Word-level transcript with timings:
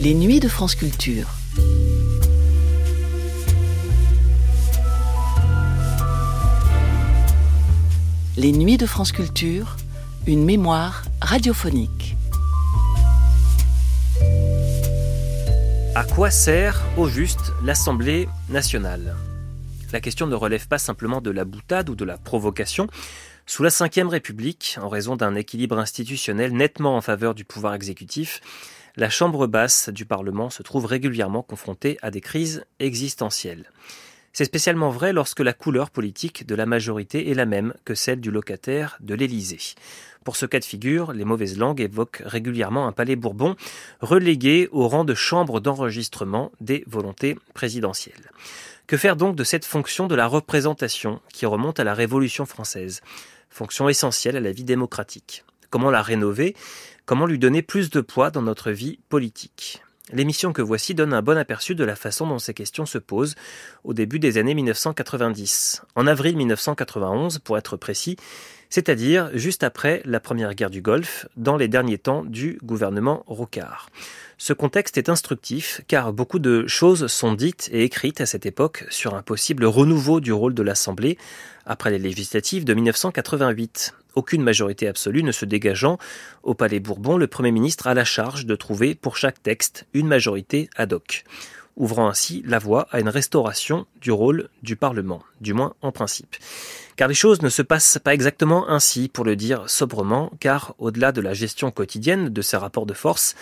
Les 0.00 0.14
nuits 0.14 0.38
de 0.38 0.46
France 0.46 0.76
Culture. 0.76 1.26
Les 8.36 8.52
nuits 8.52 8.76
de 8.76 8.86
France 8.86 9.10
Culture, 9.10 9.76
une 10.28 10.44
mémoire 10.44 11.02
radiophonique. 11.20 12.14
À 15.96 16.04
quoi 16.04 16.30
sert, 16.30 16.80
au 16.96 17.08
juste, 17.08 17.52
l'Assemblée 17.64 18.28
nationale? 18.50 19.16
La 19.92 20.00
question 20.00 20.28
ne 20.28 20.36
relève 20.36 20.68
pas 20.68 20.78
simplement 20.78 21.20
de 21.20 21.32
la 21.32 21.44
boutade 21.44 21.90
ou 21.90 21.96
de 21.96 22.04
la 22.04 22.18
provocation. 22.18 22.86
Sous 23.46 23.64
la 23.64 23.70
Ve 23.70 24.08
République, 24.08 24.78
en 24.80 24.88
raison 24.88 25.16
d'un 25.16 25.34
équilibre 25.34 25.76
institutionnel 25.76 26.52
nettement 26.52 26.96
en 26.96 27.00
faveur 27.00 27.34
du 27.34 27.44
pouvoir 27.44 27.74
exécutif, 27.74 28.40
la 28.98 29.10
Chambre 29.10 29.46
basse 29.46 29.90
du 29.90 30.04
Parlement 30.04 30.50
se 30.50 30.64
trouve 30.64 30.84
régulièrement 30.84 31.44
confrontée 31.44 31.98
à 32.02 32.10
des 32.10 32.20
crises 32.20 32.64
existentielles. 32.80 33.70
C'est 34.32 34.44
spécialement 34.44 34.90
vrai 34.90 35.12
lorsque 35.12 35.38
la 35.38 35.52
couleur 35.52 35.90
politique 35.90 36.44
de 36.48 36.56
la 36.56 36.66
majorité 36.66 37.30
est 37.30 37.34
la 37.34 37.46
même 37.46 37.74
que 37.84 37.94
celle 37.94 38.20
du 38.20 38.32
locataire 38.32 38.98
de 38.98 39.14
l'Élysée. 39.14 39.76
Pour 40.24 40.34
ce 40.34 40.46
cas 40.46 40.58
de 40.58 40.64
figure, 40.64 41.12
les 41.12 41.24
mauvaises 41.24 41.58
langues 41.58 41.80
évoquent 41.80 42.22
régulièrement 42.26 42.88
un 42.88 42.92
palais 42.92 43.14
bourbon 43.14 43.54
relégué 44.00 44.68
au 44.72 44.88
rang 44.88 45.04
de 45.04 45.14
chambre 45.14 45.60
d'enregistrement 45.60 46.50
des 46.60 46.82
volontés 46.88 47.38
présidentielles. 47.54 48.32
Que 48.88 48.96
faire 48.96 49.14
donc 49.14 49.36
de 49.36 49.44
cette 49.44 49.64
fonction 49.64 50.08
de 50.08 50.16
la 50.16 50.26
représentation 50.26 51.20
qui 51.32 51.46
remonte 51.46 51.78
à 51.78 51.84
la 51.84 51.94
Révolution 51.94 52.46
française? 52.46 53.00
Fonction 53.48 53.88
essentielle 53.88 54.36
à 54.36 54.40
la 54.40 54.50
vie 54.50 54.64
démocratique. 54.64 55.44
Comment 55.70 55.90
la 55.90 56.02
rénover? 56.02 56.56
Comment 57.08 57.24
lui 57.24 57.38
donner 57.38 57.62
plus 57.62 57.88
de 57.88 58.02
poids 58.02 58.30
dans 58.30 58.42
notre 58.42 58.70
vie 58.70 58.98
politique? 59.08 59.82
L'émission 60.12 60.52
que 60.52 60.60
voici 60.60 60.94
donne 60.94 61.14
un 61.14 61.22
bon 61.22 61.38
aperçu 61.38 61.74
de 61.74 61.82
la 61.82 61.96
façon 61.96 62.26
dont 62.26 62.38
ces 62.38 62.52
questions 62.52 62.84
se 62.84 62.98
posent 62.98 63.34
au 63.82 63.94
début 63.94 64.18
des 64.18 64.36
années 64.36 64.52
1990. 64.52 65.84
En 65.96 66.06
avril 66.06 66.36
1991, 66.36 67.38
pour 67.38 67.56
être 67.56 67.78
précis, 67.78 68.16
c'est-à-dire 68.68 69.30
juste 69.32 69.62
après 69.62 70.02
la 70.04 70.20
première 70.20 70.54
guerre 70.54 70.68
du 70.68 70.82
Golfe, 70.82 71.26
dans 71.38 71.56
les 71.56 71.68
derniers 71.68 71.96
temps 71.96 72.24
du 72.24 72.58
gouvernement 72.62 73.24
Rocard. 73.26 73.88
Ce 74.36 74.52
contexte 74.52 74.98
est 74.98 75.08
instructif 75.08 75.80
car 75.88 76.12
beaucoup 76.12 76.38
de 76.38 76.66
choses 76.66 77.06
sont 77.06 77.32
dites 77.32 77.70
et 77.72 77.84
écrites 77.84 78.20
à 78.20 78.26
cette 78.26 78.44
époque 78.44 78.84
sur 78.90 79.14
un 79.14 79.22
possible 79.22 79.64
renouveau 79.64 80.20
du 80.20 80.34
rôle 80.34 80.52
de 80.52 80.62
l'Assemblée 80.62 81.16
après 81.64 81.90
les 81.90 81.98
législatives 81.98 82.66
de 82.66 82.74
1988 82.74 83.94
aucune 84.18 84.42
majorité 84.42 84.88
absolue 84.88 85.22
ne 85.22 85.30
se 85.30 85.44
dégageant, 85.44 85.96
au 86.42 86.54
Palais 86.54 86.80
Bourbon, 86.80 87.16
le 87.16 87.28
Premier 87.28 87.52
ministre 87.52 87.86
a 87.86 87.94
la 87.94 88.04
charge 88.04 88.46
de 88.46 88.56
trouver 88.56 88.96
pour 88.96 89.16
chaque 89.16 89.42
texte 89.42 89.86
une 89.94 90.08
majorité 90.08 90.68
ad 90.76 90.92
hoc, 90.92 91.24
ouvrant 91.76 92.08
ainsi 92.08 92.42
la 92.44 92.58
voie 92.58 92.88
à 92.90 92.98
une 92.98 93.08
restauration 93.08 93.86
du 94.00 94.10
rôle 94.10 94.48
du 94.64 94.74
Parlement, 94.74 95.22
du 95.40 95.54
moins 95.54 95.74
en 95.82 95.92
principe. 95.92 96.34
Car 96.96 97.06
les 97.06 97.14
choses 97.14 97.42
ne 97.42 97.48
se 97.48 97.62
passent 97.62 98.00
pas 98.02 98.12
exactement 98.12 98.68
ainsi, 98.68 99.08
pour 99.08 99.24
le 99.24 99.36
dire 99.36 99.70
sobrement, 99.70 100.32
car 100.40 100.74
au-delà 100.78 101.12
de 101.12 101.20
la 101.20 101.32
gestion 101.32 101.70
quotidienne 101.70 102.28
de 102.28 102.42
ces 102.42 102.56
rapports 102.56 102.86
de 102.86 102.94
force, 102.94 103.36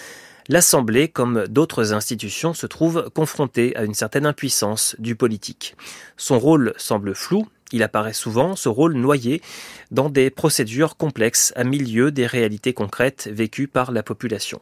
L'Assemblée, 0.49 1.09
comme 1.09 1.49
d'autres 1.49 1.93
institutions, 1.93 2.55
se 2.55 2.69
trouve 2.69 3.11
confrontée 3.13 3.75
à 3.75 3.83
une 3.83 3.95
certaine 3.95 4.27
impuissance 4.27 4.95
du 5.01 5.17
politique. 5.17 5.75
Son 6.17 6.39
rôle 6.39 6.73
semble 6.77 7.17
flou, 7.17 7.49
il 7.73 7.83
apparaît 7.83 8.13
souvent, 8.13 8.57
ce 8.57 8.69
rôle 8.69 8.95
noyé, 8.95 9.43
dans 9.91 10.09
des 10.09 10.31
procédures 10.31 10.97
complexes 10.97 11.53
à 11.57 11.65
milieu 11.65 12.11
des 12.11 12.27
réalités 12.27 12.73
concrètes 12.73 13.29
vécues 13.33 13.69
par 13.69 13.93
la 13.93 14.03
population. 14.03 14.61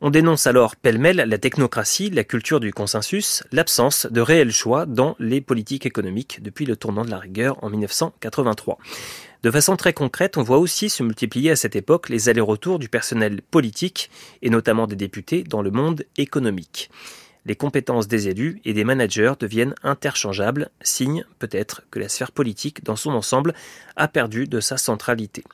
On 0.00 0.10
dénonce 0.10 0.46
alors 0.46 0.76
pêle-mêle 0.76 1.24
la 1.26 1.38
technocratie, 1.38 2.10
la 2.10 2.24
culture 2.24 2.60
du 2.60 2.72
consensus, 2.72 3.42
l'absence 3.52 4.06
de 4.10 4.20
réel 4.20 4.50
choix 4.50 4.84
dans 4.84 5.16
les 5.18 5.40
politiques 5.40 5.86
économiques 5.86 6.42
depuis 6.42 6.66
le 6.66 6.76
tournant 6.76 7.04
de 7.04 7.10
la 7.10 7.18
rigueur 7.18 7.62
en 7.64 7.70
1983. 7.70 8.78
De 9.42 9.50
façon 9.50 9.76
très 9.76 9.92
concrète, 9.92 10.36
on 10.36 10.42
voit 10.42 10.58
aussi 10.58 10.90
se 10.90 11.02
multiplier 11.02 11.50
à 11.50 11.56
cette 11.56 11.76
époque 11.76 12.08
les 12.08 12.28
allers-retours 12.28 12.78
du 12.78 12.88
personnel 12.88 13.40
politique, 13.42 14.10
et 14.42 14.50
notamment 14.50 14.86
des 14.86 14.96
députés, 14.96 15.42
dans 15.42 15.62
le 15.62 15.70
monde 15.70 16.04
économique 16.16 16.90
les 17.46 17.56
compétences 17.56 18.08
des 18.08 18.28
élus 18.28 18.60
et 18.64 18.72
des 18.72 18.84
managers 18.84 19.34
deviennent 19.38 19.74
interchangeables, 19.82 20.70
signe 20.82 21.24
peut-être 21.38 21.82
que 21.90 21.98
la 21.98 22.08
sphère 22.08 22.32
politique 22.32 22.84
dans 22.84 22.96
son 22.96 23.10
ensemble 23.10 23.54
a 23.96 24.08
perdu 24.08 24.46
de 24.46 24.60
sa 24.60 24.76
centralité. 24.76 25.44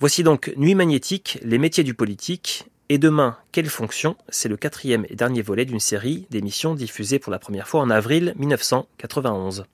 Voici 0.00 0.22
donc 0.22 0.52
Nuit 0.56 0.74
magnétique, 0.74 1.38
les 1.42 1.58
métiers 1.58 1.84
du 1.84 1.94
politique, 1.94 2.66
et 2.88 2.98
demain, 2.98 3.36
quelle 3.52 3.68
fonction? 3.68 4.16
C'est 4.30 4.48
le 4.48 4.56
quatrième 4.56 5.04
et 5.10 5.16
dernier 5.16 5.42
volet 5.42 5.66
d'une 5.66 5.80
série 5.80 6.26
d'émissions 6.30 6.74
diffusées 6.74 7.18
pour 7.18 7.30
la 7.30 7.38
première 7.38 7.68
fois 7.68 7.82
en 7.82 7.90
avril 7.90 8.32
1991. 8.38 9.66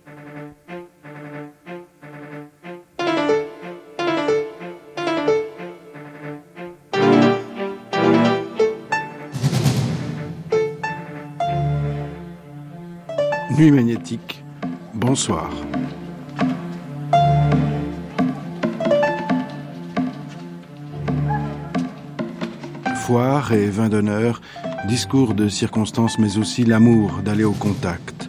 Magnétique, 13.70 14.44
bonsoir. 14.92 15.50
Foire 22.96 23.52
et 23.52 23.66
vin 23.68 23.88
d'honneur, 23.88 24.42
discours 24.86 25.34
de 25.34 25.48
circonstances 25.48 26.18
mais 26.18 26.36
aussi 26.36 26.64
l'amour 26.64 27.20
d'aller 27.24 27.44
au 27.44 27.52
contact. 27.52 28.28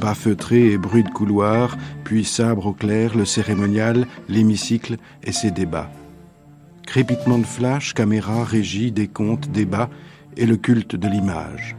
Pas 0.00 0.14
feutré 0.14 0.72
et 0.72 0.78
bruit 0.78 1.04
de 1.04 1.10
couloir, 1.10 1.76
puis 2.04 2.24
sabre 2.24 2.66
au 2.66 2.72
clair, 2.72 3.16
le 3.16 3.24
cérémonial, 3.24 4.06
l'hémicycle 4.28 4.96
et 5.22 5.32
ses 5.32 5.50
débats. 5.50 5.90
Crépitement 6.86 7.38
de 7.38 7.46
flash, 7.46 7.92
caméra, 7.92 8.44
régie, 8.44 8.90
décompte, 8.90 9.50
débat 9.50 9.90
et 10.36 10.46
le 10.46 10.56
culte 10.56 10.96
de 10.96 11.08
l'image. 11.08 11.76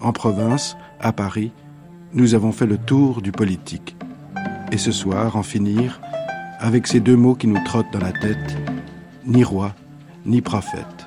En 0.00 0.12
province, 0.12 0.76
à 1.00 1.12
Paris, 1.12 1.52
nous 2.12 2.34
avons 2.34 2.52
fait 2.52 2.66
le 2.66 2.78
tour 2.78 3.22
du 3.22 3.32
politique. 3.32 3.96
Et 4.72 4.78
ce 4.78 4.92
soir, 4.92 5.36
en 5.36 5.42
finir 5.42 6.00
avec 6.60 6.86
ces 6.86 7.00
deux 7.00 7.16
mots 7.16 7.34
qui 7.34 7.46
nous 7.46 7.62
trottent 7.64 7.92
dans 7.92 8.00
la 8.00 8.12
tête, 8.12 8.56
ni 9.26 9.44
roi, 9.44 9.74
ni 10.26 10.40
prophète. 10.40 11.06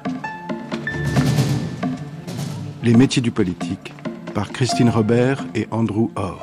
Les 2.84 2.94
métiers 2.94 3.22
du 3.22 3.32
politique, 3.32 3.94
par 4.34 4.52
Christine 4.52 4.90
Robert 4.90 5.46
et 5.56 5.68
Andrew 5.72 6.10
Orr. 6.16 6.40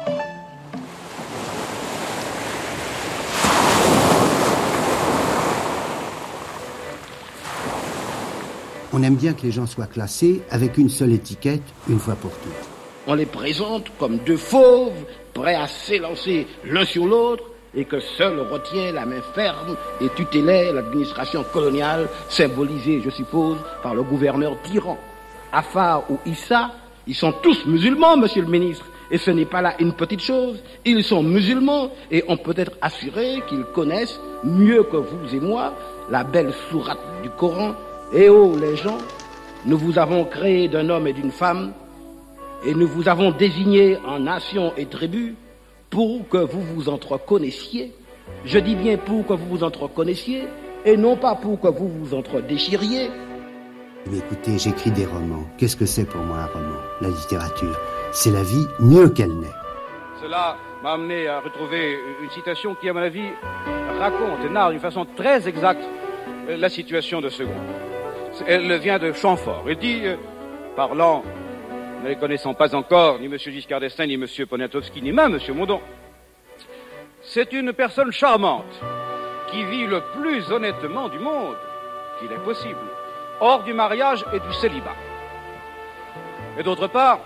On 8.92 9.02
aime 9.02 9.16
bien 9.16 9.32
que 9.32 9.42
les 9.42 9.52
gens 9.52 9.66
soient 9.66 9.86
classés 9.86 10.42
avec 10.50 10.76
une 10.76 10.88
seule 10.88 11.12
étiquette, 11.12 11.62
une 11.88 11.98
fois 11.98 12.14
pour 12.14 12.32
toutes 12.32 12.77
on 13.08 13.14
les 13.14 13.26
présente 13.26 13.86
comme 13.98 14.18
deux 14.18 14.36
fauves, 14.36 14.92
prêts 15.32 15.54
à 15.54 15.66
s'élancer 15.66 16.46
l'un 16.64 16.84
sur 16.84 17.06
l'autre, 17.06 17.42
et 17.74 17.86
que 17.86 18.00
seul 18.00 18.38
retient 18.40 18.92
la 18.92 19.06
main 19.06 19.22
ferme 19.34 19.76
et 20.00 20.08
tutélaire 20.10 20.74
l'administration 20.74 21.42
coloniale, 21.52 22.08
symbolisée, 22.28 23.00
je 23.02 23.10
suppose, 23.10 23.56
par 23.82 23.94
le 23.94 24.02
gouverneur 24.02 24.60
tyran. 24.62 24.98
Afar 25.52 26.04
ou 26.10 26.18
Issa, 26.26 26.70
ils 27.06 27.14
sont 27.14 27.32
tous 27.32 27.64
musulmans, 27.64 28.18
monsieur 28.18 28.42
le 28.42 28.48
ministre. 28.48 28.84
Et 29.10 29.16
ce 29.16 29.30
n'est 29.30 29.46
pas 29.46 29.62
là 29.62 29.74
une 29.78 29.94
petite 29.94 30.20
chose. 30.20 30.62
Ils 30.84 31.02
sont 31.02 31.22
musulmans 31.22 31.90
et 32.10 32.24
on 32.28 32.36
peut 32.36 32.54
être 32.56 32.72
assuré 32.82 33.42
qu'ils 33.48 33.64
connaissent 33.64 34.20
mieux 34.44 34.82
que 34.82 34.98
vous 34.98 35.34
et 35.34 35.40
moi 35.40 35.72
la 36.10 36.24
belle 36.24 36.52
sourate 36.70 37.00
du 37.22 37.30
Coran. 37.30 37.74
Et 38.12 38.28
oh 38.28 38.54
les 38.60 38.76
gens, 38.76 38.98
nous 39.64 39.78
vous 39.78 39.98
avons 39.98 40.24
créé 40.24 40.68
d'un 40.68 40.90
homme 40.90 41.06
et 41.06 41.14
d'une 41.14 41.30
femme 41.30 41.72
et 42.64 42.74
nous 42.74 42.86
vous 42.86 43.08
avons 43.08 43.30
désigné 43.30 43.96
en 44.06 44.18
nation 44.18 44.72
et 44.76 44.86
tribu 44.86 45.34
pour 45.90 46.28
que 46.28 46.38
vous 46.38 46.62
vous 46.62 46.88
entreconnaissiez. 46.88 47.92
Je 48.44 48.58
dis 48.58 48.74
bien 48.74 48.96
pour 48.96 49.26
que 49.26 49.32
vous 49.32 49.46
vous 49.48 49.64
entreconnaissiez 49.64 50.44
et 50.84 50.96
non 50.96 51.16
pas 51.16 51.34
pour 51.34 51.60
que 51.60 51.68
vous 51.68 51.88
vous 51.88 52.14
entredéchiriez. 52.14 53.10
Mais 54.10 54.18
écoutez, 54.18 54.58
j'écris 54.58 54.90
des 54.90 55.06
romans. 55.06 55.44
Qu'est-ce 55.56 55.76
que 55.76 55.86
c'est 55.86 56.04
pour 56.04 56.20
moi 56.22 56.38
un 56.38 56.46
roman? 56.46 56.76
La 57.00 57.08
littérature, 57.08 57.78
c'est 58.12 58.30
la 58.30 58.42
vie 58.42 58.66
mieux 58.80 59.08
qu'elle 59.10 59.34
n'est. 59.38 59.46
Cela 60.22 60.56
m'a 60.82 60.92
amené 60.92 61.28
à 61.28 61.40
retrouver 61.40 61.98
une 62.22 62.30
citation 62.30 62.74
qui, 62.74 62.88
à 62.88 62.92
mon 62.92 63.00
avis, 63.00 63.28
raconte 63.98 64.44
et 64.46 64.48
narre 64.48 64.70
d'une 64.70 64.80
façon 64.80 65.06
très 65.16 65.48
exacte 65.48 65.82
la 66.48 66.68
situation 66.68 67.20
de 67.20 67.28
ce 67.28 67.42
groupe. 67.42 67.56
Elle 68.46 68.72
vient 68.78 68.98
de 68.98 69.12
Chamfort. 69.12 69.64
Il 69.68 69.76
dit, 69.76 70.00
euh, 70.04 70.16
parlant 70.76 71.22
ne 72.02 72.08
les 72.08 72.16
connaissant 72.16 72.54
pas 72.54 72.74
encore, 72.74 73.18
ni 73.18 73.26
M. 73.26 73.36
Giscard 73.38 73.80
d'Estaing, 73.80 74.06
ni 74.06 74.14
M. 74.14 74.26
Poniatowski, 74.48 75.02
ni 75.02 75.12
même 75.12 75.34
M. 75.34 75.56
Mondon. 75.56 75.80
C'est 77.22 77.52
une 77.52 77.72
personne 77.72 78.12
charmante 78.12 78.80
qui 79.50 79.64
vit 79.64 79.86
le 79.86 80.02
plus 80.20 80.50
honnêtement 80.50 81.08
du 81.08 81.18
monde 81.18 81.56
qu'il 82.18 82.30
est 82.32 82.44
possible, 82.44 82.76
hors 83.40 83.62
du 83.62 83.72
mariage 83.72 84.24
et 84.32 84.40
du 84.40 84.52
célibat. 84.54 84.96
Et 86.58 86.62
d'autre 86.62 86.88
part, 86.88 87.20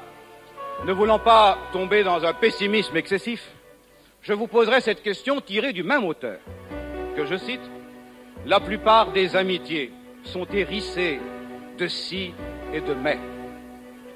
ne 0.84 0.92
voulant 0.92 1.18
pas 1.18 1.58
tomber 1.72 2.02
dans 2.02 2.24
un 2.24 2.32
pessimisme 2.32 2.96
excessif, 2.96 3.48
je 4.22 4.32
vous 4.32 4.46
poserai 4.46 4.80
cette 4.80 5.02
question 5.02 5.40
tirée 5.40 5.72
du 5.72 5.82
même 5.82 6.04
auteur, 6.04 6.38
que 7.16 7.26
je 7.26 7.36
cite, 7.36 7.60
La 8.46 8.60
plupart 8.60 9.12
des 9.12 9.36
amitiés 9.36 9.92
sont 10.24 10.46
hérissées 10.52 11.20
de 11.78 11.86
si 11.86 12.32
et 12.72 12.80
de 12.80 12.94
mais, 12.94 13.18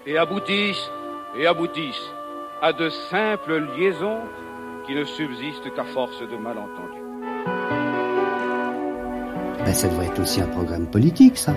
et 0.07 0.17
aboutissent 0.17 0.91
et 1.37 1.47
aboutissent 1.47 2.13
à 2.63 2.73
de 2.73 2.89
simples 2.89 3.63
liaisons 3.77 4.21
qui 4.87 4.95
ne 4.95 5.05
subsistent 5.05 5.75
qu'à 5.75 5.85
force 5.85 6.21
de 6.21 6.37
malentendus. 6.37 7.03
Ben, 9.65 9.75
ça 9.75 9.89
devrait 9.89 10.07
être 10.07 10.21
aussi 10.21 10.41
un 10.41 10.47
programme 10.47 10.87
politique, 10.87 11.37
ça. 11.37 11.53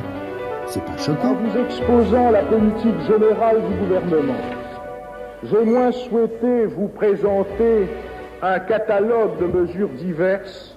C'est 0.65 0.83
pas 0.83 0.97
choquant. 0.97 1.29
En 1.29 1.33
vous 1.35 1.57
exposant 1.59 2.31
la 2.31 2.41
politique 2.43 2.99
générale 3.07 3.61
du 3.67 3.75
gouvernement, 3.75 4.41
j'ai 5.43 5.63
moins 5.63 5.91
souhaité 5.91 6.65
vous 6.65 6.87
présenter 6.87 7.87
un 8.41 8.59
catalogue 8.59 9.39
de 9.39 9.45
mesures 9.45 9.89
diverses 9.89 10.75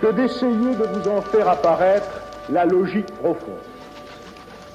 que 0.00 0.10
d'essayer 0.12 0.74
de 0.74 0.86
vous 0.94 1.08
en 1.08 1.20
faire 1.20 1.48
apparaître 1.48 2.22
la 2.50 2.64
logique 2.64 3.12
profonde. 3.16 3.60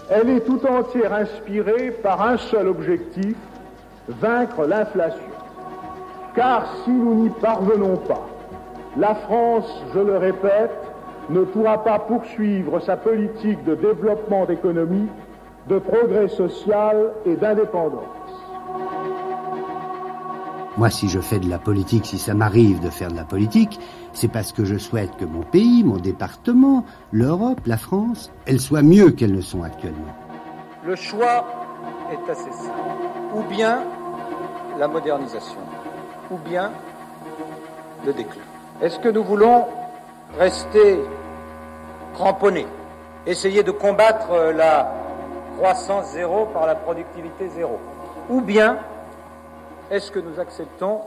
Elle 0.10 0.30
est 0.30 0.42
tout 0.42 0.62
entière 0.68 1.13
inspirée 1.13 1.92
par 2.04 2.22
un 2.22 2.38
seul 2.38 2.68
objectif, 2.68 3.36
vaincre 4.07 4.66
l'inflation. 4.66 5.19
Car 6.36 6.68
si 6.84 6.92
nous 6.92 7.16
n'y 7.16 7.30
parvenons 7.30 7.98
pas, 7.98 8.28
la 8.98 9.16
France, 9.16 9.84
je 9.94 10.00
le 10.00 10.18
répète, 10.18 10.72
ne 11.30 11.42
pourra 11.42 11.84
pas 11.84 12.00
poursuivre 12.00 12.80
sa 12.81 12.98
politique 12.98 13.63
de 13.63 13.75
développement 13.75 14.46
d'économie, 14.46 15.07
de 15.68 15.80
progrès 15.80 16.28
social 16.28 17.12
et 17.25 17.36
d'indépendance. 17.36 18.25
Moi, 20.77 20.89
si 20.89 21.07
je 21.07 21.22
fais 21.22 21.39
de 21.39 21.50
la 21.50 21.57
politique, 21.57 22.06
si 22.06 22.19
ça 22.19 22.33
m'arrive 22.33 22.81
de 22.81 22.89
faire 22.89 23.10
de 23.10 23.16
la 23.16 23.24
politique, 23.24 23.80
c'est 24.12 24.27
parce 24.27 24.51
que 24.51 24.66
je 24.66 24.77
souhaite 24.77 25.16
que 25.16 25.24
mon 25.24 25.42
pays, 25.42 25.86
mon 25.86 25.95
département, 25.98 26.83
l'Europe, 27.13 27.62
la 27.66 27.77
France, 27.77 28.30
elles 28.45 28.60
soient 28.60 28.81
mieux 28.81 29.12
qu'elles 29.12 29.33
ne 29.33 29.42
sont 29.42 29.63
actuellement. 29.63 30.13
Le 30.83 30.98
choix 30.98 31.45
est 32.12 32.30
assez 32.30 32.51
simple. 32.51 33.36
Ou 33.36 33.44
bien 33.44 33.83
la 34.77 34.89
modernisation, 34.89 35.62
ou 36.30 36.38
bien 36.38 36.72
le 38.06 38.12
déclin. 38.12 38.44
Est-ce 38.81 39.00
que 39.00 39.07
nous 39.07 39.24
voulons 39.24 39.66
rester 40.38 41.00
cramponnés, 42.16 42.68
essayer 43.25 43.63
de 43.63 43.71
combattre 43.71 44.51
la 44.54 44.92
croissance 45.57 46.12
zéro 46.12 46.48
par 46.48 46.66
la 46.66 46.75
productivité 46.75 47.48
zéro 47.56 47.80
Ou 48.30 48.42
bien 48.42 48.78
est-ce 49.92 50.12
que 50.12 50.20
nous 50.20 50.40
acceptons 50.40 51.02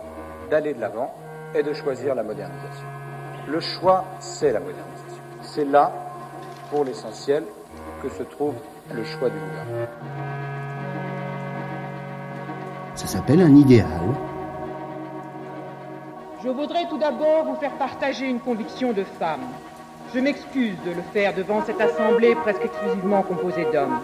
d'aller 0.51 0.75
de 0.75 0.81
l'avant 0.81 1.13
et 1.55 1.63
de 1.63 1.73
choisir 1.73 2.15
la 2.15 2.23
modernisation? 2.23 2.87
Le 3.49 3.61
choix, 3.61 4.05
c'est 4.21 4.53
la 4.53 4.61
modernisation. 4.61 5.23
C'est 5.43 5.65
là, 5.65 5.93
pour 6.71 6.85
l'essentiel, 6.85 7.45
que 8.03 8.09
se 8.09 8.23
trouve 8.23 8.55
le 8.93 9.05
choix 9.05 9.31
du 9.31 9.39
gouvernement. 9.39 9.89
Ça 12.95 13.07
s'appelle 13.07 13.41
un 13.41 13.55
idéal. 13.57 13.89
Je 16.45 16.49
voudrais 16.49 16.87
tout 16.89 16.99
d'abord 16.99 17.47
vous 17.47 17.57
faire 17.57 17.73
partager 17.73 18.27
une 18.27 18.41
conviction 18.41 18.93
de 18.93 19.03
femme. 19.03 19.47
Je 20.15 20.21
m'excuse 20.21 20.77
de 20.87 20.93
le 20.93 21.03
faire 21.13 21.35
devant 21.35 21.65
cette 21.65 21.81
assemblée 21.81 22.35
presque 22.37 22.65
exclusivement 22.65 23.23
composée 23.23 23.67
d'hommes. 23.73 24.01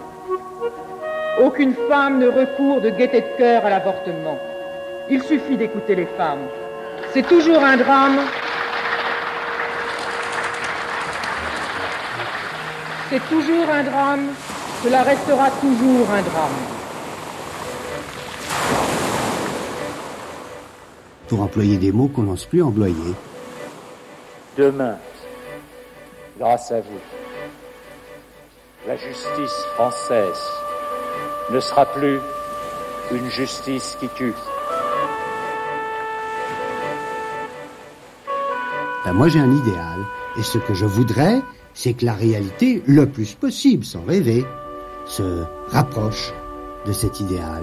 Aucune 1.41 1.73
femme 1.89 2.19
ne 2.19 2.27
recourt 2.27 2.81
de 2.81 2.89
gaieté 2.89 3.21
de 3.21 3.37
cœur 3.37 3.65
à 3.65 3.69
l'avortement. 3.69 4.37
Il 5.07 5.21
suffit 5.21 5.55
d'écouter 5.55 5.93
les 5.93 6.07
femmes. 6.17 6.47
C'est 7.13 7.27
toujours 7.27 7.63
un 7.63 7.77
drame. 7.77 8.21
C'est 13.09 13.29
toujours 13.29 13.69
un 13.69 13.83
drame. 13.83 14.29
Cela 14.83 15.03
restera 15.03 15.51
toujours 15.61 16.09
un 16.09 16.21
drame. 16.23 16.57
Pour 21.27 21.41
employer 21.41 21.77
des 21.77 21.91
mots 21.91 22.07
qu'on 22.07 22.23
n'ose 22.23 22.45
plus 22.45 22.63
employer. 22.63 23.13
Demain, 24.57 24.97
grâce 26.39 26.71
à 26.71 26.81
vous, 26.81 27.01
la 28.87 28.97
justice 28.97 29.65
française 29.75 30.49
ne 31.51 31.59
sera 31.59 31.85
plus 31.85 32.19
une 33.11 33.29
justice 33.29 33.97
qui 33.99 34.07
tue. 34.09 34.33
Ben 39.05 39.13
moi 39.13 39.27
j'ai 39.27 39.39
un 39.39 39.51
idéal, 39.51 39.99
et 40.35 40.41
ce 40.41 40.57
que 40.57 40.73
je 40.73 40.85
voudrais, 40.85 41.39
c'est 41.75 41.93
que 41.93 42.05
la 42.05 42.13
réalité, 42.13 42.81
le 42.87 43.05
plus 43.05 43.35
possible, 43.35 43.85
sans 43.85 44.03
rêver, 44.03 44.43
se 45.05 45.43
rapproche 45.69 46.33
de 46.87 46.91
cet 46.91 47.19
idéal. 47.19 47.61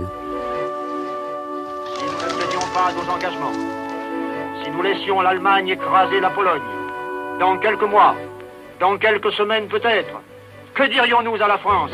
Si 1.96 2.04
nous 2.04 2.12
ne 2.12 2.42
tenions 2.44 2.68
pas 2.72 2.92
nos 2.92 3.12
engagements, 3.12 3.52
si 4.62 4.70
nous 4.70 4.82
laissions 4.82 5.20
l'Allemagne 5.20 5.68
écraser 5.68 6.20
la 6.20 6.30
Pologne, 6.30 6.62
dans 7.40 7.58
quelques 7.58 7.90
mois, 7.90 8.14
dans 8.78 8.96
quelques 8.98 9.32
semaines 9.32 9.66
peut-être, 9.66 10.20
que 10.74 10.88
dirions-nous 10.88 11.42
à 11.42 11.48
la 11.48 11.58
France 11.58 11.90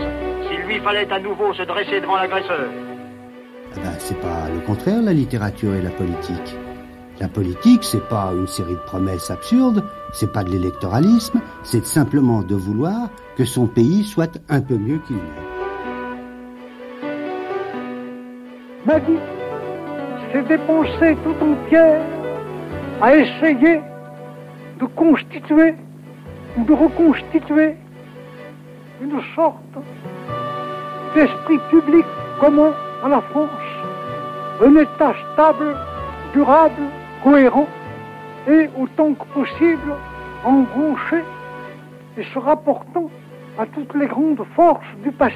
s'il 0.46 0.60
lui 0.66 0.78
fallait 0.80 1.10
à 1.10 1.18
nouveau 1.20 1.54
se 1.54 1.62
dresser 1.62 2.02
devant 2.02 2.16
l'agresseur? 2.16 2.68
Eh 3.76 3.80
ben, 3.80 3.94
c'est 3.98 4.20
pas 4.20 4.48
le 4.52 4.60
contraire, 4.60 5.00
la 5.00 5.14
littérature 5.14 5.74
et 5.74 5.80
la 5.80 5.90
politique. 5.90 6.54
La 7.20 7.26
politique, 7.26 7.82
c'est 7.82 8.08
pas 8.08 8.32
une 8.32 8.46
série 8.46 8.74
de 8.74 8.86
promesses 8.86 9.28
absurdes, 9.30 9.82
c'est 10.12 10.32
pas 10.32 10.44
de 10.44 10.50
l'électoralisme, 10.50 11.40
c'est 11.64 11.84
simplement 11.84 12.42
de 12.42 12.54
vouloir 12.54 13.08
que 13.36 13.44
son 13.44 13.66
pays 13.66 14.04
soit 14.04 14.38
un 14.48 14.60
peu 14.60 14.76
mieux 14.76 14.98
qu'il 15.06 15.16
n'est. 15.16 15.48
Ma 18.86 18.98
vie 19.00 19.18
s'est 20.32 20.44
dépensée 20.44 21.16
tout 21.24 21.34
entière 21.44 22.04
à 23.02 23.16
essayer 23.16 23.80
de 24.78 24.86
constituer 24.94 25.74
ou 26.56 26.64
de 26.64 26.72
reconstituer 26.72 27.74
une 29.02 29.20
sorte 29.34 29.56
d'esprit 31.16 31.58
public 31.70 32.04
commun 32.38 32.72
à 33.04 33.08
la 33.08 33.20
France, 33.22 33.50
un 34.64 34.76
État 34.76 35.14
stable, 35.32 35.76
durable, 36.32 36.82
cohérent 37.22 37.66
et 38.48 38.68
autant 38.78 39.14
que 39.14 39.24
possible 39.34 39.94
embranché 40.44 41.22
et 42.16 42.24
se 42.24 42.38
rapportant 42.38 43.10
à 43.58 43.66
toutes 43.66 43.94
les 43.94 44.06
grandes 44.06 44.44
forces 44.54 44.86
du 45.02 45.10
passé. 45.12 45.34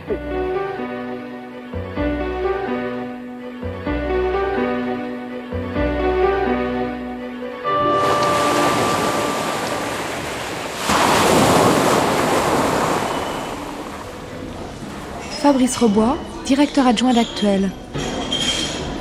Fabrice 15.43 15.77
Robois, 15.77 16.17
directeur 16.47 16.87
adjoint 16.87 17.13
d'Actuel. 17.13 17.71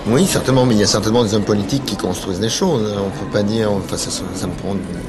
Oui, 0.08 0.26
certainement, 0.26 0.66
mais 0.66 0.74
il 0.74 0.80
y 0.80 0.84
a 0.84 0.88
certainement 0.88 1.24
des 1.24 1.36
hommes 1.36 1.44
politiques 1.44 1.86
qui 1.86 1.96
construisent 1.96 2.40
des 2.40 2.50
choses. 2.50 2.92
On 2.98 3.10
peut 3.24 3.32
pas 3.32 3.44
dire, 3.44 3.72
enfin, 3.72 3.98
ça, 3.98 4.10
ça 4.10 4.48
me, 4.48 4.54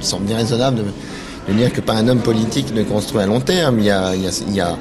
semble 0.01 0.27
déraisonnable 0.27 0.79
de, 0.79 1.53
de, 1.53 1.59
dire 1.59 1.73
que 1.73 1.81
pas 1.81 1.95
un 1.95 2.09
homme 2.09 2.21
politique 2.21 2.75
ne 2.75 2.83
construit 2.83 3.23
à 3.23 3.27
long 3.27 3.41
terme. 3.41 3.79
Il 3.79 3.87
y 3.87 3.91
a, 3.91 4.15
il 4.15 4.55
y 4.55 4.61
a, 4.61 4.77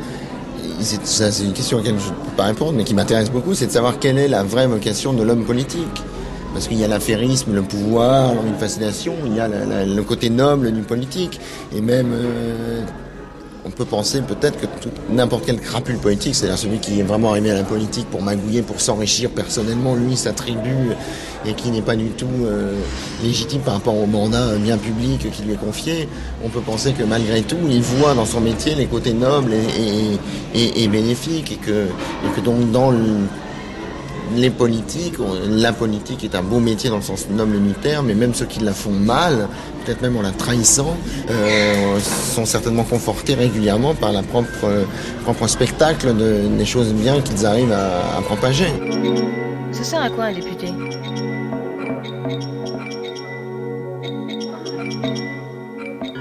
c'est 0.81 1.43
une 1.43 1.53
question 1.53 1.77
à 1.77 1.81
laquelle 1.81 1.99
je 1.99 2.09
ne 2.09 2.13
peux 2.13 2.35
pas 2.35 2.45
répondre, 2.45 2.73
mais 2.73 2.83
qui 2.83 2.93
m'intéresse 2.93 3.31
beaucoup, 3.31 3.53
c'est 3.53 3.67
de 3.67 3.71
savoir 3.71 3.99
quelle 3.99 4.17
est 4.17 4.27
la 4.27 4.43
vraie 4.43 4.67
vocation 4.67 5.13
de 5.13 5.23
l'homme 5.23 5.45
politique. 5.45 6.03
Parce 6.53 6.67
qu'il 6.67 6.77
y 6.77 6.83
a 6.83 6.87
l'affairisme, 6.89 7.53
le 7.55 7.61
pouvoir, 7.61 8.33
une 8.45 8.55
fascination, 8.55 9.13
il 9.25 9.35
y 9.35 9.39
a 9.39 9.47
le 9.47 10.03
côté 10.03 10.29
noble 10.29 10.73
du 10.73 10.81
politique, 10.81 11.39
et 11.73 11.79
même 11.79 12.11
euh, 12.11 12.81
on 13.65 13.69
peut 13.69 13.85
penser 13.85 14.21
peut-être 14.21 14.59
que 14.59 14.65
n'importe 15.09 15.43
quel 15.45 15.59
crapule 15.59 15.97
politique, 15.97 16.35
c'est-à-dire 16.35 16.57
celui 16.57 16.79
qui 16.79 16.99
est 16.99 17.03
vraiment 17.03 17.31
arrivé 17.31 17.51
à 17.51 17.55
la 17.55 17.63
politique 17.63 18.07
pour 18.09 18.21
magouiller, 18.21 18.61
pour 18.61 18.81
s'enrichir 18.81 19.29
personnellement, 19.29 19.95
lui, 19.95 20.17
sa 20.17 20.33
tribu, 20.33 20.91
et 21.45 21.53
qui 21.53 21.71
n'est 21.71 21.81
pas 21.81 21.95
du 21.95 22.09
tout 22.09 22.25
euh, 22.45 22.75
légitime 23.23 23.61
par 23.61 23.75
rapport 23.75 23.95
au 23.95 24.05
mandat 24.05 24.55
bien 24.57 24.77
public 24.77 25.31
qui 25.31 25.43
lui 25.43 25.53
est 25.53 25.57
confié, 25.57 26.07
on 26.43 26.49
peut 26.49 26.61
penser 26.61 26.93
que 26.93 27.03
malgré 27.03 27.41
tout, 27.41 27.57
il 27.69 27.81
voit 27.81 28.13
dans 28.13 28.25
son 28.25 28.41
métier 28.41 28.75
les 28.75 28.87
côtés 28.87 29.13
nobles 29.13 29.53
et 29.53 30.87
bénéfiques, 30.87 31.51
et 31.51 31.55
que, 31.55 31.85
et 31.85 32.35
que 32.35 32.41
donc 32.41 32.71
dans 32.71 32.91
le 32.91 33.27
les 34.35 34.49
politiques, 34.49 35.15
la 35.49 35.73
politique 35.73 36.23
est 36.23 36.35
un 36.35 36.41
beau 36.41 36.59
métier 36.59 36.89
dans 36.89 36.97
le 36.97 37.01
sens 37.01 37.27
noble 37.29 37.57
terme, 37.81 38.07
mais 38.07 38.15
même 38.15 38.33
ceux 38.33 38.45
qui 38.45 38.59
la 38.59 38.73
font 38.73 38.91
mal, 38.91 39.47
peut-être 39.83 40.01
même 40.01 40.17
en 40.17 40.21
la 40.21 40.31
trahissant, 40.31 40.97
euh, 41.29 41.99
sont 42.33 42.45
certainement 42.45 42.83
confortés 42.83 43.33
régulièrement 43.33 43.93
par 43.95 44.11
la 44.11 44.23
propre, 44.23 44.85
propre 45.23 45.47
spectacle 45.47 46.15
de, 46.15 46.41
des 46.57 46.65
choses 46.65 46.93
bien 46.93 47.21
qu'ils 47.21 47.45
arrivent 47.45 47.71
à, 47.73 48.17
à 48.17 48.21
propager. 48.21 48.67
Ça 49.71 49.83
sert 49.83 50.01
à 50.01 50.09
quoi 50.09 50.25
un 50.25 50.33
député 50.33 50.73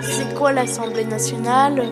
C'est 0.02 0.34
quoi 0.34 0.52
l'Assemblée 0.52 1.04
nationale? 1.04 1.84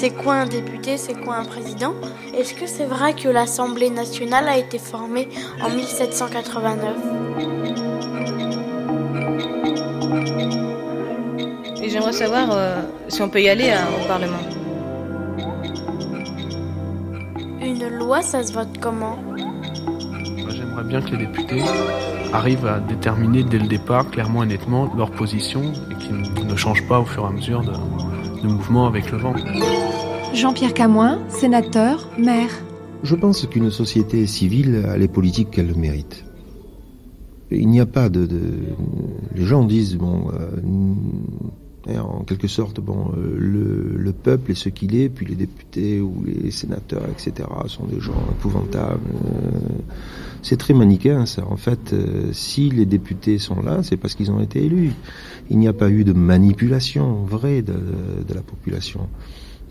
C'est 0.00 0.10
quoi 0.10 0.34
un 0.34 0.46
député? 0.46 0.96
C'est 0.96 1.20
quoi 1.20 1.34
un 1.38 1.44
président? 1.44 1.92
Est-ce 2.32 2.54
que 2.54 2.68
c'est 2.68 2.84
vrai 2.84 3.14
que 3.14 3.28
l'Assemblée 3.28 3.90
nationale 3.90 4.46
a 4.46 4.56
été 4.56 4.78
formée 4.78 5.28
en 5.60 5.70
1789 5.70 6.96
Et 11.82 11.90
j'aimerais 11.90 12.12
savoir 12.12 12.48
euh, 12.52 12.80
si 13.08 13.22
on 13.22 13.28
peut 13.28 13.42
y 13.42 13.48
aller 13.48 13.70
hein, 13.70 13.88
au 14.00 14.06
Parlement. 14.06 14.38
Une 17.60 17.88
loi, 17.88 18.22
ça 18.22 18.44
se 18.44 18.52
vote 18.52 18.78
comment? 18.80 19.18
J'aimerais 20.48 20.84
bien 20.84 21.00
que 21.00 21.10
les 21.10 21.26
députés 21.26 21.64
arrivent 22.32 22.66
à 22.66 22.78
déterminer 22.78 23.42
dès 23.42 23.58
le 23.58 23.66
départ 23.66 24.08
clairement 24.08 24.44
et 24.44 24.46
nettement 24.46 24.94
leur 24.96 25.10
position 25.10 25.72
et 25.90 25.94
qu'ils 25.96 26.46
ne 26.46 26.54
changent 26.54 26.86
pas 26.86 27.00
au 27.00 27.04
fur 27.04 27.24
et 27.24 27.26
à 27.26 27.30
mesure 27.30 27.62
de, 27.62 27.72
de 28.42 28.48
mouvement 28.48 28.86
avec 28.86 29.10
le 29.10 29.18
vent. 29.18 29.34
Jean-Pierre 30.32 30.74
Camoin, 30.74 31.20
sénateur, 31.28 32.08
maire. 32.18 32.50
Je 33.02 33.14
pense 33.14 33.46
qu'une 33.46 33.70
société 33.70 34.26
civile 34.26 34.84
a 34.88 34.96
les 34.96 35.08
politiques 35.08 35.50
qu'elle 35.50 35.74
mérite. 35.76 36.24
Il 37.50 37.68
n'y 37.68 37.80
a 37.80 37.86
pas 37.86 38.08
de, 38.08 38.26
de, 38.26 38.40
Les 39.34 39.44
gens 39.44 39.64
disent, 39.64 39.96
bon, 39.96 40.28
euh, 40.32 40.50
en 41.96 42.22
quelque 42.24 42.48
sorte, 42.48 42.80
bon, 42.80 43.12
euh, 43.16 43.36
le, 43.38 43.96
le, 43.96 44.12
peuple 44.12 44.50
est 44.50 44.54
ce 44.54 44.68
qu'il 44.68 44.94
est, 44.94 45.08
puis 45.08 45.24
les 45.24 45.34
députés 45.34 46.00
ou 46.00 46.24
les 46.26 46.50
sénateurs, 46.50 47.06
etc., 47.08 47.48
sont 47.66 47.86
des 47.86 48.00
gens 48.00 48.20
épouvantables. 48.30 49.00
Euh, 49.24 49.50
c'est 50.42 50.58
très 50.58 50.74
manichéen, 50.74 51.24
ça. 51.24 51.46
En 51.46 51.56
fait, 51.56 51.92
euh, 51.92 52.32
si 52.32 52.68
les 52.68 52.84
députés 52.84 53.38
sont 53.38 53.62
là, 53.62 53.82
c'est 53.82 53.96
parce 53.96 54.14
qu'ils 54.14 54.30
ont 54.30 54.40
été 54.40 54.64
élus. 54.64 54.92
Il 55.50 55.58
n'y 55.58 55.68
a 55.68 55.72
pas 55.72 55.88
eu 55.88 56.04
de 56.04 56.12
manipulation 56.12 57.24
vraie 57.24 57.62
de, 57.62 57.74
la 58.34 58.42
population. 58.42 59.08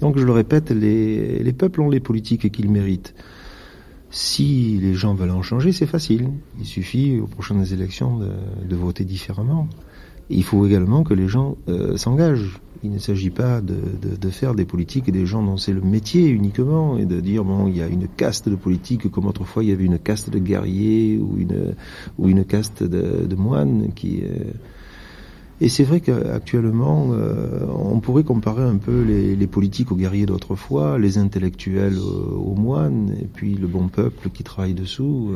Donc, 0.01 0.17
je 0.17 0.25
le 0.25 0.31
répète, 0.31 0.71
les, 0.71 1.43
les 1.43 1.53
peuples 1.53 1.81
ont 1.81 1.89
les 1.89 1.99
politiques 1.99 2.51
qu'ils 2.51 2.71
méritent. 2.71 3.13
Si 4.09 4.79
les 4.81 4.93
gens 4.93 5.13
veulent 5.13 5.31
en 5.31 5.43
changer, 5.43 5.71
c'est 5.71 5.85
facile. 5.85 6.29
Il 6.59 6.65
suffit 6.65 7.19
aux 7.19 7.27
prochaines 7.27 7.65
élections 7.73 8.19
de 8.19 8.75
voter 8.75 9.03
différemment. 9.03 9.67
Il 10.29 10.43
faut 10.43 10.65
également 10.65 11.03
que 11.03 11.13
les 11.13 11.27
gens 11.27 11.57
euh, 11.69 11.97
s'engagent. 11.97 12.59
Il 12.83 12.91
ne 12.91 12.99
s'agit 12.99 13.31
pas 13.31 13.59
de, 13.59 13.75
de, 14.21 14.29
faire 14.29 14.53
des 14.53 14.65
politiques 14.65 15.09
et 15.09 15.11
des 15.11 15.25
gens 15.25 15.41
dont 15.41 15.57
c'est 15.57 15.73
le 15.73 15.81
métier 15.81 16.27
uniquement 16.27 16.97
et 16.97 17.05
de 17.05 17.19
dire 17.19 17.43
bon 17.43 17.67
il 17.67 17.75
y 17.75 17.81
a 17.81 17.87
une 17.87 18.07
caste 18.07 18.49
de 18.49 18.55
politique 18.55 19.09
comme 19.09 19.25
autrefois 19.25 19.63
il 19.63 19.69
y 19.69 19.73
avait 19.73 19.85
une 19.85 19.97
caste 19.97 20.29
de 20.29 20.37
guerriers 20.37 21.17
ou 21.17 21.37
une 21.39 21.73
ou 22.19 22.29
une 22.29 22.45
caste 22.45 22.83
de, 22.83 23.35
moines 23.35 23.93
qui 23.95 24.21
euh... 24.21 24.51
et 25.59 25.69
c'est 25.69 25.83
vrai 25.83 26.01
qu'actuellement 26.01 27.09
euh, 27.13 27.65
on 27.67 27.99
pourrait 27.99 28.23
comparer 28.23 28.61
un 28.61 28.77
peu 28.77 29.01
les, 29.01 29.47
politiques 29.47 29.91
aux 29.91 29.95
guerriers 29.95 30.27
d'autrefois, 30.27 30.99
les 30.99 31.17
intellectuels 31.17 31.97
aux, 31.97 32.53
moines 32.53 33.11
et 33.19 33.25
puis 33.25 33.55
le 33.55 33.65
bon 33.65 33.87
peuple 33.87 34.29
qui 34.29 34.43
travaille 34.43 34.75
dessous. 34.75 35.31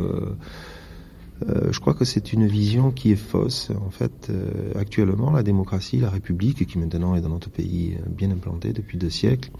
Je 1.47 1.79
crois 1.79 1.93
que 1.93 2.05
c'est 2.05 2.33
une 2.33 2.45
vision 2.45 2.91
qui 2.91 3.11
est 3.11 3.15
fausse. 3.15 3.71
En 3.85 3.89
fait, 3.89 4.27
euh, 4.29 4.71
actuellement, 4.79 5.31
la 5.31 5.43
démocratie, 5.43 5.97
la 5.97 6.09
République, 6.09 6.65
qui 6.67 6.77
maintenant 6.77 7.15
est 7.15 7.21
dans 7.21 7.29
notre 7.29 7.49
pays 7.49 7.95
euh, 7.99 8.09
bien 8.09 8.31
implantée 8.31 8.73
depuis 8.73 8.97
deux 8.97 9.09
siècles, 9.09 9.51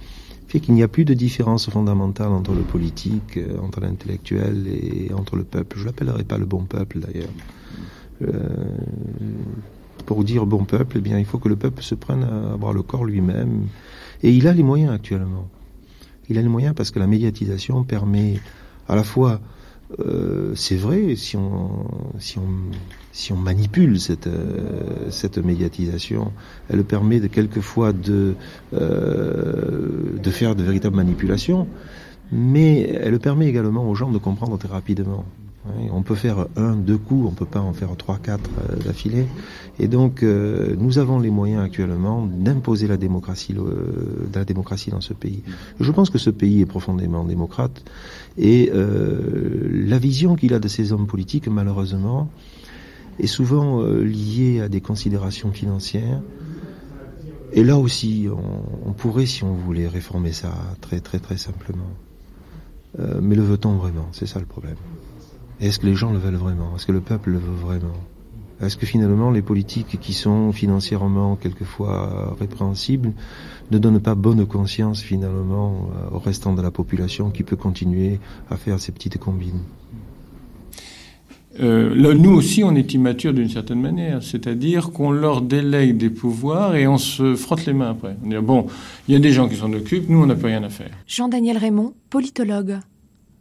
fait 0.52 0.60
qu'il 0.60 0.74
n'y 0.74 0.84
a 0.84 0.90
plus 0.90 1.06
de 1.06 1.14
différence 1.14 1.70
fondamentale 1.70 2.28
entre 2.28 2.52
le 2.52 2.62
politique, 2.62 3.38
euh, 3.38 3.58
entre 3.60 3.80
l'intellectuel 3.80 4.68
et 4.68 5.14
entre 5.14 5.38
le 5.38 5.46
peuple. 5.46 5.78
Je 5.80 5.86
l'appellerai 5.86 6.26
pas 6.26 6.38
le 6.38 6.46
bon 6.46 6.66
peuple 6.66 7.00
d'ailleurs. 7.00 7.32
Euh, 8.22 8.78
pour 10.06 10.26
dire 10.26 10.46
bon 10.46 10.66
peuple, 10.66 10.98
eh 10.98 11.02
bien, 11.02 11.18
il 11.18 11.26
faut 11.26 11.38
que 11.38 11.48
le 11.48 11.56
peuple 11.56 11.82
se 11.82 11.96
prenne 11.96 12.24
à 12.24 12.52
avoir 12.52 12.74
le 12.74 12.82
corps 12.82 13.06
lui-même. 13.06 13.68
Et 14.24 14.32
il 14.32 14.46
a 14.48 14.54
les 14.54 14.64
moyens 14.64 14.92
actuellement. 14.92 15.48
Il 16.28 16.38
a 16.38 16.42
les 16.42 16.50
moyens 16.50 16.76
parce 16.76 16.92
que 16.92 17.00
la 17.00 17.08
médiatisation 17.08 17.84
permet 17.86 18.42
à 18.90 18.98
la 18.98 19.04
fois 19.04 19.40
euh, 20.00 20.54
c'est 20.56 20.76
vrai, 20.76 21.16
si 21.16 21.38
on, 21.38 21.70
si 22.20 22.38
on, 22.38 22.48
si 23.12 23.34
on 23.34 23.38
manipule 23.38 24.00
cette, 24.00 24.28
euh, 24.28 25.10
cette 25.10 25.38
médiatisation, 25.38 26.32
elle 26.70 26.84
permet 26.84 27.20
de 27.20 27.28
quelquefois 27.28 27.92
de, 27.94 28.36
euh, 28.74 30.18
de 30.22 30.30
faire 30.30 30.56
de 30.56 30.64
véritables 30.64 30.96
manipulations, 30.96 31.68
mais 32.32 32.82
elle 32.82 33.20
permet 33.20 33.48
également 33.48 33.90
aux 33.90 33.96
gens 33.96 34.12
de 34.12 34.18
comprendre 34.18 34.58
très 34.58 34.70
rapidement. 34.70 35.26
On 35.92 36.02
peut 36.02 36.16
faire 36.16 36.48
un, 36.56 36.76
deux 36.76 36.98
coups, 36.98 37.28
on 37.28 37.34
peut 37.34 37.46
pas 37.46 37.60
en 37.60 37.72
faire 37.74 37.96
trois, 37.96 38.18
quatre 38.18 38.50
euh, 38.70 38.78
d'affilée. 38.78 39.28
Et 39.78 39.88
donc, 39.88 40.24
euh, 40.24 40.76
nous 40.78 40.98
avons 40.98 41.20
les 41.20 41.30
moyens 41.30 41.64
actuellement 41.64 42.26
d'imposer 42.26 42.88
la 42.88 42.98
démocratie, 42.98 43.54
dans 43.54 45.02
ce 45.02 45.14
pays. 45.14 45.44
Je 45.80 45.92
pense 45.92 46.10
que 46.10 46.18
ce 46.18 46.32
pays 46.32 46.62
est 46.62 46.66
profondément 46.66 47.24
démocrate 47.24 47.84
et 48.40 48.72
euh, 48.74 49.86
la 49.88 50.00
vision 50.00 50.36
qu'il 50.36 50.56
a 50.56 50.60
de 50.60 50.68
ces 50.68 50.94
hommes 50.94 51.06
politiques, 51.06 51.48
malheureusement, 51.48 52.30
est 53.20 53.28
souvent 53.28 53.84
liée 53.84 54.62
à 54.62 54.70
des 54.70 54.82
considérations 54.82 55.52
financières. 55.52 56.22
Et 57.54 57.64
là 57.64 57.78
aussi, 57.78 58.28
on, 58.86 58.94
pourrait, 58.94 59.28
si 59.28 59.44
on 59.44 59.54
voulait, 59.54 59.88
réformer 59.88 60.32
ça 60.32 60.54
très 60.80 61.02
très 61.02 61.20
très 61.20 61.38
simplement. 61.38 61.92
Mais 63.22 63.36
le 63.36 63.44
veut-on 63.44 63.76
vraiment? 63.76 64.08
C'est 64.12 64.26
ça 64.26 64.40
le 64.40 64.46
problème. 64.46 64.78
Est-ce 65.62 65.80
que 65.80 65.86
les 65.86 65.96
gens 65.96 66.12
le 66.12 66.18
veulent 66.18 66.36
vraiment? 66.36 66.76
Est-ce 66.76 66.86
que 66.88 66.92
le 66.92 67.02
peuple 67.02 67.30
le 67.30 67.38
veut 67.38 67.56
vraiment? 67.56 67.94
Est-ce 68.62 68.78
que 68.78 68.86
finalement 68.86 69.32
les 69.32 69.42
politiques 69.42 70.00
qui 70.00 70.14
sont 70.14 70.52
financièrement 70.52 71.36
quelquefois 71.36 72.36
répréhensibles 72.40 73.14
ne 73.72 73.78
donnent 73.78 74.00
pas 74.00 74.16
bonne 74.16 74.46
conscience 74.46 75.02
finalement 75.02 75.90
au 76.12 76.20
restant 76.20 76.54
de 76.54 76.62
la 76.62 76.70
population 76.70 77.32
qui 77.32 77.44
peut 77.44 77.56
continuer 77.56 78.20
à 78.50 78.58
faire 78.58 78.80
ces 78.80 78.92
petites 78.92 79.18
combines? 79.18 79.62
Euh, 81.60 81.94
là, 81.96 82.14
nous 82.14 82.32
aussi, 82.32 82.64
on 82.64 82.76
est 82.76 82.94
immature 82.94 83.34
d'une 83.34 83.50
certaine 83.50 83.82
manière, 83.82 84.24
c'est-à-dire 84.24 84.92
qu'on 84.92 85.12
leur 85.12 85.42
délègue 85.42 85.98
des 85.98 86.10
pouvoirs 86.10 86.76
et 86.76 86.88
on 86.88 86.98
se 86.98 87.36
frotte 87.36 87.66
les 87.66 87.74
mains 87.74 87.90
après. 87.90 88.16
On 88.24 88.30
dit 88.30 88.36
bon, 88.38 88.68
il 89.08 89.14
y 89.14 89.18
a 89.18 89.20
des 89.20 89.32
gens 89.32 89.50
qui 89.50 89.58
s'en 89.58 89.72
occupent, 89.74 90.10
nous, 90.10 90.24
on 90.24 90.28
n'a 90.28 90.36
plus 90.36 90.48
rien 90.48 90.64
à 90.64 90.70
faire. 90.70 90.92
Jean-Daniel 91.08 91.58
Raymond, 91.58 91.94
politologue. 92.10 92.80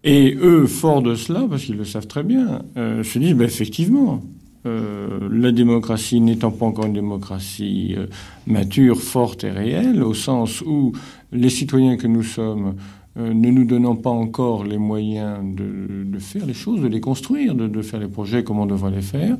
Et 0.03 0.35
eux, 0.41 0.67
forts 0.67 1.03
de 1.03 1.15
cela, 1.15 1.45
parce 1.49 1.65
qu'ils 1.65 1.77
le 1.77 1.85
savent 1.85 2.07
très 2.07 2.23
bien, 2.23 2.63
euh, 2.77 3.03
se 3.03 3.19
disent, 3.19 3.35
ben, 3.35 3.45
effectivement, 3.45 4.23
euh, 4.67 5.29
la 5.31 5.53
démocratie 5.53 6.21
n'étant 6.21 6.51
pas 6.51 6.65
encore 6.65 6.87
une 6.87 6.95
démocratie 6.95 7.95
euh, 7.97 8.07
mature, 8.47 9.01
forte 9.01 9.45
et 9.45 9.51
réelle, 9.51 10.03
au 10.03 10.15
sens 10.15 10.63
où 10.63 10.93
les 11.33 11.51
citoyens 11.51 11.97
que 11.97 12.07
nous 12.07 12.23
sommes, 12.23 12.75
ne 13.17 13.51
nous 13.51 13.65
donnant 13.65 13.97
pas 13.97 14.11
encore 14.11 14.63
les 14.65 14.79
moyens 14.79 15.39
de, 15.43 16.19
faire 16.21 16.47
les 16.47 16.55
choses, 16.55 16.81
de 16.81 16.87
les 16.87 17.01
construire, 17.01 17.57
de, 17.57 17.83
faire 17.83 17.99
les 17.99 18.09
projets 18.09 18.45
comme 18.45 18.61
on 18.61 18.67
devrait 18.67 18.93
les 18.93 19.03
faire, 19.03 19.37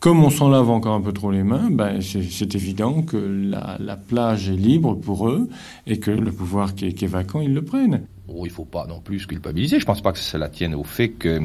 comme 0.00 0.24
on 0.24 0.30
s'en 0.30 0.48
lave 0.48 0.70
encore 0.70 0.94
un 0.94 1.02
peu 1.02 1.12
trop 1.12 1.30
les 1.30 1.42
mains, 1.42 1.68
ben 1.70 2.00
c'est 2.00 2.54
évident 2.54 3.02
que 3.02 3.18
la, 3.18 3.76
la, 3.78 3.96
plage 3.96 4.48
est 4.48 4.56
libre 4.56 4.94
pour 4.94 5.28
eux 5.28 5.48
et 5.86 5.98
que 5.98 6.10
le 6.10 6.32
pouvoir 6.32 6.74
qui 6.74 6.86
est 6.86 7.06
vacant, 7.06 7.42
ils 7.42 7.52
le 7.52 7.62
prennent. 7.62 8.00
Oh, 8.32 8.46
il 8.46 8.48
ne 8.48 8.54
faut 8.54 8.64
pas 8.64 8.86
non 8.86 9.00
plus 9.00 9.26
culpabiliser. 9.26 9.78
Je 9.78 9.84
ne 9.84 9.86
pense 9.86 10.02
pas 10.02 10.12
que 10.12 10.18
cela 10.18 10.48
tienne 10.48 10.74
au 10.74 10.84
fait 10.84 11.10
que 11.10 11.40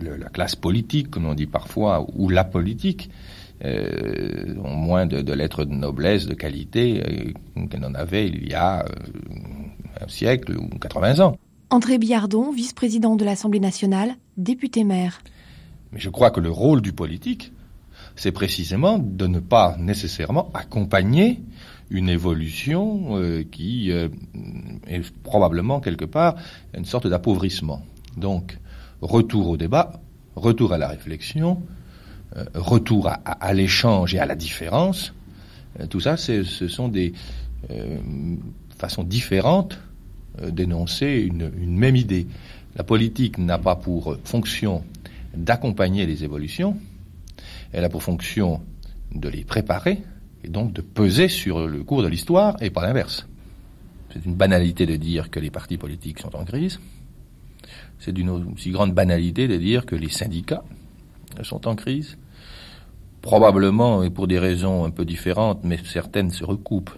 le, 0.00 0.16
la 0.16 0.28
classe 0.28 0.56
politique, 0.56 1.10
comme 1.10 1.26
on 1.26 1.34
dit 1.34 1.46
parfois, 1.46 2.06
ou 2.14 2.28
la 2.28 2.44
politique, 2.44 3.10
euh, 3.64 4.54
ont 4.62 4.74
moins 4.74 5.06
de, 5.06 5.20
de, 5.20 5.32
lettres 5.32 5.64
de 5.64 5.72
noblesse, 5.72 6.26
de 6.26 6.34
qualité 6.34 7.34
euh, 7.56 7.66
qu'elle 7.66 7.84
en 7.84 7.94
avait 7.94 8.26
il 8.26 8.48
y 8.48 8.54
a 8.54 8.84
euh, 8.84 8.88
un 10.00 10.08
siècle 10.08 10.56
ou 10.56 10.68
80 10.78 11.20
ans. 11.20 11.36
André 11.70 11.98
Biardon, 11.98 12.50
vice-président 12.52 13.16
de 13.16 13.24
l'Assemblée 13.24 13.60
nationale, 13.60 14.16
député 14.36 14.84
maire. 14.84 15.20
Mais 15.92 16.00
je 16.00 16.10
crois 16.10 16.30
que 16.30 16.40
le 16.40 16.50
rôle 16.50 16.82
du 16.82 16.92
politique, 16.92 17.52
c'est 18.16 18.32
précisément 18.32 18.98
de 18.98 19.26
ne 19.26 19.40
pas 19.40 19.76
nécessairement 19.78 20.50
accompagner 20.52 21.40
une 21.94 22.08
évolution 22.08 23.16
euh, 23.16 23.44
qui 23.48 23.92
euh, 23.92 24.08
est 24.88 25.08
probablement 25.22 25.80
quelque 25.80 26.04
part 26.04 26.34
une 26.76 26.84
sorte 26.84 27.06
d'appauvrissement. 27.06 27.82
Donc, 28.16 28.58
retour 29.00 29.48
au 29.48 29.56
débat, 29.56 30.00
retour 30.34 30.72
à 30.72 30.78
la 30.78 30.88
réflexion, 30.88 31.62
euh, 32.36 32.44
retour 32.54 33.08
à, 33.08 33.54
l'échange 33.54 34.12
et 34.12 34.18
à 34.18 34.26
la 34.26 34.34
différence. 34.34 35.14
Tout 35.88 36.00
ça, 36.00 36.16
ce 36.16 36.42
sont 36.68 36.88
des 36.88 37.12
façons 38.76 39.02
différentes 39.02 39.78
dénoncer 40.50 41.28
une, 41.28 41.50
une, 41.60 41.76
même 41.76 41.96
idée. 41.96 42.26
La 42.76 42.84
politique 42.84 43.38
n'a 43.38 43.58
pas 43.58 43.76
pour 43.76 44.16
fonction 44.24 44.84
d'accompagner 45.36 46.06
les 46.06 46.22
évolutions, 46.22 46.76
elle 47.72 47.84
a 47.84 47.88
pour 47.88 48.02
fonction 48.02 48.60
de 49.12 49.28
les 49.28 49.44
préparer 49.44 50.02
et 50.44 50.48
donc 50.48 50.72
de 50.72 50.82
peser 50.82 51.28
sur 51.28 51.66
le 51.66 51.82
cours 51.82 52.02
de 52.02 52.08
l'histoire 52.08 52.56
et 52.60 52.70
pas 52.70 52.82
l'inverse. 52.82 53.26
C'est 54.12 54.24
une 54.24 54.34
banalité 54.34 54.86
de 54.86 54.96
dire 54.96 55.30
que 55.30 55.40
les 55.40 55.50
partis 55.50 55.78
politiques 55.78 56.20
sont 56.20 56.34
en 56.36 56.44
crise. 56.44 56.78
C'est 57.98 58.12
d'une 58.12 58.30
aussi 58.30 58.70
grande 58.70 58.92
banalité 58.92 59.48
de 59.48 59.56
dire 59.56 59.86
que 59.86 59.96
les 59.96 60.10
syndicats 60.10 60.62
sont 61.42 61.66
en 61.66 61.74
crise. 61.74 62.18
Probablement, 63.22 64.02
et 64.02 64.10
pour 64.10 64.28
des 64.28 64.38
raisons 64.38 64.84
un 64.84 64.90
peu 64.90 65.04
différentes, 65.04 65.64
mais 65.64 65.78
certaines 65.84 66.30
se 66.30 66.44
recoupent, 66.44 66.94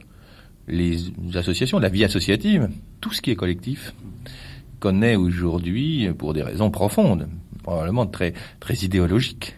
les 0.67 0.99
associations, 1.35 1.79
la 1.79 1.89
vie 1.89 2.05
associative, 2.05 2.69
tout 3.01 3.13
ce 3.13 3.23
qui 3.23 3.31
est 3.31 3.37
collectif, 3.37 3.95
connaît 4.81 5.15
aujourd'hui, 5.15 6.09
pour 6.19 6.35
des 6.35 6.43
raisons 6.43 6.71
profondes, 6.71 7.29
probablement 7.63 8.07
très, 8.07 8.35
très 8.59 8.75
idéologiques, 8.75 9.55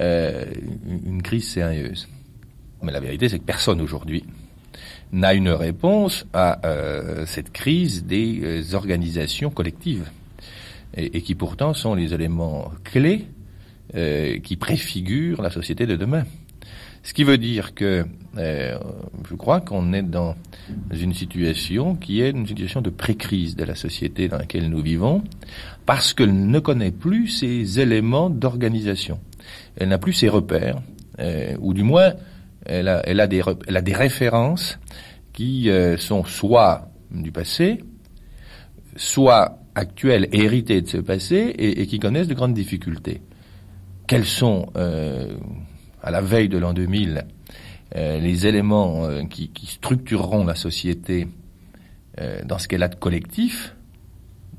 euh, 0.00 0.46
une 1.04 1.22
crise 1.22 1.46
sérieuse. 1.46 2.08
Mais 2.86 2.92
la 2.92 3.00
vérité, 3.00 3.28
c'est 3.28 3.40
que 3.40 3.44
personne 3.44 3.80
aujourd'hui 3.80 4.22
n'a 5.10 5.34
une 5.34 5.48
réponse 5.48 6.24
à 6.32 6.64
euh, 6.64 7.26
cette 7.26 7.50
crise 7.50 8.04
des 8.04 8.40
euh, 8.44 8.74
organisations 8.74 9.50
collectives, 9.50 10.08
et, 10.96 11.20
qui 11.20 11.34
pourtant 11.34 11.74
sont 11.74 11.96
les 11.96 12.14
éléments 12.14 12.70
clés 12.84 13.26
euh, 13.96 14.38
qui 14.38 14.56
préfigurent 14.56 15.42
la 15.42 15.50
société 15.50 15.84
de 15.84 15.96
demain. 15.96 16.22
Ce 17.02 17.12
qui 17.12 17.24
veut 17.24 17.38
dire 17.38 17.74
que 17.74 18.04
je 18.36 19.34
crois 19.36 19.60
qu'on 19.60 19.92
est 19.92 20.02
dans 20.02 20.34
une 20.92 21.14
situation 21.14 21.94
qui 21.94 22.20
est 22.20 22.30
une 22.30 22.46
situation 22.46 22.82
de 22.82 22.90
pré-crise 22.90 23.54
de 23.54 23.64
la 23.64 23.76
société 23.76 24.28
dans 24.28 24.38
laquelle 24.38 24.68
nous 24.68 24.80
vivons, 24.80 25.22
parce 25.86 26.14
qu'elle 26.14 26.34
ne 26.34 26.58
connaît 26.58 26.90
plus 26.90 27.28
ces 27.28 27.78
éléments 27.78 28.28
d'organisation. 28.28 29.20
Elle 29.76 29.88
n'a 29.90 29.98
plus 29.98 30.14
ses 30.14 30.28
repères, 30.28 30.82
ou 31.60 31.74
du 31.74 31.84
moins 31.84 32.14
elle 32.66 32.88
a, 32.88 33.26
des, 33.26 33.94
références 33.94 34.78
qui 35.32 35.70
euh, 35.70 35.96
sont 35.96 36.24
soit 36.24 36.90
du 37.10 37.32
passé, 37.32 37.82
soit 38.96 39.58
actuelles 39.74 40.28
et 40.32 40.44
héritées 40.44 40.82
de 40.82 40.88
ce 40.88 40.98
passé, 40.98 41.36
et, 41.36 41.82
et 41.82 41.86
qui 41.86 41.98
connaissent 41.98 42.28
de 42.28 42.34
grandes 42.34 42.54
difficultés. 42.54 43.20
Quels 44.06 44.24
sont, 44.24 44.70
euh, 44.76 45.36
à 46.00 46.12
la 46.12 46.20
veille 46.20 46.48
de 46.48 46.58
l'an 46.58 46.72
2000, 46.72 47.26
euh, 47.96 48.20
les 48.20 48.46
éléments 48.46 49.04
euh, 49.04 49.24
qui, 49.24 49.48
qui, 49.48 49.66
structureront 49.66 50.44
la 50.44 50.54
société 50.54 51.28
dans 52.46 52.56
ce 52.56 52.66
qu'elle 52.66 52.82
a 52.82 52.88
de 52.88 52.94
collectif 52.94 53.76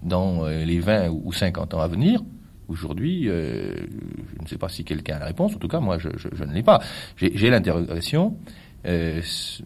dans 0.03 0.45
les 0.45 0.79
20 0.79 1.09
ou 1.09 1.33
50 1.33 1.73
ans 1.73 1.79
à 1.79 1.87
venir? 1.87 2.21
Aujourd'hui, 2.67 3.29
euh, 3.29 3.75
je 4.37 4.43
ne 4.43 4.47
sais 4.47 4.57
pas 4.57 4.69
si 4.69 4.83
quelqu'un 4.83 5.15
a 5.15 5.19
la 5.19 5.25
réponse. 5.25 5.55
En 5.55 5.59
tout 5.59 5.67
cas, 5.67 5.79
moi, 5.79 5.97
je, 5.97 6.09
je, 6.17 6.43
ne 6.43 6.53
l'ai 6.53 6.63
pas. 6.63 6.81
J'ai 7.15 7.49
l'interrogation 7.49 8.37
euh, 8.85 9.21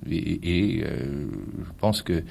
et, 0.09 0.77
et 0.77 0.83
euh, 0.83 1.27
je 1.65 1.71
pense 1.79 2.01
que 2.01 2.23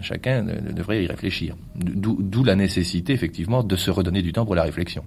chacun 0.00 0.42
devrait 0.42 1.04
y 1.04 1.06
réfléchir. 1.06 1.56
D'où 1.74 2.44
la 2.44 2.54
nécessité, 2.54 3.12
effectivement, 3.12 3.62
de 3.62 3.76
se 3.76 3.90
redonner 3.90 4.22
du 4.22 4.32
temps 4.32 4.44
pour 4.44 4.54
la 4.54 4.62
réflexion. 4.62 5.04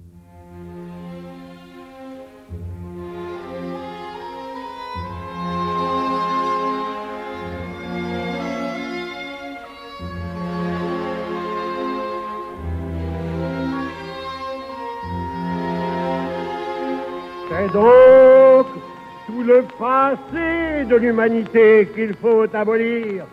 Passé 19.78 20.84
de 20.88 20.96
l'humanité 20.96 21.88
qu'il 21.94 22.14
faut 22.14 22.46
abolir. 22.54 23.24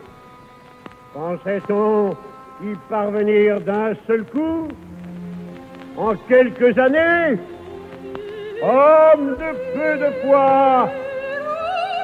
Pensait-on 1.14 2.16
y 2.62 2.74
parvenir 2.88 3.60
d'un 3.60 3.94
seul 4.06 4.24
coup? 4.24 4.68
En 5.96 6.14
quelques 6.28 6.78
années 6.78 7.38
Homme 8.62 9.36
de 9.36 9.50
peu 9.74 9.98
de 10.04 10.10
poids, 10.22 10.90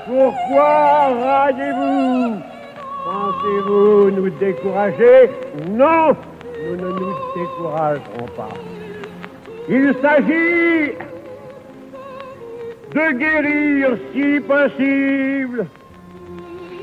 pourquoi 0.07 1.09
raillez-vous 1.23 2.37
Pensez-vous 3.05 4.11
nous 4.11 4.31
décourager? 4.31 5.31
Non, 5.69 6.17
nous 6.65 6.77
ne 6.77 6.89
nous 6.93 7.15
découragerons 7.37 8.27
pas. 8.37 8.49
Il 9.69 9.95
s'agit 10.01 10.95
de 12.93 13.13
guérir, 13.19 13.99
si 14.13 14.41
possible, 14.41 15.67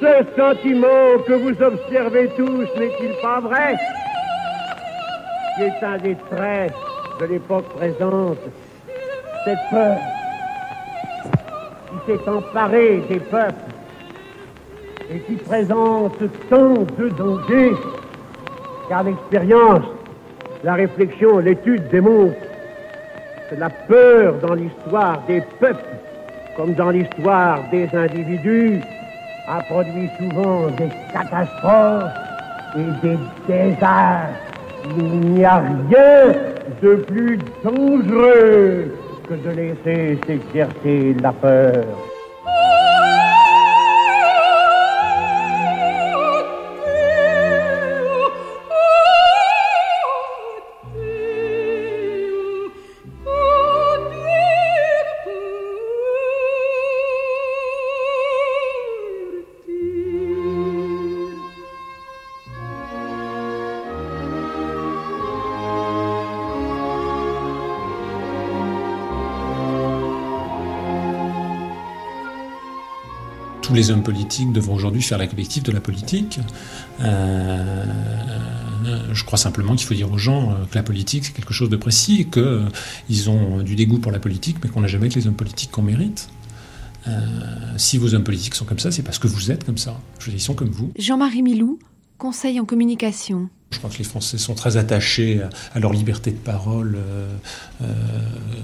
ce 0.01 0.25
sentiment 0.35 1.17
que 1.25 1.33
vous 1.33 1.63
observez 1.63 2.29
tous, 2.35 2.67
n'est-il 2.77 3.13
pas 3.21 3.39
vrai? 3.39 3.75
Qui 5.55 5.63
est 5.63 5.83
un 5.83 5.97
des 5.97 6.15
traits 6.31 6.73
de 7.19 7.25
l'époque 7.25 7.69
présente, 7.77 8.39
cette 9.45 9.69
peur 9.69 9.97
qui 11.89 12.11
s'est 12.11 12.29
emparée 12.29 13.03
des 13.09 13.19
peuples 13.19 13.53
et 15.13 15.19
qui 15.19 15.35
présente 15.35 16.17
tant 16.49 16.73
de 16.97 17.09
dangers, 17.09 17.75
car 18.89 19.03
l'expérience, 19.03 19.85
la 20.63 20.73
réflexion, 20.73 21.39
l'étude 21.39 21.87
démontrent 21.89 22.35
la 23.57 23.69
peur 23.69 24.35
dans 24.41 24.53
l'histoire 24.53 25.21
des 25.27 25.41
peuples 25.59 25.97
comme 26.55 26.73
dans 26.73 26.91
l'histoire 26.91 27.59
des 27.71 27.89
individus, 27.93 28.79
a 29.47 29.61
produit 29.63 30.09
souvent 30.19 30.67
des 30.77 30.89
catastrophes 31.11 32.11
et 32.75 33.07
des 33.07 33.17
désastres. 33.47 34.33
Il 34.97 35.19
n'y 35.31 35.45
a 35.45 35.59
rien 35.89 36.33
de 36.81 36.95
plus 36.95 37.39
dangereux 37.63 38.91
que 39.27 39.33
de 39.33 39.49
laisser 39.49 40.19
s'exercer 40.27 41.15
la 41.21 41.31
peur. 41.31 41.85
Tous 73.73 73.77
les 73.77 73.89
hommes 73.89 74.03
politiques 74.03 74.53
devraient 74.53 74.75
aujourd'hui 74.75 75.01
faire 75.01 75.17
la 75.17 75.25
collective 75.25 75.63
de 75.63 75.71
la 75.71 75.81
politique. 75.81 76.39
Euh, 77.01 77.85
je 79.11 79.23
crois 79.23 79.39
simplement 79.39 79.75
qu'il 79.75 79.87
faut 79.87 79.95
dire 79.95 80.11
aux 80.11 80.19
gens 80.19 80.51
euh, 80.51 80.65
que 80.69 80.75
la 80.75 80.83
politique 80.83 81.25
c'est 81.25 81.33
quelque 81.33 81.55
chose 81.55 81.71
de 81.71 81.75
précis 81.75 82.21
et 82.21 82.25
qu'ils 82.25 83.31
ont 83.31 83.63
du 83.63 83.75
dégoût 83.75 83.97
pour 83.97 84.11
la 84.11 84.19
politique, 84.19 84.57
mais 84.63 84.69
qu'on 84.69 84.81
n'a 84.81 84.87
jamais 84.87 85.09
que 85.09 85.15
les 85.15 85.25
hommes 85.25 85.33
politiques 85.33 85.71
qu'on 85.71 85.81
mérite. 85.81 86.29
Euh, 87.07 87.19
si 87.77 87.97
vos 87.97 88.13
hommes 88.13 88.23
politiques 88.23 88.53
sont 88.53 88.65
comme 88.65 88.77
ça, 88.77 88.91
c'est 88.91 89.01
parce 89.01 89.17
que 89.17 89.27
vous 89.27 89.49
êtes 89.49 89.63
comme 89.63 89.79
ça. 89.79 89.99
Je 90.19 90.29
dis, 90.29 90.37
ils 90.37 90.39
sont 90.39 90.53
comme 90.53 90.69
vous. 90.69 90.91
Jean-Marie 90.95 91.41
Milou, 91.41 91.79
conseil 92.19 92.59
en 92.59 92.65
communication. 92.65 93.49
Je 93.73 93.79
crois 93.79 93.89
que 93.89 93.97
les 93.97 94.03
Français 94.03 94.37
sont 94.37 94.53
très 94.53 94.77
attachés 94.77 95.41
à 95.73 95.79
leur 95.79 95.91
liberté 95.91 96.31
de 96.31 96.37
parole, 96.37 96.95
euh, 96.95 97.27
euh, 97.81 97.85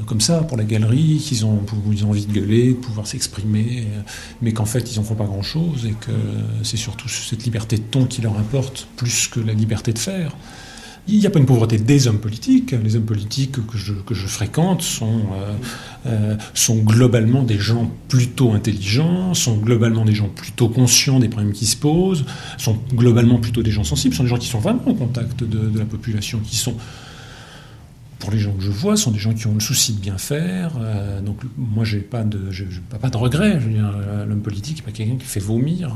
comme 0.05 0.21
ça, 0.21 0.41
pour 0.41 0.55
la 0.55 0.63
galerie, 0.63 1.17
qu'ils 1.17 1.45
ont, 1.45 1.59
ont 1.59 2.09
envie 2.09 2.25
de 2.25 2.31
gueuler, 2.31 2.69
de 2.69 2.73
pouvoir 2.73 3.07
s'exprimer, 3.07 3.87
mais 4.41 4.53
qu'en 4.53 4.65
fait, 4.65 4.91
ils 4.91 4.97
n'en 4.97 5.03
font 5.03 5.15
pas 5.15 5.25
grand-chose 5.25 5.85
et 5.85 5.93
que 5.93 6.11
c'est 6.63 6.77
surtout 6.77 7.09
cette 7.09 7.43
liberté 7.43 7.77
de 7.77 7.83
ton 7.83 8.05
qui 8.05 8.21
leur 8.21 8.37
importe 8.37 8.87
plus 8.95 9.27
que 9.27 9.39
la 9.39 9.53
liberté 9.53 9.91
de 9.91 9.99
faire. 9.99 10.35
Il 11.07 11.19
n'y 11.19 11.25
a 11.25 11.29
pas 11.29 11.39
une 11.39 11.45
pauvreté 11.45 11.77
des 11.77 12.07
hommes 12.07 12.19
politiques. 12.19 12.71
Les 12.83 12.95
hommes 12.95 13.05
politiques 13.05 13.65
que 13.65 13.77
je, 13.77 13.93
que 13.93 14.13
je 14.13 14.27
fréquente 14.27 14.81
sont, 14.81 15.21
euh, 15.33 15.53
euh, 16.05 16.35
sont 16.53 16.77
globalement 16.77 17.43
des 17.43 17.57
gens 17.57 17.91
plutôt 18.07 18.51
intelligents, 18.51 19.33
sont 19.33 19.57
globalement 19.57 20.05
des 20.05 20.13
gens 20.13 20.29
plutôt 20.29 20.69
conscients 20.69 21.19
des 21.19 21.29
problèmes 21.29 21.53
qui 21.53 21.65
se 21.65 21.77
posent, 21.77 22.25
sont 22.57 22.77
globalement 22.93 23.39
plutôt 23.39 23.63
des 23.63 23.71
gens 23.71 23.83
sensibles, 23.83 24.13
sont 24.13 24.23
des 24.23 24.29
gens 24.29 24.37
qui 24.37 24.47
sont 24.47 24.59
vraiment 24.59 24.87
en 24.87 24.93
contact 24.93 25.43
de, 25.43 25.77
la 25.77 25.85
population, 25.85 26.39
qui 26.39 26.55
sont 26.55 26.75
pour 28.19 28.31
les 28.31 28.39
gens 28.39 28.51
que 28.51 28.61
je 28.61 28.69
vois, 28.69 28.97
sont 28.97 29.11
des 29.11 29.19
gens 29.19 29.33
qui 29.33 29.47
ont 29.47 29.53
le 29.53 29.61
souci 29.61 29.93
de 29.93 29.99
bien 29.99 30.17
faire. 30.17 30.73
Euh, 30.79 31.21
donc 31.21 31.37
moi, 31.57 31.85
j'ai 31.85 31.99
pas 31.99 32.23
de, 32.23 32.39
pas 33.01 33.09
de 33.09 33.17
regret. 33.17 33.59
L'homme 34.27 34.41
politique, 34.41 34.77
n'est 34.77 34.83
pas 34.83 34.91
quelqu'un 34.91 35.15
qui 35.15 35.25
fait 35.25 35.39
vomir. 35.39 35.95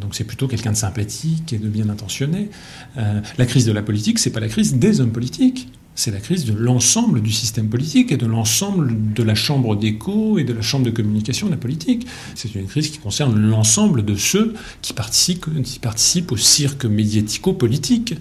Donc 0.00 0.14
c'est 0.14 0.24
plutôt 0.24 0.48
quelqu'un 0.48 0.72
de 0.72 0.76
sympathique 0.76 1.52
et 1.52 1.58
de 1.58 1.68
bien 1.68 1.88
intentionné. 1.88 2.50
la 2.96 3.46
crise 3.46 3.66
de 3.66 3.72
la 3.72 3.82
politique, 3.82 4.18
c'est 4.18 4.30
pas 4.30 4.40
la 4.40 4.48
crise 4.48 4.74
des 4.76 5.00
hommes 5.00 5.12
politiques 5.12 5.68
c'est 5.94 6.10
la 6.10 6.20
crise 6.20 6.46
de 6.46 6.54
l'ensemble 6.54 7.20
du 7.20 7.30
système 7.30 7.68
politique 7.68 8.12
et 8.12 8.16
de 8.16 8.26
l'ensemble 8.26 9.12
de 9.12 9.22
la 9.22 9.34
chambre 9.34 9.76
d'écho 9.76 10.38
et 10.38 10.44
de 10.44 10.52
la 10.52 10.62
chambre 10.62 10.86
de 10.86 10.90
communication 10.90 11.46
de 11.48 11.52
la 11.52 11.58
politique. 11.58 12.06
C'est 12.34 12.54
une 12.54 12.66
crise 12.66 12.90
qui 12.90 12.98
concerne 12.98 13.38
l'ensemble 13.38 14.04
de 14.04 14.14
ceux 14.14 14.54
qui 14.80 14.94
participent, 14.94 16.32
au 16.32 16.36
cirque 16.36 16.86
médiatico-politique. 16.86 18.14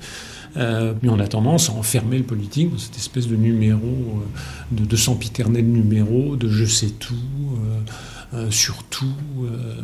Euh, 0.58 0.94
mais 1.02 1.08
on 1.08 1.20
a 1.20 1.28
tendance 1.30 1.70
à 1.70 1.74
enfermer 1.74 2.18
le 2.18 2.26
politique 2.26 2.70
dans 2.70 2.78
cette 2.78 2.98
espèce 2.98 3.28
de 3.28 3.38
numéro, 3.38 3.80
euh, 3.88 4.76
de, 4.76 4.84
de 4.84 4.96
sempiternel 4.98 5.66
numéro, 5.66 6.36
de 6.36 6.50
je 6.50 6.66
sais 6.66 6.90
tout, 6.90 7.16
euh, 8.34 8.38
euh 8.38 8.52
sur 8.52 8.84
tout. 8.84 9.06
Euh, 9.44 9.76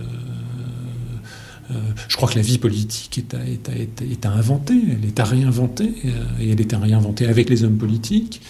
je 2.08 2.16
crois 2.16 2.30
que 2.30 2.36
la 2.36 2.42
vie 2.42 2.58
politique 2.58 3.18
est 3.18 4.26
à, 4.26 4.32
inventer, 4.32 4.80
elle 4.90 5.06
est 5.06 5.20
à 5.20 5.24
réinventer, 5.24 5.94
euh, 6.06 6.24
et 6.40 6.52
elle 6.52 6.62
est 6.62 6.74
à 6.74 6.80
réinventer 6.80 7.28
avec 7.28 7.50
les 7.50 7.64
hommes 7.64 7.78
politiques, 7.78 8.42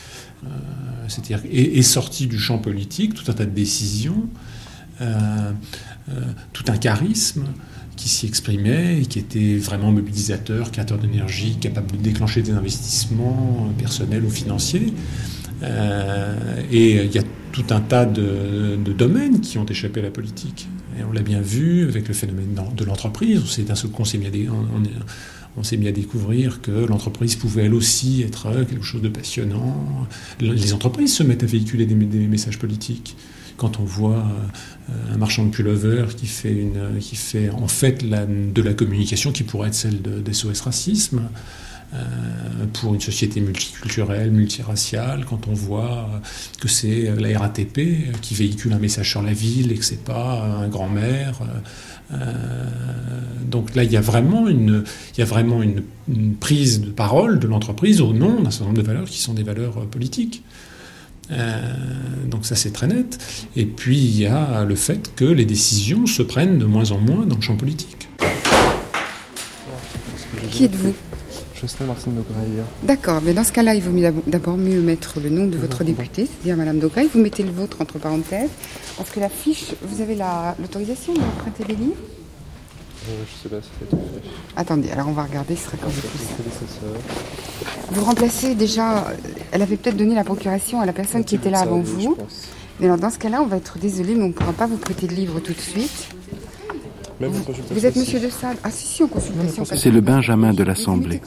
euh, 0.44 0.48
c'est-à-dire 1.08 1.42
est, 1.52 1.78
est 1.78 1.82
sorti 1.82 2.28
du 2.28 2.38
champ 2.38 2.60
politique 2.60 3.14
tout 3.14 3.30
un 3.32 3.34
tas 3.34 3.46
de 3.46 3.52
décisions, 3.52 4.28
tout 6.54 6.64
un 6.70 6.78
charisme 6.78 7.46
qui 7.96 8.10
s'y 8.10 8.26
exprimait 8.26 9.02
et 9.02 9.06
qui 9.06 9.20
était 9.20 9.58
vraiment 9.58 9.92
mobilisateur, 9.92 10.72
créateur 10.72 10.98
d'énergie, 10.98 11.58
capable 11.58 11.92
de 11.92 11.98
déclencher 11.98 12.42
des 12.42 12.54
investissements 12.54 13.70
personnels 13.78 14.24
ou 14.24 14.30
financiers. 14.30 14.94
Euh, 15.64 16.62
et 16.72 17.04
il 17.04 17.12
y 17.12 17.20
a 17.20 17.24
tout 17.52 17.66
un 17.72 17.82
tas 17.82 18.06
de, 18.06 18.78
domaines 18.98 19.42
qui 19.42 19.58
ont 19.58 19.66
échappé 19.66 20.00
à 20.00 20.04
la 20.04 20.12
politique. 20.12 20.68
On 21.08 21.12
l'a 21.12 21.22
bien 21.22 21.42
vu 21.42 21.88
avec 21.88 22.08
le 22.08 22.14
phénomène 22.14 22.56
de 22.76 22.86
l'entreprise. 22.86 23.42
On 23.42 24.06
s'est 24.06 24.18
mis, 24.18 24.48
on, 25.58 25.64
s'est 25.64 25.78
mis 25.78 25.88
à 25.88 25.92
découvrir 25.92 26.62
que 26.62 26.72
l'entreprise 26.72 27.36
pouvait 27.36 27.66
elle 27.66 27.74
aussi 27.74 28.24
être 28.24 28.50
quelque 28.66 28.86
chose 28.86 29.02
de 29.02 29.10
passionnant. 29.10 30.08
Les 30.40 30.74
entreprises 30.74 31.14
se 31.14 31.24
mettent 31.24 31.44
à 31.44 31.48
véhiculer 31.48 31.86
des, 31.86 31.96
des 31.96 32.28
messages 32.28 32.60
politiques. 32.60 33.16
Quand 33.58 33.80
on 33.80 33.84
voit 33.84 34.24
euh, 34.90 35.14
un 35.14 35.18
marchand 35.18 35.44
de 35.44 35.50
pullover 35.50 36.06
qui 36.16 36.28
fait, 36.28 36.68
qui 37.00 37.16
fait 37.16 37.50
en 37.50 37.68
fait 37.68 38.06
de 38.08 38.62
la 38.62 38.74
communication 38.74 39.32
qui 39.32 39.44
pourrait 39.44 39.70
être 39.70 39.74
celle 39.74 40.02
de, 40.02 40.32
SOS 40.32 40.62
Racisme, 40.62 41.18
euh, 41.18 41.40
pour 42.74 42.94
une 42.94 43.02
société 43.02 43.40
multiculturelle, 43.40 44.32
multiraciale, 44.32 45.26
quand 45.26 45.48
on 45.48 45.54
voit 45.54 46.10
euh, 46.14 46.20
que 46.60 46.68
c'est 46.68 47.14
la 47.18 47.40
RATP 47.40 47.78
euh, 47.78 48.12
qui 48.22 48.34
véhicule 48.36 48.74
un 48.74 48.80
message 48.80 49.10
sur 49.10 49.22
la 49.22 49.34
ville 49.34 49.72
et 49.72 49.76
que 49.76 49.86
c'est 49.86 50.04
pas 50.04 50.44
un 50.62 50.68
grand-mère. 50.68 51.40
donc 53.46 53.76
là, 53.76 53.84
il 53.84 53.92
y 53.92 53.98
a 53.98 54.02
vraiment 54.02 54.48
une, 54.48 54.84
prise 56.40 56.82
de 56.82 56.90
parole 56.90 57.40
de 57.40 57.48
l'entreprise 57.48 58.02
au 58.02 58.14
nom 58.14 58.42
d'un 58.42 58.52
certain 58.52 58.66
nombre 58.66 58.82
de 58.82 58.88
valeurs 58.88 59.06
qui 59.06 59.20
sont 59.20 59.34
des 59.34 59.44
valeurs 59.44 59.86
politiques. 59.88 60.44
Euh, 61.32 61.62
donc 62.26 62.46
ça 62.46 62.56
c'est 62.56 62.72
très 62.72 62.88
net. 62.88 63.18
Et 63.56 63.66
puis 63.66 63.98
il 63.98 64.20
y 64.20 64.26
a 64.26 64.64
le 64.64 64.76
fait 64.76 65.14
que 65.16 65.26
les 65.26 65.46
décisions 65.46 66.06
se 66.06 66.24
prennent 66.24 66.58
de 66.60 66.66
moins 66.66 66.92
en 66.92 67.00
moins 67.00 67.26
dans 67.26 67.36
le 67.36 67.42
champ 67.42 67.58
politique. 67.58 68.08
Qui 70.52 70.66
êtes-vous? 70.66 70.94
Jocelyn 71.60 71.88
Martine 71.88 72.14
Daugraille. 72.14 72.64
D'accord, 72.84 73.22
mais 73.24 73.34
dans 73.34 73.44
ce 73.44 73.52
cas-là, 73.52 73.74
il 73.74 73.82
vaut 73.82 73.92
d'abord 74.28 74.58
mieux 74.58 74.80
mettre 74.82 75.20
le 75.20 75.30
nom 75.30 75.46
de 75.48 75.58
votre 75.58 75.84
député, 75.84 76.26
c'est-à-dire 76.28 76.58
Madame 76.58 76.80
Daugraille. 76.80 77.10
Vous 77.14 77.20
mettez 77.20 77.44
le 77.44 77.52
vôtre 77.52 77.82
entre 77.82 77.98
parenthèses, 77.98 78.50
parce 78.98 79.10
que 79.10 79.20
la 79.20 79.30
fiche, 79.30 79.74
vous 79.82 80.02
avez 80.02 80.16
l'autorisation 80.60 81.14
de 81.14 81.20
d'emprunter 81.20 81.64
des 81.64 81.76
livres? 81.76 81.96
Euh, 83.10 83.24
Je 83.26 83.44
sais 83.44 83.50
pas 83.56 83.62
si 83.62 83.70
c'est 83.80 83.90
tout 83.90 83.96
fait. 83.98 84.30
Attendez, 84.56 84.92
alors 84.92 85.08
on 85.08 85.14
va 85.14 85.24
regarder, 85.24 85.56
ce 85.56 85.66
serait 85.66 85.78
quand 85.82 85.90
Vous 87.92 88.04
remplacez 88.04 88.54
déjà, 88.54 89.08
elle 89.52 89.62
avait 89.62 89.78
peut-être 89.78 89.98
donné 89.98 90.14
la 90.14 90.24
procuration 90.24 90.80
à 90.82 90.86
la 90.86 90.94
personne 90.94 91.24
qui 91.24 91.36
était 91.36 91.50
là 91.50 91.62
avant 91.62 91.80
vous. 91.80 92.18
Mais 92.80 92.86
alors 92.86 92.98
dans 93.00 93.10
ce 93.10 93.18
cas-là, 93.18 93.42
on 93.42 93.48
va 93.48 93.58
être 93.58 93.80
désolé, 93.80 94.14
mais 94.14 94.24
on 94.24 94.28
ne 94.28 94.34
pourra 94.34 94.54
pas 94.54 94.68
vous 94.68 94.78
prêter 94.78 95.08
de 95.08 95.14
livre 95.14 95.40
tout 95.40 95.54
de 95.54 95.60
suite. 95.60 96.10
Vous, 97.20 97.86
êtes 97.86 97.96
monsieur 97.96 98.20
de 98.20 98.30
Sade 98.30 98.58
Ah 98.64 98.70
si, 98.70 98.86
si, 98.86 99.04
en 99.04 99.08
consultation. 99.08 99.66
C'est 99.66 99.90
le 99.90 100.02
Benjamin 100.02 100.54
de 100.54 100.64
l'Assemblée. 100.64 101.20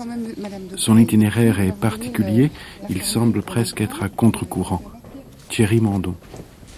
Son 0.76 0.96
itinéraire 0.96 1.60
est 1.60 1.72
particulier, 1.72 2.52
il 2.88 3.02
semble 3.02 3.42
presque 3.42 3.80
être 3.80 4.02
à 4.02 4.08
contre-courant. 4.08 4.82
Thierry 5.48 5.80
Mandon. 5.80 6.14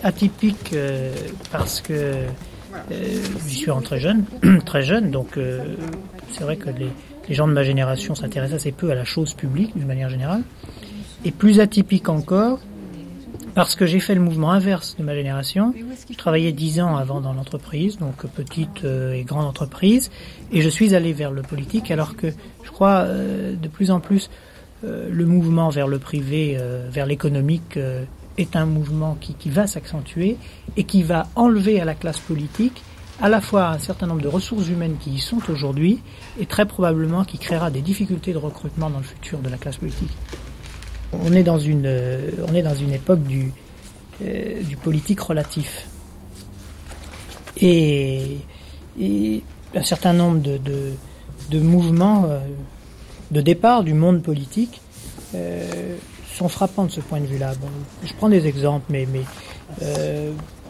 Atypique 0.03 0.71
euh, 0.73 1.15
parce 1.51 1.83
que 1.83 1.93
euh, 1.93 2.25
je 2.91 3.55
suis 3.55 3.71
rentré 3.71 4.01
jeune, 4.01 4.25
très 4.65 4.83
jeune, 4.83 5.11
donc 5.11 5.37
euh, 5.37 5.77
c'est 6.33 6.43
vrai 6.43 6.57
que 6.57 6.71
les, 6.71 6.89
les, 7.29 7.35
gens 7.35 7.47
de 7.47 7.53
ma 7.53 7.63
génération 7.63 8.15
s'intéressent 8.15 8.61
assez 8.61 8.73
peu 8.73 8.91
à 8.91 8.95
la 8.95 9.05
chose 9.05 9.35
publique 9.35 9.77
d'une 9.77 9.87
manière 9.87 10.09
générale. 10.09 10.43
Et 11.25 11.31
plus 11.31 11.61
atypique 11.61 12.09
encore, 12.09 12.61
parce 13.55 13.75
que 13.75 13.87
j'ai 13.87 14.01
fait 14.01 14.15
le 14.15 14.21
mouvement 14.21 14.51
inverse 14.53 14.97
de 14.99 15.03
ma 15.03 15.15
génération. 15.15 15.75
Je 16.11 16.17
travaillais 16.17 16.53
dix 16.53 16.81
ans 16.81 16.97
avant 16.97 17.21
dans 17.21 17.33
l'entreprise, 17.33 17.99
donc 17.99 18.27
petite 18.27 18.85
euh, 18.85 19.13
et 19.13 19.25
grande 19.25 19.47
entreprise, 19.47 20.11
et 20.53 20.63
je 20.63 20.69
suis 20.69 20.95
allé 20.95 21.13
vers 21.13 21.31
le 21.31 21.43
politique, 21.43 21.91
alors 21.91 22.17
que 22.17 22.29
je 22.63 22.71
crois 22.71 23.05
euh, 23.05 23.55
de 23.55 23.69
plus 23.69 23.91
en 23.91 24.01
plus 24.01 24.31
euh, 24.85 25.09
le 25.11 25.27
mouvement 25.27 25.69
vers 25.69 25.87
le 25.87 25.99
privé, 25.99 26.59
vers 26.91 27.07
l'économique, 27.07 27.79
est 28.39 28.57
un 28.57 28.65
mouvement 28.65 29.17
qui, 29.21 29.35
qui 29.35 29.51
va 29.51 29.67
s'accentuer 29.67 30.39
et 30.77 30.85
qui 30.85 31.03
va 31.03 31.27
enlever 31.37 31.81
à 31.81 31.85
la 31.85 31.95
classe 31.95 32.19
politique 32.19 32.83
à 33.21 33.29
la 33.29 33.41
fois 33.41 33.69
un 33.69 33.79
certain 33.79 34.07
nombre 34.07 34.23
de 34.23 34.29
ressources 34.29 34.69
humaines 34.69 34.97
qui 34.99 35.11
y 35.11 35.19
sont 35.19 35.39
aujourd'hui 35.49 36.01
et 36.41 36.47
très 36.47 36.67
probablement 36.67 37.25
qui 37.25 37.39
créera 37.39 37.71
des 37.71 37.83
difficultés 37.83 38.33
de 38.33 38.39
recrutement 38.39 38.89
dans 38.91 38.99
le 38.99 39.05
futur 39.05 39.39
de 39.39 39.49
la 39.49 39.59
classe 39.59 39.77
politique. 39.77 40.11
On 41.13 41.33
est 41.33 41.43
dans 41.43 41.59
une, 41.59 41.87
euh, 41.87 42.31
on 42.49 42.55
est 42.55 42.63
dans 42.63 42.75
une 42.75 42.93
époque 42.93 43.23
du, 43.23 43.53
euh, 44.23 44.63
du 44.63 44.77
politique 44.77 45.21
relatif. 45.21 45.87
Et, 47.59 48.39
et, 49.01 49.43
un 49.75 49.83
certain 49.83 50.13
nombre 50.13 50.41
de, 50.41 50.59
de, 51.51 51.61
mouvements 51.61 52.27
euh, 52.29 52.41
de 53.31 53.41
départ 53.41 53.85
du 53.85 53.95
monde 53.95 54.23
politique 54.23 54.81
sont 56.35 56.49
frappants 56.49 56.85
de 56.85 56.91
ce 56.91 57.01
point 57.01 57.21
de 57.21 57.27
vue-là. 57.27 57.55
Bon, 57.61 57.69
je 58.05 58.13
prends 58.15 58.29
des 58.29 58.47
exemples, 58.47 58.85
mais, 58.91 59.07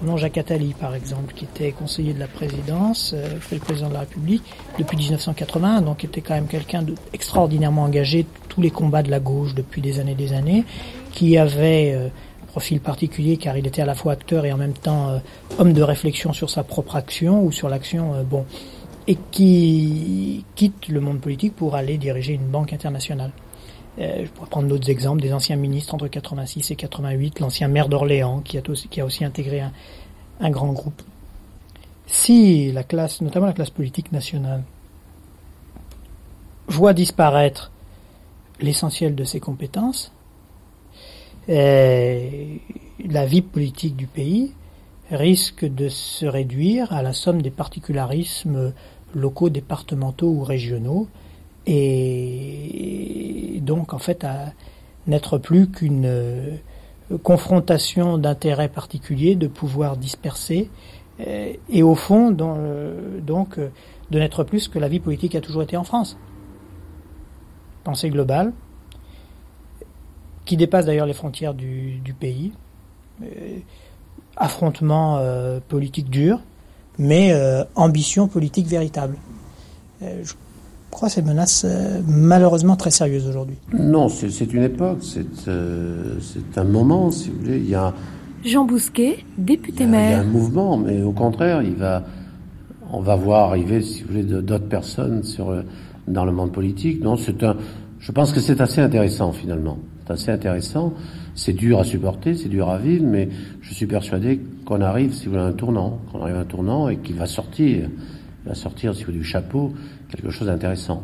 prenons 0.02 0.16
Jacques 0.16 0.38
Attali 0.38 0.74
par 0.74 0.96
exemple, 0.96 1.32
qui 1.32 1.44
était 1.44 1.70
conseiller 1.70 2.12
de 2.12 2.18
la 2.18 2.26
présidence, 2.26 3.12
euh, 3.14 3.38
fait 3.38 3.54
le 3.54 3.60
président 3.60 3.88
de 3.88 3.94
la 3.94 4.00
République 4.00 4.42
depuis 4.76 4.96
1980, 4.96 5.82
donc 5.82 6.02
était 6.02 6.20
quand 6.20 6.34
même 6.34 6.48
quelqu'un 6.48 6.82
d'extraordinairement 6.82 7.84
engagé 7.84 8.26
tous 8.48 8.60
les 8.60 8.72
combats 8.72 9.04
de 9.04 9.12
la 9.12 9.20
gauche 9.20 9.54
depuis 9.54 9.80
des 9.80 10.00
années 10.00 10.16
des 10.16 10.32
années, 10.32 10.64
qui 11.12 11.38
avait 11.38 11.92
euh, 11.94 12.08
un 12.42 12.46
profil 12.46 12.80
particulier 12.80 13.36
car 13.36 13.56
il 13.56 13.64
était 13.64 13.82
à 13.82 13.86
la 13.86 13.94
fois 13.94 14.14
acteur 14.14 14.44
et 14.44 14.52
en 14.52 14.56
même 14.56 14.72
temps 14.72 15.10
euh, 15.10 15.18
homme 15.60 15.72
de 15.72 15.82
réflexion 15.82 16.32
sur 16.32 16.50
sa 16.50 16.64
propre 16.64 16.96
action 16.96 17.44
ou 17.44 17.52
sur 17.52 17.68
l'action, 17.68 18.14
euh, 18.14 18.22
bon, 18.24 18.44
et 19.06 19.16
qui 19.30 20.44
quitte 20.56 20.88
le 20.88 20.98
monde 20.98 21.20
politique 21.20 21.54
pour 21.54 21.76
aller 21.76 21.96
diriger 21.96 22.32
une 22.32 22.48
banque 22.48 22.72
internationale. 22.72 23.30
Euh, 23.98 24.24
je 24.24 24.30
pourrais 24.30 24.48
prendre 24.48 24.68
d'autres 24.68 24.90
exemples, 24.90 25.20
des 25.20 25.32
anciens 25.32 25.56
ministres 25.56 25.94
entre 25.94 26.08
86 26.08 26.70
et 26.70 26.76
88, 26.76 27.40
l'ancien 27.40 27.68
maire 27.68 27.88
d'Orléans 27.88 28.40
qui 28.40 28.58
a, 28.58 29.04
aussi, 29.04 29.24
intégré 29.24 29.60
un, 29.60 29.72
un 30.40 30.50
grand 30.50 30.72
groupe. 30.72 31.02
Si 32.06 32.72
la 32.72 32.84
classe, 32.84 33.20
notamment 33.20 33.46
la 33.46 33.52
classe 33.52 33.70
politique 33.70 34.12
nationale, 34.12 34.62
voit 36.68 36.94
disparaître 36.94 37.70
l'essentiel 38.60 39.14
de 39.14 39.24
ses 39.24 39.40
compétences, 39.40 40.12
euh, 41.48 42.56
la 43.04 43.26
vie 43.26 43.42
politique 43.42 43.96
du 43.96 44.06
pays 44.06 44.52
risque 45.10 45.64
de 45.64 45.88
se 45.88 46.24
réduire 46.24 46.92
à 46.92 47.02
la 47.02 47.12
somme 47.12 47.42
des 47.42 47.50
particularismes 47.50 48.72
locaux, 49.14 49.50
départementaux 49.50 50.28
ou 50.28 50.44
régionaux, 50.44 51.08
et 51.66 53.60
donc 53.62 53.94
en 53.94 53.98
fait 53.98 54.24
à 54.24 54.52
n'être 55.06 55.38
plus 55.38 55.68
qu'une 55.68 56.06
euh, 56.06 56.56
confrontation 57.22 58.18
d'intérêts 58.18 58.68
particuliers, 58.68 59.34
de 59.34 59.46
pouvoirs 59.46 59.96
dispersés, 59.96 60.70
euh, 61.20 61.52
et 61.68 61.82
au 61.82 61.94
fond 61.94 62.30
donc 62.30 63.58
de 63.58 64.18
n'être 64.18 64.44
plus 64.44 64.68
que 64.68 64.78
la 64.78 64.88
vie 64.88 65.00
politique 65.00 65.34
a 65.34 65.40
toujours 65.40 65.62
été 65.62 65.76
en 65.76 65.84
France. 65.84 66.18
Pensée 67.84 68.10
globale, 68.10 68.52
qui 70.44 70.56
dépasse 70.56 70.86
d'ailleurs 70.86 71.06
les 71.06 71.14
frontières 71.14 71.54
du, 71.54 72.14
pays, 72.18 72.52
euh, 73.22 73.58
affrontement 74.36 75.18
euh, 75.18 75.60
politique 75.66 76.10
dur, 76.10 76.40
mais 76.98 77.32
euh, 77.32 77.64
ambition 77.74 78.28
politique 78.28 78.66
véritable. 78.66 79.16
je 80.00 80.34
crois 80.92 81.08
que 81.08 81.14
c'est 81.14 81.20
une 81.22 81.28
menace 81.28 81.66
malheureusement 82.06 82.76
très 82.76 82.90
sérieuse 82.90 83.26
aujourd'hui. 83.26 83.56
Non, 83.76 84.08
c'est 84.08 84.52
une 84.52 84.62
époque, 84.62 84.98
c'est 85.02 86.58
un 86.58 86.64
moment, 86.64 87.10
si 87.10 87.30
vous 87.30 87.38
voulez. 87.40 87.58
Il 87.58 87.68
y 87.68 87.74
a, 87.74 87.92
Jean 88.44 88.64
Bousquet, 88.64 89.24
député 89.38 89.84
il 89.84 89.86
y 89.86 89.88
a, 89.88 89.92
maire. 89.92 90.08
Il 90.08 90.12
y 90.12 90.14
a 90.14 90.20
un 90.20 90.24
mouvement, 90.24 90.76
mais 90.76 91.02
au 91.02 91.12
contraire, 91.12 91.62
il 91.62 91.74
va 91.74 92.02
on 92.92 93.00
va 93.00 93.16
voir 93.16 93.48
arriver, 93.48 93.80
si 93.80 94.02
vous 94.02 94.08
voulez, 94.08 94.22
d'autres 94.22 94.68
personnes 94.68 95.22
sur, 95.22 95.64
dans 96.06 96.24
le 96.24 96.32
monde 96.32 96.52
politique. 96.52 97.02
Non, 97.02 97.16
c'est 97.16 97.42
un, 97.42 97.56
je 97.98 98.12
pense 98.12 98.32
que 98.32 98.40
c'est 98.40 98.60
assez 98.60 98.80
intéressant 98.80 99.32
finalement. 99.32 99.78
C'est 100.04 100.12
assez 100.12 100.30
intéressant. 100.30 100.92
C'est 101.34 101.54
dur 101.54 101.78
à 101.78 101.84
supporter, 101.84 102.34
c'est 102.34 102.50
dur 102.50 102.68
à 102.68 102.76
vivre, 102.76 103.06
mais 103.06 103.30
je 103.62 103.72
suis 103.72 103.86
persuadé 103.86 104.40
qu'on 104.66 104.82
arrive, 104.82 105.14
si 105.14 105.24
vous 105.24 105.32
voulez, 105.32 105.42
à 105.42 105.46
un 105.46 105.52
tournant, 105.52 106.00
qu'on 106.10 106.20
arrive 106.20 106.36
à 106.36 106.40
un 106.40 106.44
tournant 106.44 106.88
et 106.90 106.98
qu'il 106.98 107.16
va 107.16 107.26
sortir, 107.26 107.88
va 108.44 108.54
sortir, 108.54 108.94
si 108.94 109.04
vous 109.04 109.12
du 109.12 109.24
chapeau, 109.24 109.72
quelque 110.08 110.30
chose 110.30 110.48
d'intéressant. 110.48 111.02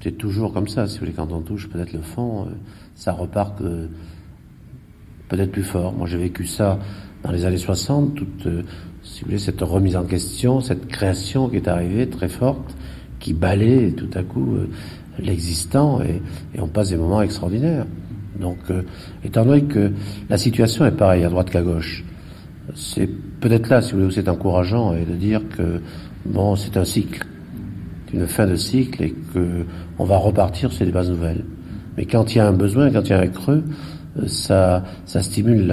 C'est 0.00 0.18
toujours 0.18 0.52
comme 0.52 0.68
ça, 0.68 0.86
si 0.86 0.94
vous 0.94 1.00
voulez, 1.00 1.12
quand 1.12 1.32
on 1.32 1.40
touche 1.40 1.68
peut-être 1.68 1.92
le 1.92 2.02
fond, 2.02 2.46
euh, 2.46 2.50
ça 2.94 3.12
repart 3.12 3.58
que 3.58 3.88
peut-être 5.28 5.52
plus 5.52 5.62
fort. 5.62 5.92
Moi, 5.94 6.06
j'ai 6.06 6.18
vécu 6.18 6.46
ça 6.46 6.78
dans 7.22 7.32
les 7.32 7.44
années 7.46 7.56
60, 7.56 8.14
toute, 8.14 8.46
euh, 8.46 8.62
si 9.02 9.20
vous 9.20 9.26
voulez, 9.26 9.38
cette 9.38 9.60
remise 9.62 9.96
en 9.96 10.04
question, 10.04 10.60
cette 10.60 10.86
création 10.88 11.48
qui 11.48 11.56
est 11.56 11.68
arrivée 11.68 12.08
très 12.08 12.28
forte, 12.28 12.76
qui 13.18 13.32
balaye 13.32 13.94
tout 13.94 14.10
à 14.14 14.22
coup 14.22 14.54
euh, 14.54 14.68
l'existant 15.18 16.02
et, 16.02 16.20
et, 16.54 16.60
on 16.60 16.68
passe 16.68 16.90
des 16.90 16.96
moments 16.96 17.22
extraordinaires. 17.22 17.86
Donc, 18.38 18.58
euh, 18.70 18.82
étant 19.24 19.44
donné 19.44 19.64
que 19.64 19.92
la 20.28 20.36
situation 20.36 20.84
est 20.84 20.92
pareille 20.92 21.24
à 21.24 21.28
droite 21.28 21.50
qu'à 21.50 21.62
gauche, 21.62 22.04
c'est 22.74 23.08
peut-être 23.40 23.68
là, 23.68 23.80
si 23.80 23.92
vous 23.92 24.00
voulez, 24.00 24.14
c'est 24.14 24.28
encourageant 24.28 24.94
et 24.94 25.04
de 25.04 25.14
dire 25.14 25.42
que 25.56 25.80
bon, 26.26 26.56
c'est 26.56 26.76
un 26.76 26.84
cycle, 26.84 27.26
une 28.12 28.26
fin 28.26 28.46
de 28.46 28.56
cycle 28.56 29.02
et 29.02 29.14
que 29.32 29.64
on 29.98 30.04
va 30.04 30.16
repartir 30.16 30.72
sur 30.72 30.84
des 30.84 30.92
bases 30.92 31.10
nouvelles. 31.10 31.44
Mais 31.96 32.06
quand 32.06 32.34
il 32.34 32.38
y 32.38 32.40
a 32.40 32.48
un 32.48 32.52
besoin, 32.52 32.90
quand 32.90 33.02
il 33.02 33.10
y 33.10 33.14
a 33.14 33.20
un 33.20 33.28
creux, 33.28 33.62
euh, 34.18 34.26
ça, 34.26 34.84
ça 35.06 35.22
stimule 35.22 35.72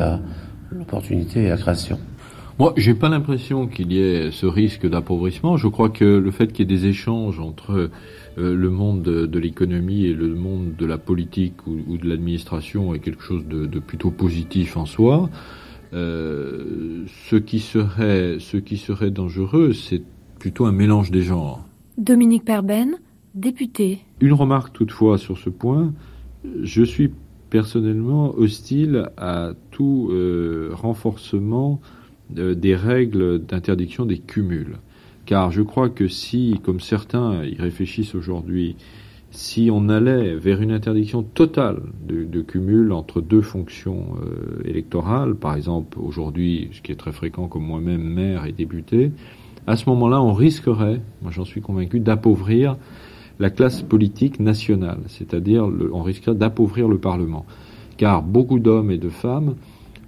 l'opportunité 0.71 1.43
et 1.43 1.49
la 1.49 1.57
création. 1.57 1.99
Moi, 2.59 2.73
j'ai 2.77 2.93
pas 2.93 3.09
l'impression 3.09 3.65
qu'il 3.65 3.91
y 3.91 3.99
ait 3.99 4.29
ce 4.29 4.45
risque 4.45 4.87
d'appauvrissement. 4.87 5.57
Je 5.57 5.67
crois 5.67 5.89
que 5.89 6.05
le 6.05 6.31
fait 6.31 6.51
qu'il 6.51 6.69
y 6.69 6.73
ait 6.73 6.77
des 6.77 6.85
échanges 6.85 7.39
entre 7.39 7.89
euh, 8.37 8.55
le 8.55 8.69
monde 8.69 9.01
de, 9.01 9.39
l'économie 9.39 10.05
et 10.05 10.13
le 10.13 10.35
monde 10.35 10.75
de 10.77 10.85
la 10.85 10.99
politique 10.99 11.65
ou, 11.65 11.97
de 11.97 12.07
l'administration 12.07 12.93
est 12.93 12.99
quelque 12.99 13.23
chose 13.23 13.45
de, 13.47 13.79
plutôt 13.79 14.11
positif 14.11 14.77
en 14.77 14.85
soi. 14.85 15.29
Euh, 15.93 17.03
ce 17.29 17.35
qui 17.35 17.59
serait, 17.59 18.37
ce 18.39 18.57
qui 18.57 18.77
serait 18.77 19.09
dangereux, 19.09 19.73
c'est 19.73 20.03
plutôt 20.41 20.65
un 20.65 20.71
mélange 20.71 21.11
des 21.11 21.21
genres. 21.21 21.63
Dominique 21.99 22.43
Perben, 22.43 22.97
député. 23.35 23.99
Une 24.21 24.33
remarque 24.33 24.73
toutefois 24.73 25.19
sur 25.19 25.37
ce 25.37 25.51
point. 25.51 25.93
Je 26.63 26.81
suis 26.81 27.11
personnellement 27.51 28.33
hostile 28.35 29.11
à 29.17 29.51
tout 29.69 30.09
euh, 30.09 30.71
renforcement 30.73 31.79
des 32.31 32.75
règles 32.75 33.37
d'interdiction 33.45 34.07
des 34.07 34.17
cumuls. 34.17 34.79
Car 35.27 35.51
je 35.51 35.61
crois 35.61 35.89
que 35.89 36.07
si, 36.07 36.59
comme 36.63 36.79
certains 36.79 37.45
y 37.45 37.55
réfléchissent 37.57 38.15
aujourd'hui, 38.15 38.77
si 39.29 39.69
on 39.71 39.89
allait 39.89 40.33
vers 40.33 40.59
une 40.59 40.71
interdiction 40.71 41.21
totale 41.21 41.83
de, 42.03 42.41
cumul 42.41 42.93
entre 42.93 43.21
deux 43.21 43.41
fonctions 43.41 44.15
euh, 44.25 44.67
électorales, 44.67 45.35
par 45.35 45.55
exemple 45.55 45.99
aujourd'hui, 45.99 46.69
ce 46.73 46.81
qui 46.81 46.91
est 46.91 46.95
très 46.95 47.11
fréquent 47.11 47.47
comme 47.47 47.63
moi-même, 47.63 48.01
maire 48.01 48.47
et 48.47 48.53
député, 48.53 49.11
à 49.67 49.75
ce 49.75 49.89
moment-là, 49.89 50.21
on 50.21 50.33
risquerait, 50.33 51.01
moi 51.21 51.31
j'en 51.31 51.45
suis 51.45 51.61
convaincu, 51.61 51.99
d'appauvrir 51.99 52.77
la 53.39 53.49
classe 53.49 53.81
politique 53.81 54.39
nationale, 54.39 54.99
c'est-à-dire 55.07 55.69
on 55.93 56.03
risquerait 56.03 56.35
d'appauvrir 56.35 56.87
le 56.87 56.97
Parlement. 56.97 57.45
Car 57.97 58.23
beaucoup 58.23 58.59
d'hommes 58.59 58.91
et 58.91 58.97
de 58.97 59.09
femmes 59.09 59.55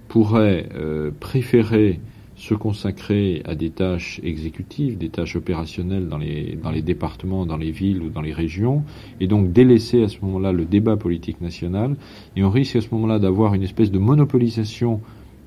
pourraient 0.08 0.68
euh, 0.74 1.10
préférer 1.18 2.00
se 2.36 2.54
consacrer 2.54 3.42
à 3.44 3.54
des 3.54 3.70
tâches 3.70 4.20
exécutives, 4.24 4.98
des 4.98 5.08
tâches 5.08 5.36
opérationnelles 5.36 6.08
dans 6.08 6.18
les, 6.18 6.58
dans 6.60 6.70
les 6.70 6.82
départements, 6.82 7.46
dans 7.46 7.56
les 7.56 7.70
villes 7.70 8.02
ou 8.02 8.08
dans 8.08 8.20
les 8.20 8.32
régions, 8.32 8.82
et 9.20 9.26
donc 9.26 9.52
délaisser 9.52 10.02
à 10.02 10.08
ce 10.08 10.18
moment-là 10.22 10.52
le 10.52 10.64
débat 10.64 10.96
politique 10.96 11.40
national, 11.40 11.96
et 12.36 12.42
on 12.42 12.50
risque 12.50 12.76
à 12.76 12.80
ce 12.80 12.88
moment-là 12.92 13.18
d'avoir 13.18 13.54
une 13.54 13.62
espèce 13.62 13.90
de 13.90 13.98
monopolisation 13.98 15.00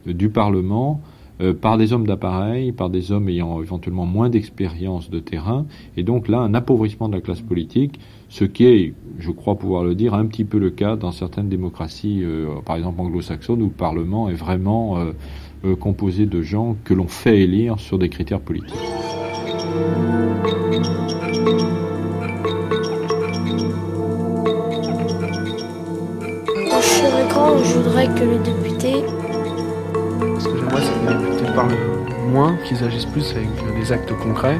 du 0.06 0.30
Parlement 0.30 1.02
euh, 1.40 1.54
par 1.54 1.78
des 1.78 1.94
hommes 1.94 2.08
d'appareil, 2.08 2.72
par 2.72 2.90
des 2.90 3.12
hommes 3.12 3.30
ayant 3.30 3.62
éventuellement 3.62 4.06
moins 4.06 4.30
d'expérience 4.30 5.10
de 5.10 5.20
terrain, 5.20 5.66
et 5.96 6.04
donc 6.04 6.28
là 6.28 6.40
un 6.40 6.54
appauvrissement 6.54 7.10
de 7.10 7.16
la 7.16 7.22
classe 7.22 7.42
politique, 7.42 8.00
ce 8.30 8.44
qui 8.44 8.66
est, 8.66 8.94
je 9.20 9.32
crois 9.32 9.56
pouvoir 9.56 9.84
le 9.84 9.96
dire, 9.96 10.14
un 10.14 10.26
petit 10.26 10.46
peu 10.46 10.58
le 10.58 10.70
cas 10.70 10.96
dans 10.96 11.12
certaines 11.12 11.48
démocraties, 11.48 12.22
euh, 12.24 12.48
par 12.66 12.76
exemple 12.76 13.02
anglo-saxonnes, 13.02 13.62
où 13.62 13.68
le 13.68 13.72
Parlement 13.72 14.30
est 14.30 14.34
vraiment 14.34 14.98
euh, 14.98 15.76
composé 15.76 16.26
de 16.26 16.42
gens 16.42 16.76
que 16.84 16.94
l'on 16.94 17.08
fait 17.08 17.40
élire 17.42 17.80
sur 17.80 17.98
des 17.98 18.10
critères 18.10 18.42
politiques. 18.42 18.74
Je 27.64 27.74
voudrais 27.80 28.08
que. 28.08 29.37
Parlent 31.58 31.76
moins, 32.30 32.56
qu'ils 32.64 32.84
agissent 32.84 33.08
plus 33.08 33.32
avec 33.32 33.50
des 33.80 33.92
actes 33.92 34.14
concrets. 34.14 34.60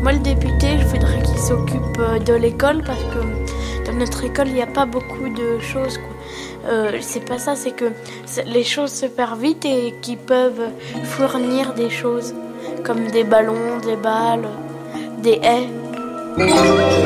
Moi, 0.00 0.12
le 0.12 0.18
député, 0.18 0.78
je 0.78 0.86
voudrais 0.86 1.20
qu'il 1.22 1.38
s'occupe 1.38 1.98
euh, 1.98 2.18
de 2.18 2.32
l'école 2.32 2.82
parce 2.86 3.04
que 3.12 3.20
dans 3.86 3.92
notre 3.92 4.24
école, 4.24 4.48
il 4.48 4.54
n'y 4.54 4.62
a 4.62 4.66
pas 4.66 4.86
beaucoup 4.86 5.28
de 5.28 5.58
choses. 5.58 6.00
Euh, 6.66 6.96
c'est 7.02 7.26
pas 7.28 7.38
ça, 7.38 7.54
c'est 7.54 7.72
que 7.72 7.92
les 8.46 8.64
choses 8.64 8.92
se 8.92 9.04
perdent 9.04 9.38
vite 9.38 9.66
et 9.66 9.94
qu'ils 10.00 10.16
peuvent 10.16 10.70
fournir 11.02 11.74
des 11.74 11.90
choses 11.90 12.34
comme 12.82 13.06
des 13.08 13.24
ballons, 13.24 13.78
des 13.84 13.96
balles, 13.96 14.48
des 15.22 15.38
haies. 15.42 17.03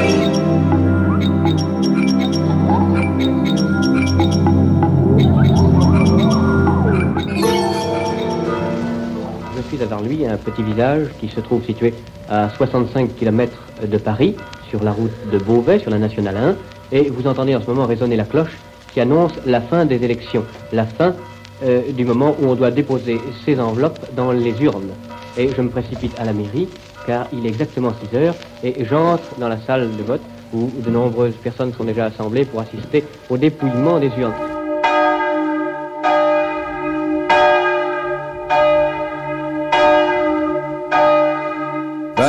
À 9.80 9.86
Darluy, 9.86 10.26
un 10.26 10.36
petit 10.36 10.62
village 10.62 11.06
qui 11.20 11.28
se 11.28 11.38
trouve 11.38 11.64
situé 11.64 11.94
à 12.28 12.50
65 12.50 13.14
km 13.14 13.52
de 13.86 13.98
Paris, 13.98 14.34
sur 14.68 14.82
la 14.82 14.90
route 14.90 15.12
de 15.32 15.38
Beauvais, 15.38 15.78
sur 15.78 15.90
la 15.90 15.98
nationale 15.98 16.36
1, 16.36 16.56
et 16.96 17.10
vous 17.10 17.28
entendez 17.28 17.54
en 17.54 17.60
ce 17.60 17.66
moment 17.66 17.86
résonner 17.86 18.16
la 18.16 18.24
cloche 18.24 18.56
qui 18.92 19.00
annonce 19.00 19.32
la 19.46 19.60
fin 19.60 19.84
des 19.84 20.02
élections, 20.02 20.44
la 20.72 20.84
fin 20.84 21.14
euh, 21.62 21.92
du 21.92 22.04
moment 22.04 22.34
où 22.40 22.46
on 22.46 22.56
doit 22.56 22.72
déposer 22.72 23.20
ses 23.44 23.60
enveloppes 23.60 24.00
dans 24.16 24.32
les 24.32 24.60
urnes. 24.62 24.90
Et 25.36 25.50
je 25.56 25.62
me 25.62 25.68
précipite 25.68 26.18
à 26.18 26.24
la 26.24 26.32
mairie, 26.32 26.68
car 27.06 27.28
il 27.32 27.46
est 27.46 27.50
exactement 27.50 27.92
6 28.10 28.16
heures, 28.16 28.34
et 28.64 28.84
j'entre 28.84 29.38
dans 29.38 29.48
la 29.48 29.60
salle 29.60 29.96
de 29.96 30.02
vote 30.02 30.22
où 30.52 30.70
de 30.84 30.90
nombreuses 30.90 31.36
personnes 31.36 31.72
sont 31.72 31.84
déjà 31.84 32.06
assemblées 32.06 32.44
pour 32.46 32.60
assister 32.60 33.04
au 33.30 33.36
dépouillement 33.36 34.00
des 34.00 34.10
urnes. 34.18 34.57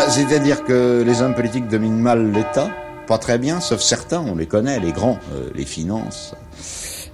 C'est-à-dire 0.09 0.63
que 0.63 1.03
les 1.05 1.21
hommes 1.21 1.35
politiques 1.35 1.67
dominent 1.67 2.01
mal 2.01 2.31
l'État, 2.31 2.71
pas 3.07 3.19
très 3.19 3.37
bien, 3.37 3.59
sauf 3.59 3.79
certains, 3.79 4.19
on 4.21 4.35
les 4.35 4.47
connaît, 4.47 4.79
les 4.79 4.91
grands, 4.91 5.19
euh, 5.33 5.49
les 5.53 5.65
finances 5.65 6.33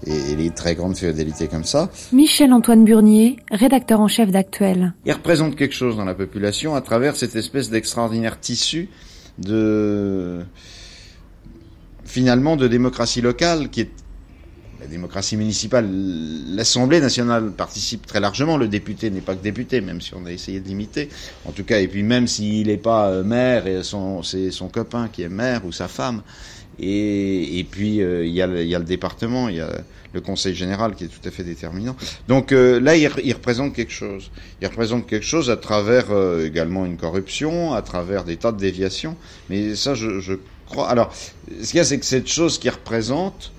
et, 0.08 0.36
les 0.36 0.50
très 0.52 0.76
grandes 0.76 0.96
féodalités 0.96 1.50
comme 1.50 1.66
ça. 1.66 1.90
Michel-Antoine 2.14 2.86
Burnier, 2.86 3.36
rédacteur 3.52 4.00
en 4.00 4.08
chef 4.08 4.32
d'Actuel. 4.32 4.94
Il 5.06 5.12
représente 5.12 5.58
quelque 5.58 5.76
chose 5.76 5.98
dans 5.98 6.06
la 6.06 6.16
population 6.16 6.74
à 6.74 6.80
travers 6.80 7.18
cette 7.18 7.36
espèce 7.36 7.70
d'extraordinaire 7.70 8.40
tissu 8.40 8.88
de 9.40 10.40
finalement 12.06 12.56
de 12.56 12.70
démocratie 12.70 13.20
locale 13.20 13.70
qui 13.70 13.82
est 13.82 13.92
la 14.80 14.88
démocratie 14.88 15.38
municipale, 15.38 15.88
l'Assemblée 16.54 17.00
nationale 17.00 17.52
participe 17.52 18.06
très 18.06 18.20
largement. 18.20 18.58
Le 18.58 18.68
député 18.68 19.10
n'est 19.10 19.22
pas 19.22 19.36
que 19.36 19.42
député, 19.44 19.82
même 19.82 20.02
si 20.02 20.14
on 20.16 20.26
a 20.26 20.32
essayé 20.32 20.60
de 20.60 20.68
limiter. 20.68 21.10
En 21.46 21.52
tout 21.52 21.64
cas, 21.64 21.80
et 21.80 21.88
puis 21.88 22.04
même 22.04 22.28
s'il 22.28 22.68
n'est 22.68 22.78
pas 22.78 23.08
euh, 23.10 23.24
maire, 23.24 23.68
et 23.68 23.84
son, 23.84 24.22
c'est 24.24 24.52
son 24.52 24.68
copain 24.68 25.10
qui 25.12 25.22
est 25.22 25.30
maire 25.30 25.66
ou 25.66 25.72
sa 25.72 25.88
femme. 25.88 26.22
Et, 26.78 27.66
puis 27.72 28.02
euh, 28.02 28.26
il 28.26 28.34
y, 28.34 28.42
a 28.42 28.48
le, 28.48 28.84
département, 28.84 29.48
il 29.48 29.56
y 29.56 29.62
a 29.62 29.72
le 30.12 30.20
conseil 30.20 30.54
général 30.54 30.94
qui 30.96 31.06
est 31.06 31.08
tout 31.08 31.26
à 31.26 31.32
fait 31.32 31.46
déterminant. 31.46 31.96
Donc 32.28 32.52
euh, 32.52 32.82
là, 32.82 32.98
il, 32.98 33.08
représente 33.34 33.74
quelque 33.74 33.94
chose. 33.94 34.30
Il 34.62 34.68
représente 34.68 35.08
quelque 35.08 35.26
chose 35.26 35.50
à 35.50 35.56
travers 35.56 36.08
également 36.44 36.86
une 36.86 36.98
corruption, 36.98 37.74
à 37.74 37.82
travers 37.82 38.26
des 38.26 38.36
tas 38.36 38.52
de 38.52 38.60
déviations. 38.60 39.16
Mais 39.50 39.74
ça, 39.76 39.96
je 39.96 40.34
crois. 40.66 40.90
Alors, 40.90 41.14
ce 41.62 41.70
qu'il 41.70 41.78
y 41.78 41.80
a, 41.80 41.86
c'est 41.86 41.98
que 41.98 42.06
cette 42.06 42.28
chose 42.28 42.60
qui 42.60 42.70
représente 42.70 43.54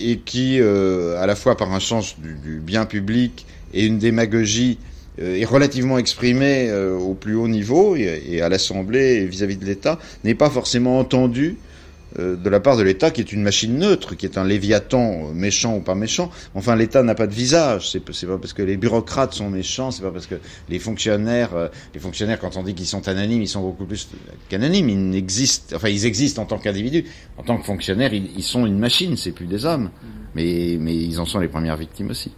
et 0.00 0.18
qui, 0.18 0.58
euh, 0.60 1.20
à 1.20 1.26
la 1.26 1.36
fois 1.36 1.56
par 1.56 1.72
un 1.72 1.80
sens 1.80 2.16
du, 2.18 2.58
bien 2.58 2.86
public 2.86 3.46
et 3.74 3.86
une 3.86 3.98
démagogie, 3.98 4.78
euh, 5.20 5.36
est 5.36 5.44
relativement 5.44 5.98
exprimée 5.98 6.68
euh, 6.70 6.96
au 6.96 7.14
plus 7.14 7.34
haut 7.34 7.48
niveau 7.48 7.96
et, 7.96 8.40
à 8.40 8.48
l'Assemblée 8.48 9.16
et 9.16 9.26
vis-à-vis 9.26 9.56
de 9.56 9.64
l'État, 9.66 9.98
n'est 10.24 10.34
pas 10.34 10.50
forcément 10.50 10.98
entendu 10.98 11.56
euh, 11.56 11.69
de 12.16 12.50
la 12.50 12.60
part 12.60 12.76
de 12.76 12.82
l'État 12.82 13.10
qui 13.10 13.20
est 13.20 13.32
une 13.32 13.42
machine 13.42 13.78
neutre, 13.78 14.14
qui 14.14 14.26
est 14.26 14.38
un 14.38 14.44
léviathan 14.44 15.28
euh, 15.28 15.32
méchant 15.32 15.76
ou 15.76 15.80
pas 15.80 15.94
méchant. 15.94 16.30
Enfin, 16.54 16.76
l'État 16.76 17.02
n'a 17.02 17.14
pas 17.14 17.26
de 17.26 17.34
visage. 17.34 17.90
C'est 17.90 18.00
pas 18.00 18.38
parce 18.38 18.52
que 18.52 18.62
les 18.62 18.76
bureaucrates 18.76 19.34
sont 19.34 19.50
méchants, 19.50 19.90
c'est 19.90 20.02
pas 20.02 20.10
parce 20.10 20.26
que 20.26 20.36
les 20.68 20.78
fonctionnaires, 20.78 21.54
euh, 21.54 21.68
les 21.94 22.00
fonctionnaires 22.00 22.38
quand 22.40 22.56
on 22.56 22.62
dit 22.62 22.74
qu'ils 22.74 22.86
sont 22.86 23.08
anonymes, 23.08 23.42
ils 23.42 23.48
sont 23.48 23.62
beaucoup 23.62 23.86
plus 23.86 24.08
qu'anonymes. 24.48 24.88
Ils 24.88 25.10
n'existent, 25.10 25.76
enfin, 25.76 25.88
ils 25.88 26.06
existent 26.06 26.42
en 26.42 26.46
tant 26.46 26.58
qu'individus. 26.58 27.04
En 27.38 27.42
tant 27.42 27.58
que 27.58 27.64
fonctionnaires, 27.64 28.12
ils, 28.12 28.30
ils 28.36 28.42
sont 28.42 28.66
une 28.66 28.78
machine, 28.78 29.16
c'est 29.16 29.32
plus 29.32 29.46
des 29.46 29.64
hommes. 29.64 29.90
Mais, 30.34 30.76
mais 30.78 30.94
ils 30.94 31.18
en 31.18 31.26
sont 31.26 31.40
les 31.40 31.48
premières 31.48 31.76
victimes 31.76 32.10
aussi. 32.10 32.32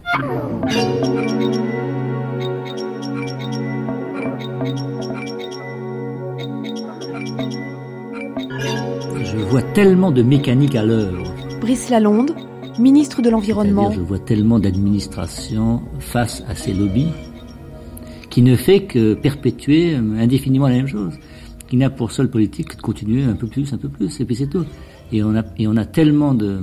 Tellement 9.73 10.11
de 10.11 10.21
mécanique 10.21 10.75
à 10.75 10.85
l'œuvre. 10.85 11.23
Brice 11.59 11.89
Lalonde, 11.89 12.35
ministre 12.77 13.23
de 13.23 13.31
l'Environnement. 13.31 13.91
Je 13.91 14.01
vois 14.01 14.19
tellement 14.19 14.59
d'administration 14.59 15.81
face 15.99 16.43
à 16.47 16.53
ces 16.53 16.73
lobbies 16.73 17.09
qui 18.29 18.43
ne 18.43 18.55
fait 18.55 18.83
que 18.83 19.15
perpétuer 19.15 19.95
indéfiniment 19.95 20.67
la 20.67 20.75
même 20.75 20.87
chose, 20.87 21.13
qui 21.67 21.77
n'a 21.77 21.89
pour 21.89 22.11
seule 22.11 22.29
politique 22.29 22.69
que 22.69 22.77
de 22.77 22.81
continuer 22.81 23.23
un 23.23 23.33
peu 23.33 23.47
plus, 23.47 23.73
un 23.73 23.77
peu 23.77 23.89
plus, 23.89 24.19
et 24.21 24.25
puis 24.25 24.35
c'est 24.35 24.47
tout. 24.47 24.65
Et 25.11 25.23
on 25.23 25.35
a, 25.35 25.43
et 25.57 25.67
on 25.67 25.75
a 25.75 25.85
tellement 25.85 26.35
de, 26.35 26.59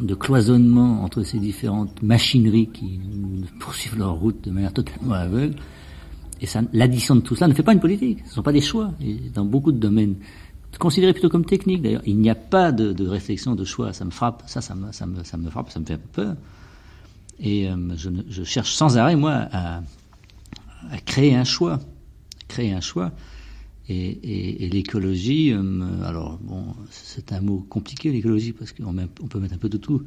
de 0.00 0.14
cloisonnement 0.14 1.02
entre 1.04 1.22
ces 1.22 1.38
différentes 1.38 2.02
machineries 2.02 2.70
qui 2.72 2.98
poursuivent 3.60 3.98
leur 3.98 4.14
route 4.14 4.42
de 4.42 4.50
manière 4.50 4.72
totalement 4.72 5.14
aveugle. 5.14 5.56
Et 6.40 6.46
l'addition 6.72 7.16
de 7.16 7.20
tout 7.20 7.34
cela 7.34 7.48
ne 7.48 7.54
fait 7.54 7.62
pas 7.62 7.72
une 7.72 7.80
politique. 7.80 8.20
Ce 8.24 8.30
ne 8.30 8.34
sont 8.34 8.42
pas 8.42 8.52
des 8.52 8.60
choix. 8.60 8.92
Et 9.02 9.16
dans 9.34 9.46
beaucoup 9.46 9.72
de 9.72 9.78
domaines, 9.78 10.16
considéré 10.78 11.12
plutôt 11.12 11.28
comme 11.28 11.44
technique 11.44 11.82
d'ailleurs. 11.82 12.02
Il 12.06 12.18
n'y 12.18 12.30
a 12.30 12.34
pas 12.34 12.72
de, 12.72 13.06
réflexion, 13.06 13.54
de 13.54 13.64
choix. 13.64 13.92
Ça 13.92 14.04
me 14.04 14.10
frappe, 14.10 14.42
ça, 14.46 14.60
ça 14.60 14.74
me, 14.74 14.92
ça 14.92 15.06
me, 15.06 15.24
ça 15.24 15.36
me 15.36 15.50
frappe, 15.50 15.70
ça 15.70 15.80
me 15.80 15.84
fait 15.84 15.94
un 15.94 15.98
peu 15.98 16.08
peur. 16.12 16.36
Et 17.40 17.68
euh, 17.68 17.76
je, 17.96 18.44
cherche 18.44 18.72
sans 18.72 18.98
arrêt, 18.98 19.16
moi, 19.16 19.48
à, 19.52 19.82
créer 21.04 21.34
un 21.34 21.44
choix. 21.44 21.80
Créer 22.48 22.72
un 22.72 22.80
choix. 22.80 23.12
Et, 23.88 24.68
l'écologie, 24.72 25.52
euh, 25.52 26.02
alors 26.04 26.38
bon, 26.42 26.64
c'est 26.90 27.32
un 27.32 27.40
mot 27.40 27.64
compliqué 27.68 28.10
l'écologie 28.10 28.52
parce 28.52 28.72
qu'on 28.72 28.96
on 28.98 29.26
peut 29.28 29.38
mettre 29.38 29.54
un 29.54 29.58
peu 29.58 29.68
de 29.68 29.76
tout 29.76 30.02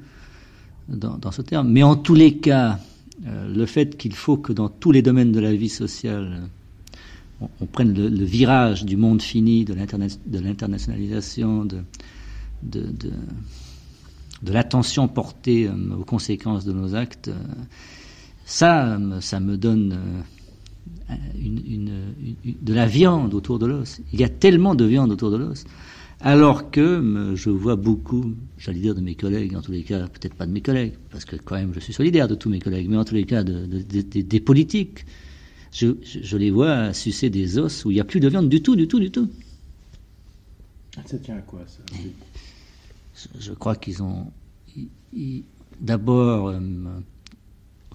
dans, 0.89 1.17
dans 1.17 1.31
ce 1.31 1.41
terme. 1.41 1.69
Mais 1.69 1.83
en 1.83 1.95
tous 1.95 2.15
les 2.15 2.37
cas, 2.37 2.79
euh, 3.27 3.53
le 3.53 3.65
fait 3.65 3.97
qu'il 3.97 4.13
faut 4.13 4.37
que 4.37 4.53
dans 4.53 4.69
tous 4.69 4.91
les 4.91 5.01
domaines 5.01 5.31
de 5.31 5.39
la 5.39 5.53
vie 5.53 5.69
sociale, 5.69 6.49
on, 7.41 7.65
prenne 7.65 7.93
le, 7.93 8.23
virage 8.25 8.85
du 8.85 8.97
monde 8.97 9.21
fini, 9.21 9.65
de 9.65 9.73
l'internationalisation, 9.73 11.65
de, 11.65 11.83
l'attention 14.45 15.07
portée 15.07 15.67
euh, 15.67 15.95
aux 15.99 16.03
conséquences 16.03 16.65
de 16.65 16.73
nos 16.73 16.95
actes, 16.95 17.29
euh, 17.29 17.37
ça, 18.45 18.97
euh, 18.97 19.21
ça 19.21 19.39
me 19.39 19.57
donne 19.57 19.97
de 22.61 22.73
la 22.73 22.85
viande 22.85 23.33
autour 23.33 23.59
de 23.59 23.65
l'os. 23.67 24.01
Il 24.11 24.19
y 24.19 24.23
a 24.23 24.29
tellement 24.29 24.75
de 24.75 24.85
viande 24.85 25.11
autour 25.11 25.31
de 25.31 25.37
l'os. 25.37 25.65
Alors 26.21 26.69
que 26.69 27.31
je 27.35 27.49
vois 27.49 27.77
beaucoup, 27.77 28.33
j'allais 28.57 28.79
dire 28.79 28.93
de 28.93 28.99
mes 28.99 29.15
collègues, 29.15 29.55
en 29.55 29.61
tous 29.61 29.71
les 29.71 29.83
cas, 29.83 29.99
peut-être 30.07 30.33
pas 30.33 30.45
de 30.45 30.51
mes 30.51 30.59
collègues, 30.59 30.95
parce 31.11 31.23
que 31.23 31.37
quand 31.37 31.55
même 31.55 31.71
je 31.73 31.79
suis 31.79 31.93
solidaire 31.93 32.27
de 32.27 32.35
tous 32.35 32.49
mes 32.49 32.59
collègues, 32.59 32.89
mais 32.89 32.97
en 32.97 33.05
tous 33.05 33.15
les 33.15 33.23
cas 33.23 33.43
de, 33.43 33.65
de, 33.65 33.81
de, 33.81 34.21
des 34.21 34.39
politiques, 34.41 35.05
je, 35.71 35.87
je, 36.01 36.19
je, 36.23 36.37
les 36.37 36.51
vois 36.51 36.93
sucer 36.93 37.29
des 37.29 37.57
os 37.57 37.85
où 37.85 37.91
il 37.91 37.95
n'y 37.95 37.99
a 37.99 38.05
plus 38.05 38.19
de 38.19 38.27
viande 38.27 38.49
du 38.49 38.61
tout, 38.61 38.75
du 38.75 38.87
tout, 38.87 38.99
du 38.99 39.11
tout. 39.11 39.29
Ça 41.05 41.17
tient 41.17 41.37
à 41.37 41.41
quoi 41.41 41.61
ça 41.67 41.81
je, 43.15 43.27
je 43.39 43.53
crois 43.53 43.75
qu'ils 43.75 44.03
ont. 44.03 44.31
D'abord, 45.79 46.49
euh, 46.49 46.59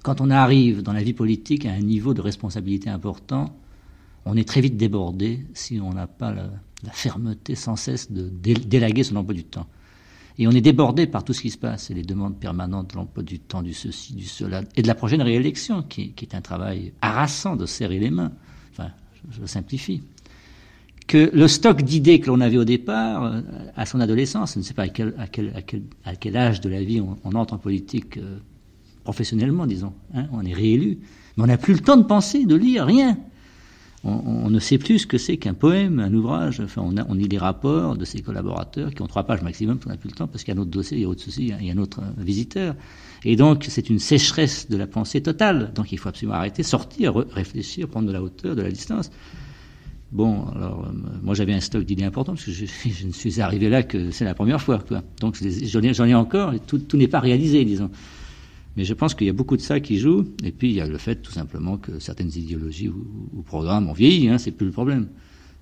quand 0.03 0.21
on 0.21 0.31
arrive 0.31 0.83
dans 0.83 0.93
la 0.93 1.03
vie 1.03 1.13
politique 1.13 1.67
à 1.67 1.73
un 1.73 1.81
niveau 1.81 2.15
de 2.15 2.21
responsabilité 2.21 2.91
important, 2.91 3.57
on 4.25 4.37
est 4.37 4.49
très 4.49 4.61
vite 4.61 4.77
débordé 4.77 5.45
si 5.55 5.81
on 5.81 5.93
n'a 5.93 6.07
pas 6.07 6.33
la, 6.33 6.51
la, 6.83 6.91
fermeté 6.93 7.55
sans 7.55 7.77
cesse 7.77 8.11
de 8.11 8.29
dé, 8.29 8.55
délaguer 8.55 9.03
son 9.03 9.17
emploi 9.17 9.35
du 9.35 9.45
temps. 9.45 9.67
Et 10.39 10.49
on 10.49 10.51
est 10.51 10.61
débordé 10.61 11.07
par 11.07 11.23
tout 11.23 11.33
ce 11.33 11.43
qui 11.43 11.51
se 11.51 11.59
passe, 11.59 11.91
et 11.91 11.95
les 11.95 12.03
demandes 12.03 12.37
permanentes 12.39 12.91
de 12.91 12.97
l'emploi 12.97 13.23
du 13.23 13.39
temps, 13.39 13.63
du 13.63 13.73
ceci, 13.73 14.15
du 14.15 14.25
cela, 14.25 14.63
et 14.75 14.83
de 14.83 14.87
la 14.89 14.95
prochaine 14.95 15.23
réélection, 15.23 15.83
qui, 15.83 16.13
est 16.21 16.35
un 16.35 16.41
travail 16.41 16.93
harassant 17.01 17.55
de 17.55 17.67
serrer 17.67 18.01
les 18.01 18.11
mains. 18.11 18.33
Enfin, 18.73 18.91
je, 19.31 19.47
simplifie. 19.47 20.03
Que 21.07 21.31
le 21.33 21.47
stock 21.47 21.83
d'idées 21.83 22.19
que 22.19 22.27
l'on 22.27 22.41
avait 22.41 22.57
au 22.57 22.65
départ, 22.65 23.25
euh, 23.25 23.41
à 23.77 23.87
son 23.87 24.01
adolescence, 24.01 24.55
je 24.55 24.59
ne 24.59 24.65
sais 24.65 24.75
pas 24.75 24.85
à 24.85 24.89
quel, 24.89 26.37
âge 26.37 26.61
de 26.61 26.69
la 26.69 26.83
vie 26.83 27.01
on, 27.01 27.17
on 27.23 27.35
entre 27.35 27.55
en 27.55 27.59
politique 27.59 28.17
euh, 28.17 28.39
professionnellement, 29.05 29.67
disons, 29.67 29.93
hein, 30.15 30.27
on 30.33 30.45
est 30.45 30.55
réélu, 30.55 30.99
mais 31.37 31.45
on 31.45 31.47
n'a 31.47 31.59
plus 31.59 31.75
le 31.75 31.81
temps 31.81 31.97
de 31.97 32.05
penser, 32.05 32.45
de 32.45 32.57
lire, 32.57 32.87
rien 32.87 33.19
on, 34.05 34.51
ne 34.51 34.59
sait 34.59 34.77
plus 34.77 35.01
ce 35.01 35.07
que 35.07 35.17
c'est 35.17 35.39
qu'un 35.39 35.55
poème, 35.55 35.99
un 35.99 36.13
ouvrage. 36.13 36.63
On, 36.77 36.97
a, 36.97 37.15
lit 37.15 37.29
les 37.29 37.39
rapports 37.39 37.97
de 37.97 38.05
ses 38.05 38.21
collaborateurs 38.21 38.93
qui 38.93 39.01
ont 39.01 39.07
trois 39.07 39.25
pages 39.25 39.43
maximum, 39.43 39.79
on 39.87 39.89
n'a 39.89 39.97
plus 39.97 40.11
le 40.11 40.15
temps 40.15 40.27
parce 40.27 40.45
qu'il 40.45 40.53
y 40.53 40.57
a 40.57 40.61
un 40.61 40.63
autre 40.63 40.71
dossier, 40.71 40.99
il 40.99 41.03
y 41.03 41.05
a 41.07 41.09
autre 41.09 41.23
souci, 41.23 41.53
il 41.59 41.67
y 41.67 41.71
a 41.71 41.75
un 41.75 41.79
autre 41.79 42.03
visiteur. 42.19 42.75
Et 43.25 43.37
donc, 43.37 43.65
c'est 43.69 43.89
une 43.89 43.99
sécheresse 43.99 44.69
de 44.69 44.77
la 44.77 44.87
pensée 44.87 45.23
totale. 45.23 45.73
Donc, 45.75 45.91
il 45.93 45.99
faut 45.99 46.11
absolument 46.11 46.37
arrêter, 46.37 46.63
sortir, 46.63 47.15
réfléchir, 47.15 47.89
prendre 47.89 48.07
de 48.07 48.13
la 48.13 48.23
hauteur, 48.23 48.55
de 48.55 48.63
la 48.63 48.71
distance. 48.71 49.11
Bon, 50.13 50.47
alors, 50.55 50.87
euh, 50.87 50.93
moi 51.23 51.35
j'avais 51.35 51.55
un 51.55 51.61
stock 51.61 51.85
d'idées 51.85 52.05
important 52.05 52.35
parce 52.35 52.45
que 52.45 52.53
je, 52.53 53.07
ne 53.07 53.13
suis 53.13 53.41
arrivé 53.41 53.71
là 53.71 53.83
que 53.83 54.11
c'est 54.11 54.27
la 54.27 54.35
première 54.35 54.61
fois. 54.61 54.85
Donc, 55.21 55.39
j'en 55.43 56.07
ai, 56.07 56.15
encore 56.15 56.53
et 56.53 56.61
tout 56.61 56.97
n'est 56.97 57.09
pas 57.09 57.21
réalisé, 57.21 57.65
disons. 57.65 57.91
Mais 58.77 58.85
je 58.85 58.95
pense 58.95 59.15
qu'il 59.15 59.27
y 59.27 59.31
a 59.31 59.35
beaucoup 59.35 59.57
de 59.57 59.63
ça 59.63 59.81
qui 59.81 59.99
joue. 59.99 60.25
Et 60.43 60.53
puis 60.53 60.71
il 60.71 60.75
y 60.75 60.81
a 60.81 60.87
le 60.87 60.99
fait 60.99 61.17
tout 61.17 61.33
simplement 61.33 61.79
que 61.79 61.99
certaines 61.99 62.31
idéologies 62.35 62.89
ou, 62.89 63.43
programmes 63.43 63.89
ont 63.89 63.93
vieilli, 63.93 64.29
hein, 64.29 64.39
c'est 64.39 64.51
plus 64.51 64.67
le 64.67 64.73
problème. 64.73 65.09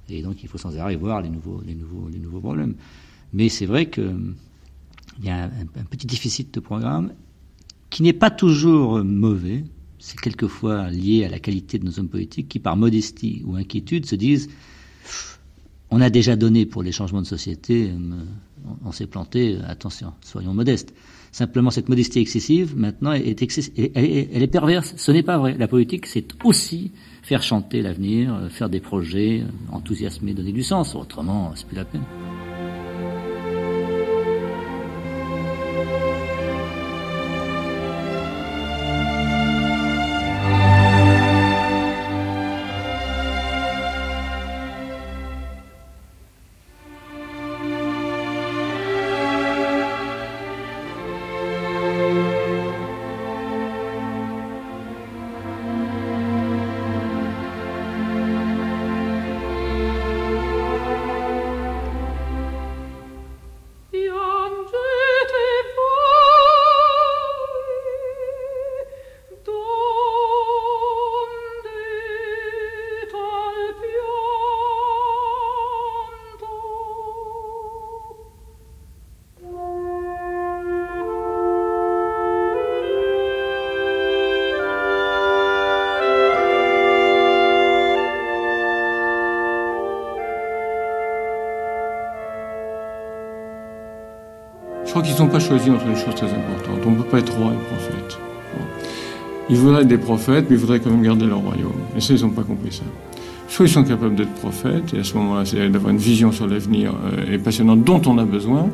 Et 0.08 0.22
donc 0.22 0.42
il 0.42 0.48
faut 0.48 0.58
sans 0.58 0.76
arrêt 0.78 0.96
voir 0.96 1.20
les 1.20 1.28
nouveaux, 1.28 1.62
les 1.66 1.74
nouveaux, 1.74 2.08
les 2.08 2.18
nouveaux 2.18 2.40
problèmes. 2.40 2.74
Mais 3.32 3.48
c'est 3.48 3.66
vrai 3.66 3.90
qu'il 3.90 4.34
y 5.22 5.28
a 5.28 5.44
un, 5.44 5.84
petit 5.90 6.06
déficit 6.06 6.52
de 6.54 6.60
programme 6.60 7.12
qui 7.90 8.02
n'est 8.02 8.12
pas 8.12 8.30
toujours 8.30 9.04
mauvais. 9.04 9.64
C'est 9.98 10.18
quelquefois 10.18 10.90
lié 10.90 11.24
à 11.24 11.28
la 11.28 11.38
qualité 11.38 11.78
de 11.78 11.84
nos 11.84 11.98
hommes 11.98 12.08
politiques 12.08 12.48
qui, 12.48 12.58
par 12.58 12.76
modestie 12.76 13.42
ou 13.44 13.54
inquiétude, 13.54 14.06
se 14.06 14.16
disent 14.16 14.48
on 15.90 16.00
a 16.00 16.08
déjà 16.08 16.36
donné 16.36 16.64
pour 16.64 16.82
les 16.82 16.90
changements 16.90 17.20
de 17.20 17.26
société, 17.26 17.92
on, 17.94 18.78
on 18.84 18.92
s'est 18.92 19.06
planté, 19.06 19.58
attention, 19.66 20.14
soyons 20.22 20.54
modestes. 20.54 20.94
Simplement, 21.32 21.70
cette 21.70 21.88
modestie 21.88 22.20
excessive, 22.20 22.76
maintenant, 22.76 23.12
est 23.12 23.40
excess... 23.40 23.72
elle, 23.76 24.04
est, 24.04 24.28
elle 24.34 24.42
est 24.42 24.46
perverse. 24.46 24.92
Ce 24.96 25.10
n'est 25.10 25.22
pas 25.22 25.38
vrai. 25.38 25.56
La 25.58 25.66
politique, 25.66 26.06
c'est 26.06 26.28
aussi 26.44 26.92
faire 27.22 27.42
chanter 27.42 27.80
l'avenir, 27.80 28.48
faire 28.50 28.68
des 28.68 28.80
projets, 28.80 29.42
enthousiasmer, 29.70 30.34
donner 30.34 30.52
du 30.52 30.62
sens. 30.62 30.94
Autrement, 30.94 31.52
c'est 31.54 31.66
plus 31.66 31.76
la 31.76 31.86
peine. 31.86 32.02
Choisi 95.52 95.70
entre 95.70 95.86
une 95.86 95.96
chose 95.96 96.14
très 96.14 96.28
importante. 96.28 96.78
On 96.86 96.92
ne 96.92 96.96
peut 96.96 97.04
pas 97.10 97.18
être 97.18 97.36
roi 97.36 97.52
et 97.52 97.74
prophète. 97.74 98.18
Ils 99.50 99.56
voudraient 99.56 99.82
être 99.82 99.88
des 99.88 99.98
prophètes, 99.98 100.46
mais 100.48 100.56
ils 100.56 100.58
voudraient 100.58 100.80
quand 100.80 100.88
même 100.88 101.02
garder 101.02 101.26
leur 101.26 101.40
royaume. 101.40 101.72
Et 101.94 102.00
ça, 102.00 102.14
ils 102.14 102.22
n'ont 102.22 102.30
pas 102.30 102.42
compris 102.42 102.72
ça. 102.72 102.84
soit 103.48 103.66
ils 103.66 103.68
sont 103.70 103.84
capables 103.84 104.14
d'être 104.14 104.32
prophètes, 104.32 104.94
et 104.94 105.00
à 105.00 105.04
ce 105.04 105.14
moment-là, 105.18 105.44
c'est 105.44 105.68
d'avoir 105.68 105.92
une 105.92 105.98
vision 105.98 106.32
sur 106.32 106.46
l'avenir 106.46 106.94
euh, 106.94 107.34
et 107.34 107.36
passionnante 107.36 107.84
dont 107.84 108.00
on 108.06 108.16
a 108.16 108.24
besoin, 108.24 108.70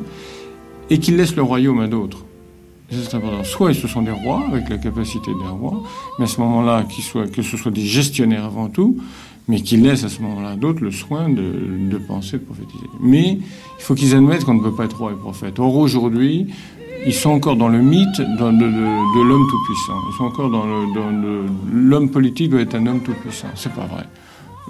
et 0.89 0.99
qu'ils 0.99 1.17
laissent 1.17 1.35
le 1.35 1.43
royaume 1.43 1.81
à 1.81 1.87
d'autres. 1.87 2.23
C'est 2.89 3.13
important. 3.13 3.43
Soit 3.43 3.73
ce 3.73 3.89
sont 3.89 4.01
des 4.01 4.11
rois, 4.11 4.45
avec 4.49 4.69
la 4.69 4.77
capacité 4.77 5.31
des 5.31 5.49
rois, 5.49 5.83
mais 6.17 6.23
à 6.23 6.27
ce 6.27 6.39
moment-là, 6.39 6.85
que 7.35 7.41
ce 7.41 7.57
soit 7.57 7.71
des 7.71 7.85
gestionnaires 7.85 8.45
avant 8.45 8.69
tout, 8.69 8.95
mais 9.47 9.61
qu'ils 9.61 9.81
laissent 9.83 10.03
à 10.03 10.09
ce 10.09 10.21
moment-là 10.21 10.55
d'autres 10.55 10.83
le 10.83 10.91
soin 10.91 11.29
de, 11.29 11.97
penser, 12.07 12.37
de 12.37 12.43
prophétiser. 12.43 12.85
Mais 13.01 13.39
il 13.39 13.83
faut 13.83 13.95
qu'ils 13.95 14.15
admettent 14.15 14.45
qu'on 14.45 14.53
ne 14.53 14.61
peut 14.63 14.73
pas 14.73 14.85
être 14.85 14.97
roi 14.97 15.11
et 15.11 15.15
prophète. 15.15 15.59
Or, 15.59 15.75
aujourd'hui, 15.75 16.47
ils 17.05 17.13
sont 17.13 17.31
encore 17.31 17.55
dans 17.55 17.69
le 17.69 17.79
mythe 17.79 18.19
de, 18.19 18.25
de, 18.25 19.23
l'homme 19.23 19.47
tout-puissant. 19.49 19.99
Ils 20.11 20.17
sont 20.17 20.25
encore 20.25 20.49
dans. 20.49 20.65
L'homme 21.71 22.09
politique 22.11 22.49
doit 22.51 22.61
être 22.61 22.75
un 22.75 22.85
homme 22.85 23.01
tout-puissant. 23.01 23.47
C'est 23.55 23.73
pas 23.73 23.85
vrai. 23.85 24.05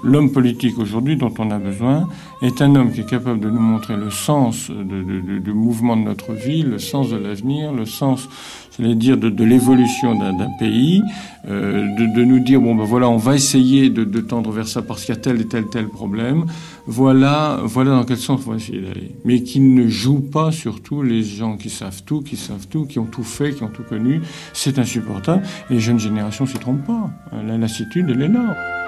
L'homme 0.02 0.32
politique 0.32 0.78
aujourd'hui 0.78 1.16
dont 1.16 1.32
on 1.38 1.50
a 1.50 1.58
besoin 1.58 2.08
est 2.40 2.62
un 2.62 2.74
homme 2.74 2.92
qui 2.92 3.00
est 3.00 3.08
capable 3.08 3.40
de 3.40 3.50
nous 3.50 3.60
montrer 3.60 3.96
le 3.96 4.10
sens 4.10 4.70
du 4.70 5.52
mouvement 5.52 5.96
de 5.96 6.02
notre 6.02 6.32
vie, 6.32 6.62
le 6.62 6.78
sens 6.78 7.10
de 7.10 7.16
l'avenir, 7.16 7.72
le 7.72 7.84
sens, 7.84 8.28
j'allais 8.78 8.94
dire, 8.94 9.18
de, 9.18 9.44
l'évolution 9.44 10.14
d'un 10.14 10.48
pays, 10.58 11.02
euh, 11.48 11.86
de, 11.96 12.24
nous 12.24 12.40
dire 12.40 12.60
bon 12.60 12.74
ben 12.74 12.84
voilà, 12.84 13.10
on 13.10 13.18
va 13.18 13.34
essayer 13.34 13.90
de, 13.90 14.20
tendre 14.20 14.50
vers 14.50 14.68
ça 14.68 14.80
parce 14.80 15.04
qu'il 15.04 15.14
y 15.14 15.18
a 15.18 15.20
tel 15.20 15.40
et 15.40 15.46
tel 15.46 15.66
tel 15.66 15.88
problème. 15.88 16.46
Voilà, 16.86 17.60
voilà 17.64 17.90
dans 17.90 18.04
quel 18.04 18.16
sens 18.16 18.40
on 18.46 18.50
va 18.50 18.56
essayer 18.56 18.80
d'aller. 18.80 19.12
Mais 19.24 19.42
qui 19.42 19.60
ne 19.60 19.86
joue 19.88 20.20
pas 20.20 20.50
surtout 20.50 21.02
les 21.02 21.22
gens 21.22 21.56
qui 21.56 21.68
savent 21.68 22.02
tout, 22.04 22.22
qui 22.22 22.36
savent 22.36 22.66
tout, 22.68 22.86
qui 22.86 22.98
ont 22.98 23.04
tout 23.04 23.22
fait, 23.22 23.54
qui 23.54 23.62
ont 23.62 23.68
tout 23.68 23.84
connu. 23.84 24.22
C'est 24.54 24.78
insupportable. 24.78 25.42
Et 25.68 25.74
les 25.74 25.80
jeunes 25.80 26.00
générations 26.00 26.46
s'y 26.46 26.58
trompent 26.58 26.86
pas. 26.86 27.10
La 27.46 27.58
lassitude, 27.58 28.06
elle 28.08 28.22
est 28.22 28.28
là. 28.28 28.79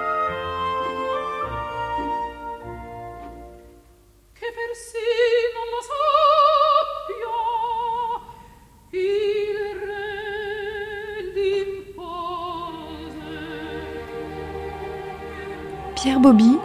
Pierre 16.03 16.19
Bobby, 16.19 16.57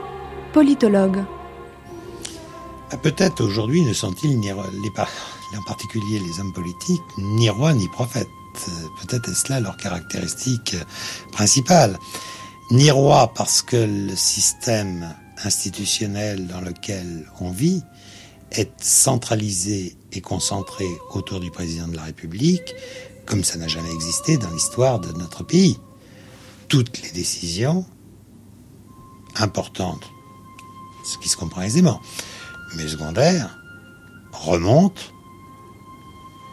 politologue. 0.52 1.24
Ah, 2.90 2.96
peut-être 2.96 3.40
aujourd'hui 3.40 3.82
ne 3.82 3.92
sont-ils 3.92 4.36
ni 4.36 4.50
en 4.52 5.62
particulier 5.64 6.18
les 6.18 6.40
hommes 6.40 6.52
politiques 6.52 7.00
ni 7.18 7.48
rois 7.48 7.72
ni 7.72 7.86
prophètes. 7.86 8.26
Peut-être 9.00 9.30
est-ce 9.30 9.48
là 9.48 9.60
leur 9.60 9.76
caractéristique 9.76 10.74
principale. 11.30 11.96
Ni 12.72 12.90
rois 12.90 13.32
parce 13.32 13.62
que 13.62 13.76
le 13.76 14.16
système 14.16 15.14
institutionnel 15.44 16.48
dans 16.48 16.60
lequel 16.60 17.30
on 17.40 17.52
vit 17.52 17.84
est 18.50 18.72
centralisé 18.82 19.96
et 20.10 20.20
concentré 20.20 20.86
autour 21.14 21.38
du 21.38 21.52
président 21.52 21.86
de 21.86 21.94
la 21.94 22.02
République, 22.02 22.74
comme 23.24 23.44
ça 23.44 23.56
n'a 23.56 23.68
jamais 23.68 23.92
existé 23.92 24.36
dans 24.36 24.50
l'histoire 24.50 24.98
de 24.98 25.16
notre 25.16 25.44
pays. 25.44 25.78
Toutes 26.66 27.00
les 27.02 27.12
décisions 27.12 27.86
importante, 29.38 30.02
ce 31.04 31.18
qui 31.18 31.28
se 31.28 31.36
comprend 31.36 31.62
aisément, 31.62 32.00
mais 32.76 32.86
secondaire, 32.86 33.58
remonte 34.32 35.12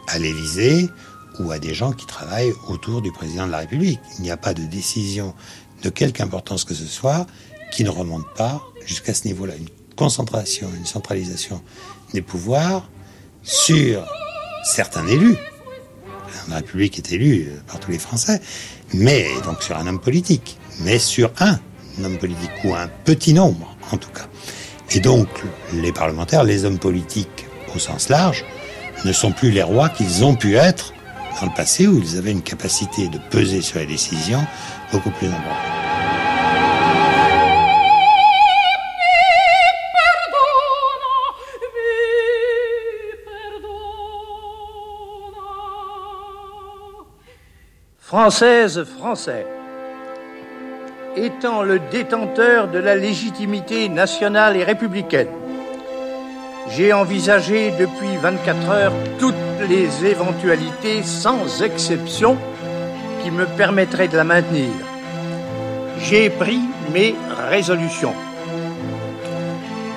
à 0.08 0.18
l'Élysée 0.18 0.88
ou 1.38 1.50
à 1.50 1.58
des 1.58 1.74
gens 1.74 1.92
qui 1.92 2.06
travaillent 2.06 2.54
autour 2.68 3.02
du 3.02 3.12
président 3.12 3.46
de 3.46 3.52
la 3.52 3.58
République. 3.58 4.00
Il 4.18 4.22
n'y 4.22 4.30
a 4.30 4.36
pas 4.36 4.54
de 4.54 4.64
décision 4.64 5.34
de 5.82 5.90
quelque 5.90 6.22
importance 6.22 6.64
que 6.64 6.74
ce 6.74 6.86
soit 6.86 7.26
qui 7.72 7.84
ne 7.84 7.90
remonte 7.90 8.26
pas 8.34 8.62
jusqu'à 8.86 9.12
ce 9.12 9.26
niveau-là. 9.26 9.54
Une 9.56 9.68
concentration, 9.96 10.70
une 10.76 10.86
centralisation 10.86 11.62
des 12.14 12.22
pouvoirs 12.22 12.88
sur 13.42 14.06
certains 14.64 15.06
élus. 15.06 15.36
La 16.48 16.56
République 16.56 16.98
est 16.98 17.12
élue 17.12 17.50
par 17.66 17.80
tous 17.80 17.90
les 17.90 17.98
Français, 17.98 18.40
mais 18.94 19.28
donc 19.44 19.62
sur 19.62 19.76
un 19.76 19.86
homme 19.86 20.00
politique, 20.00 20.58
mais 20.80 20.98
sur 20.98 21.32
un 21.40 21.58
un 21.98 22.04
homme 22.04 22.18
ou 22.64 22.74
un 22.74 22.88
petit 23.04 23.32
nombre 23.32 23.76
en 23.92 23.96
tout 23.96 24.10
cas. 24.10 24.26
Et 24.90 25.00
donc 25.00 25.28
les 25.72 25.92
parlementaires, 25.92 26.44
les 26.44 26.64
hommes 26.64 26.78
politiques 26.78 27.46
au 27.74 27.78
sens 27.78 28.08
large, 28.08 28.44
ne 29.04 29.12
sont 29.12 29.32
plus 29.32 29.50
les 29.50 29.62
rois 29.62 29.88
qu'ils 29.88 30.24
ont 30.24 30.34
pu 30.34 30.56
être 30.56 30.92
dans 31.40 31.46
le 31.46 31.54
passé 31.54 31.86
où 31.86 31.98
ils 31.98 32.16
avaient 32.16 32.32
une 32.32 32.42
capacité 32.42 33.08
de 33.08 33.18
peser 33.30 33.60
sur 33.60 33.78
les 33.78 33.86
décisions 33.86 34.44
beaucoup 34.92 35.10
plus 35.10 35.26
importante. 35.26 35.56
Française, 47.98 48.84
Français 48.84 49.55
étant 51.16 51.62
le 51.62 51.78
détenteur 51.78 52.68
de 52.68 52.78
la 52.78 52.94
légitimité 52.94 53.88
nationale 53.88 54.56
et 54.56 54.64
républicaine. 54.64 55.28
J'ai 56.68 56.92
envisagé 56.92 57.70
depuis 57.78 58.16
24 58.20 58.70
heures 58.70 58.92
toutes 59.18 59.34
les 59.68 60.04
éventualités 60.04 61.02
sans 61.02 61.62
exception 61.62 62.36
qui 63.22 63.30
me 63.30 63.46
permettraient 63.46 64.08
de 64.08 64.16
la 64.16 64.24
maintenir. 64.24 64.68
J'ai 66.00 66.28
pris 66.28 66.60
mes 66.92 67.14
résolutions. 67.50 68.14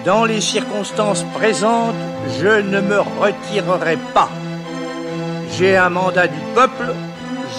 Dans 0.05 0.23
les 0.23 0.41
circonstances 0.41 1.25
présentes, 1.33 1.95
je 2.39 2.61
ne 2.61 2.79
me 2.79 2.99
retirerai 2.99 3.97
pas. 4.13 4.29
J'ai 5.57 5.75
un 5.75 5.89
mandat 5.89 6.27
du 6.27 6.39
peuple, 6.55 6.93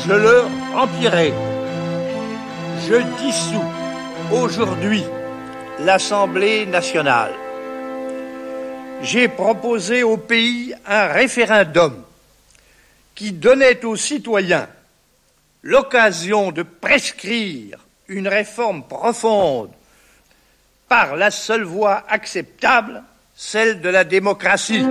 je 0.06 0.14
le 0.14 0.44
remplirai 0.74 1.34
je 2.90 2.96
dissous 3.22 3.64
aujourd'hui 4.32 5.04
l'Assemblée 5.78 6.66
nationale. 6.66 7.32
J'ai 9.02 9.28
proposé 9.28 10.02
au 10.02 10.16
pays 10.16 10.74
un 10.86 11.06
référendum 11.06 12.02
qui 13.14 13.30
donnait 13.30 13.84
aux 13.84 13.94
citoyens 13.94 14.66
l'occasion 15.62 16.50
de 16.50 16.64
prescrire 16.64 17.78
une 18.08 18.26
réforme 18.26 18.82
profonde 18.82 19.70
par 20.88 21.14
la 21.14 21.30
seule 21.30 21.62
voie 21.62 22.02
acceptable, 22.08 23.04
celle 23.36 23.80
de 23.80 23.88
la 23.88 24.02
démocratie. 24.02 24.84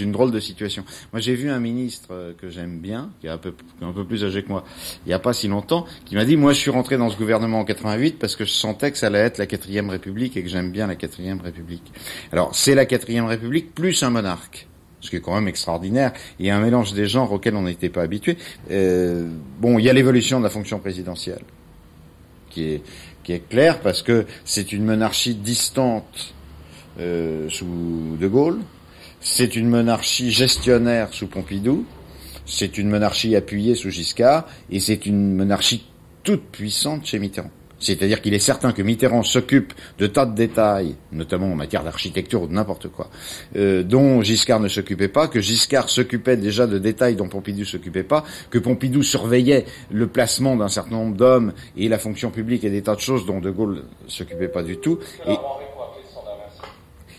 Une 0.00 0.12
drôle 0.12 0.30
de 0.30 0.40
situation. 0.40 0.84
Moi, 1.12 1.20
j'ai 1.20 1.34
vu 1.34 1.50
un 1.50 1.60
ministre 1.60 2.08
euh, 2.10 2.32
que 2.40 2.50
j'aime 2.50 2.78
bien, 2.78 3.10
qui 3.20 3.26
est 3.26 3.30
un 3.30 3.38
peu, 3.38 3.52
plus 4.04 4.24
âgé 4.24 4.42
que 4.42 4.48
moi, 4.48 4.64
il 5.04 5.08
n'y 5.08 5.14
a 5.14 5.18
pas 5.18 5.32
si 5.32 5.48
longtemps, 5.48 5.86
qui 6.04 6.14
m'a 6.14 6.24
dit, 6.24 6.36
moi, 6.36 6.52
je 6.52 6.58
suis 6.58 6.70
rentré 6.70 6.96
dans 6.96 7.10
ce 7.10 7.16
gouvernement 7.16 7.60
en 7.60 7.64
88 7.64 8.18
parce 8.18 8.36
que 8.36 8.44
je 8.44 8.52
sentais 8.52 8.90
que 8.90 8.98
ça 8.98 9.08
allait 9.08 9.18
être 9.18 9.38
la 9.38 9.46
quatrième 9.46 9.90
République 9.90 10.36
et 10.36 10.42
que 10.42 10.48
j'aime 10.48 10.70
bien 10.70 10.86
la 10.86 10.96
quatrième 10.96 11.40
République. 11.40 11.92
Alors, 12.32 12.54
c'est 12.54 12.74
la 12.74 12.86
quatrième 12.86 13.26
République 13.26 13.74
plus 13.74 14.02
un 14.02 14.10
monarque 14.10 14.66
ce 15.00 15.10
qui 15.10 15.16
est 15.16 15.20
quand 15.20 15.34
même 15.34 15.48
extraordinaire. 15.48 16.12
Il 16.38 16.46
y 16.46 16.50
a 16.50 16.56
un 16.56 16.60
mélange 16.60 16.92
des 16.92 17.06
genres 17.06 17.30
auxquels 17.30 17.54
on 17.54 17.62
n'était 17.62 17.88
pas 17.88 18.02
habitué. 18.02 18.36
Euh, 18.70 19.28
bon, 19.60 19.78
il 19.78 19.84
y 19.84 19.90
a 19.90 19.92
l'évolution 19.92 20.38
de 20.38 20.44
la 20.44 20.50
fonction 20.50 20.78
présidentielle, 20.78 21.42
qui 22.50 22.64
est, 22.64 22.82
qui 23.22 23.32
est 23.32 23.48
claire 23.48 23.80
parce 23.80 24.02
que 24.02 24.26
c'est 24.44 24.72
une 24.72 24.84
monarchie 24.84 25.34
distante 25.34 26.34
euh, 26.98 27.48
sous 27.48 28.16
De 28.18 28.26
Gaulle, 28.26 28.58
c'est 29.20 29.56
une 29.56 29.68
monarchie 29.68 30.30
gestionnaire 30.30 31.12
sous 31.12 31.26
Pompidou, 31.26 31.84
c'est 32.46 32.78
une 32.78 32.88
monarchie 32.88 33.36
appuyée 33.36 33.74
sous 33.74 33.90
Giscard, 33.90 34.46
et 34.70 34.80
c'est 34.80 35.06
une 35.06 35.34
monarchie 35.34 35.86
toute 36.22 36.44
puissante 36.44 37.06
chez 37.06 37.18
Mitterrand. 37.18 37.50
C'est-à-dire 37.80 38.20
qu'il 38.20 38.34
est 38.34 38.40
certain 38.40 38.72
que 38.72 38.82
Mitterrand 38.82 39.22
s'occupe 39.22 39.72
de 39.98 40.06
tas 40.06 40.26
de 40.26 40.34
détails, 40.34 40.96
notamment 41.12 41.52
en 41.52 41.54
matière 41.54 41.84
d'architecture 41.84 42.42
ou 42.42 42.46
de 42.48 42.52
n'importe 42.52 42.88
quoi, 42.88 43.08
euh, 43.56 43.82
dont 43.82 44.20
Giscard 44.22 44.60
ne 44.60 44.68
s'occupait 44.68 45.08
pas, 45.08 45.28
que 45.28 45.40
Giscard 45.40 45.88
s'occupait 45.88 46.36
déjà 46.36 46.66
de 46.66 46.78
détails 46.78 47.14
dont 47.14 47.28
Pompidou 47.28 47.64
s'occupait 47.64 48.02
pas, 48.02 48.24
que 48.50 48.58
Pompidou 48.58 49.02
surveillait 49.02 49.64
le 49.92 50.08
placement 50.08 50.56
d'un 50.56 50.68
certain 50.68 50.96
nombre 50.96 51.16
d'hommes 51.16 51.52
et 51.76 51.88
la 51.88 51.98
fonction 51.98 52.30
publique 52.30 52.64
et 52.64 52.70
des 52.70 52.82
tas 52.82 52.96
de 52.96 53.00
choses 53.00 53.26
dont 53.26 53.40
De 53.40 53.50
Gaulle 53.50 53.84
s'occupait 54.08 54.48
pas 54.48 54.62
du 54.62 54.78
tout. 54.78 54.98
Et, 55.28 55.36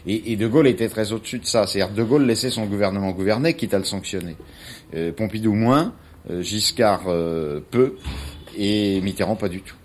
et, 0.07 0.31
et, 0.31 0.35
De 0.35 0.47
Gaulle 0.47 0.67
était 0.67 0.89
très 0.89 1.11
au-dessus 1.11 1.39
de 1.39 1.45
ça. 1.45 1.67
C'est-à-dire 1.67 1.93
De 1.93 2.03
Gaulle 2.03 2.25
laissait 2.25 2.49
son 2.49 2.65
gouvernement 2.65 3.11
gouverner, 3.11 3.53
quitte 3.53 3.73
à 3.73 3.77
le 3.77 3.83
sanctionner. 3.83 4.35
Euh, 4.95 5.11
Pompidou 5.11 5.53
moins, 5.53 5.93
euh, 6.29 6.41
Giscard 6.41 7.03
euh, 7.07 7.59
peu, 7.71 7.95
et 8.57 9.01
Mitterrand 9.01 9.35
pas 9.35 9.49
du 9.49 9.61
tout. 9.61 9.75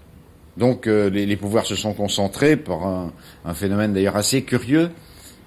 Donc 0.56 0.86
euh, 0.86 1.10
les, 1.10 1.26
les, 1.26 1.36
pouvoirs 1.36 1.66
se 1.66 1.74
sont 1.74 1.94
concentrés 1.94 2.56
par 2.56 2.86
un, 2.86 3.12
un 3.44 3.54
phénomène 3.54 3.92
d'ailleurs 3.92 4.16
assez 4.16 4.42
curieux, 4.42 4.90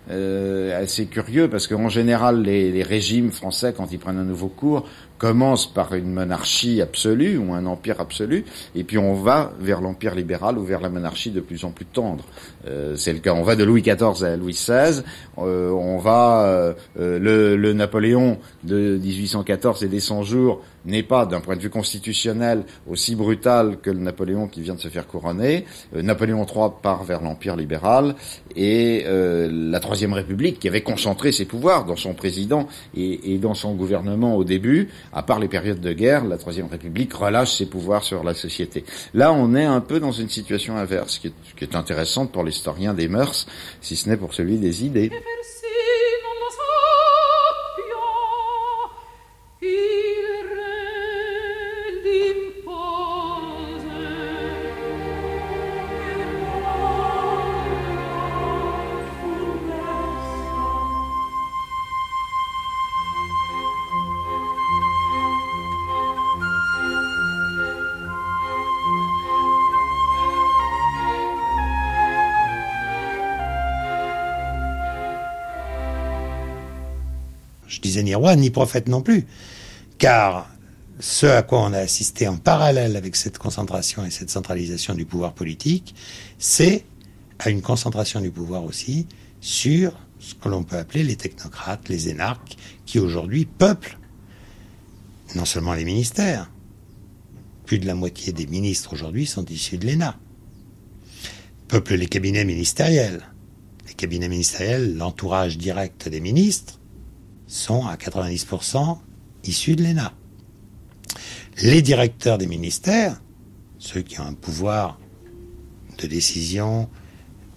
euh, 0.09 0.81
assez 0.81 1.05
curieux 1.05 1.49
parce 1.49 1.67
qu'en 1.67 1.89
général 1.89 2.41
les, 2.41 2.71
les, 2.71 2.83
régimes 2.83 3.31
français 3.31 3.73
quand 3.75 3.91
ils 3.91 3.99
prennent 3.99 4.17
un 4.17 4.25
nouveau 4.25 4.47
cours 4.47 4.87
commencent 5.17 5.71
par 5.71 5.93
une 5.93 6.11
monarchie 6.13 6.81
absolue 6.81 7.37
ou 7.37 7.53
un 7.53 7.65
empire 7.65 7.99
absolu 7.99 8.45
et 8.75 8.83
puis 8.83 8.97
on 8.97 9.13
va 9.13 9.53
vers 9.59 9.81
l'empire 9.81 10.15
libéral 10.15 10.57
ou 10.57 10.63
vers 10.63 10.79
la 10.81 10.89
monarchie 10.89 11.31
de 11.31 11.41
plus 11.41 11.63
en 11.65 11.71
plus 11.71 11.85
tendre. 11.85 12.23
Euh, 12.67 12.95
C'est 12.95 13.13
le 13.13 13.19
cas. 13.19 13.33
On 13.33 13.43
va 13.43 13.55
de 13.55 13.63
Louis 13.63 13.81
XIV 13.81 14.23
à 14.23 14.35
Louis 14.35 14.53
XVI. 14.53 15.03
Euh, 15.37 15.69
on 15.71 15.97
va 15.97 16.75
le, 16.95 17.55
le 17.55 17.73
Napoléon 17.73 18.39
de 18.63 18.97
1814 18.97 19.83
et 19.83 19.87
des 19.87 19.99
100 19.99 20.23
jours 20.23 20.61
n'est 20.87 21.03
pas, 21.03 21.25
d'un 21.25 21.41
point 21.41 21.55
de 21.55 21.61
vue 21.61 21.69
constitutionnel, 21.69 22.63
aussi 22.89 23.15
brutal 23.15 23.77
que 23.81 23.89
le 23.89 23.99
Napoléon 23.99 24.47
qui 24.47 24.61
vient 24.61 24.75
de 24.75 24.79
se 24.79 24.87
faire 24.87 25.05
couronner. 25.07 25.65
Euh, 25.95 26.01
Napoléon 26.01 26.45
III 26.45 26.69
part 26.81 27.03
vers 27.03 27.21
l'Empire 27.21 27.55
libéral 27.55 28.15
et 28.55 29.03
euh, 29.05 29.49
la 29.51 29.79
Troisième 29.79 30.13
République, 30.13 30.59
qui 30.59 30.67
avait 30.67 30.81
concentré 30.81 31.31
ses 31.31 31.45
pouvoirs 31.45 31.85
dans 31.85 31.95
son 31.95 32.13
président 32.13 32.67
et, 32.95 33.37
dans 33.37 33.53
son 33.53 33.75
gouvernement 33.75 34.35
au 34.35 34.43
début, 34.43 34.89
à 35.13 35.23
part 35.23 35.39
les 35.39 35.47
périodes 35.47 35.81
de 35.81 35.93
guerre, 35.93 36.25
la 36.25 36.37
Troisième 36.37 36.67
République 36.67 37.13
relâche 37.13 37.55
ses 37.57 37.65
pouvoirs 37.65 38.03
sur 38.03 38.23
la 38.23 38.33
société. 38.33 38.83
Là, 39.13 39.31
on 39.33 39.53
est 39.55 39.65
un 39.65 39.81
peu 39.81 39.99
dans 39.99 40.11
une 40.11 40.29
situation 40.29 40.77
inverse, 40.77 41.19
qui 41.19 41.31
est 41.61 41.75
intéressante 41.75 42.31
pour 42.31 42.43
l'historien 42.43 42.93
des 42.93 43.07
mœurs, 43.07 43.45
si 43.81 43.95
ce 43.95 44.09
n'est 44.09 44.17
pour 44.17 44.33
celui 44.33 44.57
des 44.57 44.85
idées. 44.85 45.11
Ni 77.95 78.15
roi 78.15 78.35
ni 78.35 78.49
prophète 78.49 78.87
non 78.87 79.01
plus. 79.01 79.25
Car 79.97 80.49
ce 80.99 81.25
à 81.25 81.43
quoi 81.43 81.61
on 81.61 81.73
a 81.73 81.79
assisté 81.79 82.27
en 82.27 82.37
parallèle 82.37 82.95
avec 82.95 83.15
cette 83.15 83.37
concentration 83.37 84.05
et 84.05 84.11
cette 84.11 84.29
centralisation 84.29 84.93
du 84.93 85.05
pouvoir 85.05 85.33
politique, 85.33 85.95
c'est 86.39 86.85
à 87.39 87.49
une 87.49 87.61
concentration 87.61 88.19
du 88.19 88.31
pouvoir 88.31 88.63
aussi 88.63 89.07
sur 89.41 89.93
ce 90.19 90.33
que 90.33 90.49
l'on 90.49 90.63
peut 90.63 90.77
appeler 90.77 91.03
les 91.03 91.15
technocrates, 91.15 91.89
les 91.89 92.09
énarques, 92.09 92.57
qui 92.85 92.99
aujourd'hui 92.99 93.45
peuplent 93.45 93.97
non 95.35 95.45
seulement 95.45 95.73
les 95.73 95.85
ministères, 95.85 96.49
plus 97.65 97.79
de 97.79 97.85
la 97.85 97.95
moitié 97.95 98.31
des 98.31 98.47
ministres 98.47 98.93
aujourd'hui 98.93 99.25
sont 99.25 99.45
issus 99.45 99.77
de 99.77 99.85
l'ENA, 99.85 100.17
peuplent 101.67 101.95
les 101.95 102.07
cabinets 102.07 102.45
ministériels. 102.45 103.21
Les 103.87 103.93
cabinets 103.93 104.29
ministériels, 104.29 104.95
l'entourage 104.95 105.57
direct 105.57 106.07
des 106.07 106.21
ministres, 106.21 106.76
sont 107.47 107.85
à 107.85 107.95
90% 107.95 108.97
issus 109.45 109.75
de 109.75 109.83
l'ENA. 109.83 110.13
Les 111.63 111.81
directeurs 111.81 112.37
des 112.37 112.47
ministères, 112.47 113.19
ceux 113.79 114.01
qui 114.01 114.19
ont 114.19 114.25
un 114.25 114.33
pouvoir 114.33 114.99
de 115.97 116.07
décision 116.07 116.89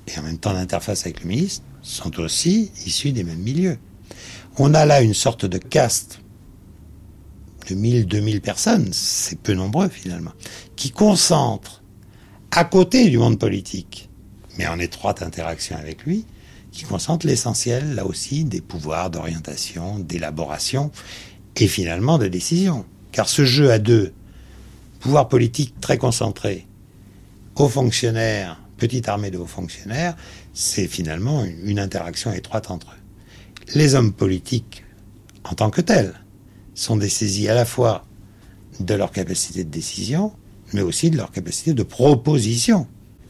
et 0.07 0.19
en 0.19 0.23
même 0.23 0.39
temps 0.39 0.55
d'interface 0.55 1.05
avec 1.05 1.23
le 1.23 1.29
ministre, 1.29 1.65
sont 1.83 2.19
aussi 2.21 2.71
issus 2.87 3.13
des 3.13 3.25
mêmes 3.25 3.41
milieux. 3.41 3.79
On 4.59 4.75
a 4.75 4.87
là 4.87 5.03
une 5.03 5.15
sorte 5.15 5.45
de 5.45 5.59
caste 5.59 6.21
de 7.69 7.75
1000, 7.75 8.07
2000 8.07 8.41
personnes, 8.41 8.93
c'est 8.93 9.39
peu 9.39 9.55
nombreux 9.55 9.89
finalement, 9.89 10.33
qui 10.77 10.91
concentrent 10.91 11.83
à 12.51 12.65
côté 12.65 13.09
du 13.11 13.19
monde 13.19 13.39
politique, 13.39 14.09
mais 14.59 14.67
en 14.67 14.79
étroite 14.79 15.23
interaction 15.23 15.77
avec 15.77 16.05
lui, 16.05 16.25
qui 16.73 16.85
concentre 16.85 17.27
l'essentiel, 17.27 17.95
là 17.95 18.07
aussi, 18.07 18.45
des 18.45 18.61
pouvoirs 18.61 19.11
d'orientation, 19.11 19.99
d'élaboration 19.99 20.91
et 21.57 21.69
finalement 21.69 22.19
de 22.19 22.29
décision. 22.29 22.85
Car 23.13 23.29
ce 23.29 23.45
jeu 23.45 23.71
à 23.71 23.79
deux, 23.79 24.13
pouvoir 25.01 25.29
politique 25.29 25.81
très 25.81 25.99
concentré, 25.99 26.67
hauts 27.57 27.69
fonctionnaires, 27.69 28.61
petite 28.77 29.09
armée 29.09 29.31
de 29.31 29.39
hauts 29.39 29.47
fonctionnaires, 29.47 30.17
c'est 30.55 30.87
finalement 30.87 31.45
une, 31.45 31.79
interaction 31.79 32.33
étroite 32.33 32.71
entre 32.71 32.89
eux. 32.89 33.73
Les 33.75 33.95
hommes 33.95 34.13
politiques, 34.13 34.85
en 35.45 35.55
tant 35.55 35.71
que 35.71 35.81
tels, 35.81 36.15
sont 36.75 36.97
dessaisis 36.97 37.49
à 37.49 37.55
la 37.55 37.65
fois 37.65 38.05
de 38.79 38.95
leur 38.95 39.11
capacité 39.11 39.65
de 39.65 39.71
décision, 39.71 40.33
mais 40.73 40.81
aussi 40.81 41.11
de 41.11 41.17
leur 41.17 41.33
capacité 41.33 41.75
de 41.75 41.83
proposition. 41.83 42.87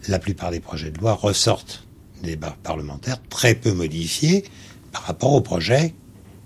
La 0.09 0.19
plupart 0.19 0.51
des 0.51 0.61
projets 0.61 0.91
de 0.91 0.99
loi 0.99 1.15
ressortent 1.15 1.87
débat 2.23 2.55
parlementaire 2.63 3.17
très 3.29 3.55
peu 3.55 3.73
modifié 3.73 4.45
par 4.93 5.03
rapport 5.03 5.35
au 5.35 5.41
projet 5.41 5.95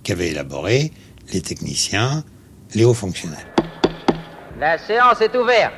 qu'avaient 0.02 0.30
élaboré 0.30 0.92
les 1.32 1.40
techniciens, 1.40 2.24
les 2.74 2.84
hauts 2.84 2.94
fonctionnaires. 2.94 3.46
La 4.60 4.78
séance 4.78 5.20
est 5.20 5.36
ouverte. 5.36 5.72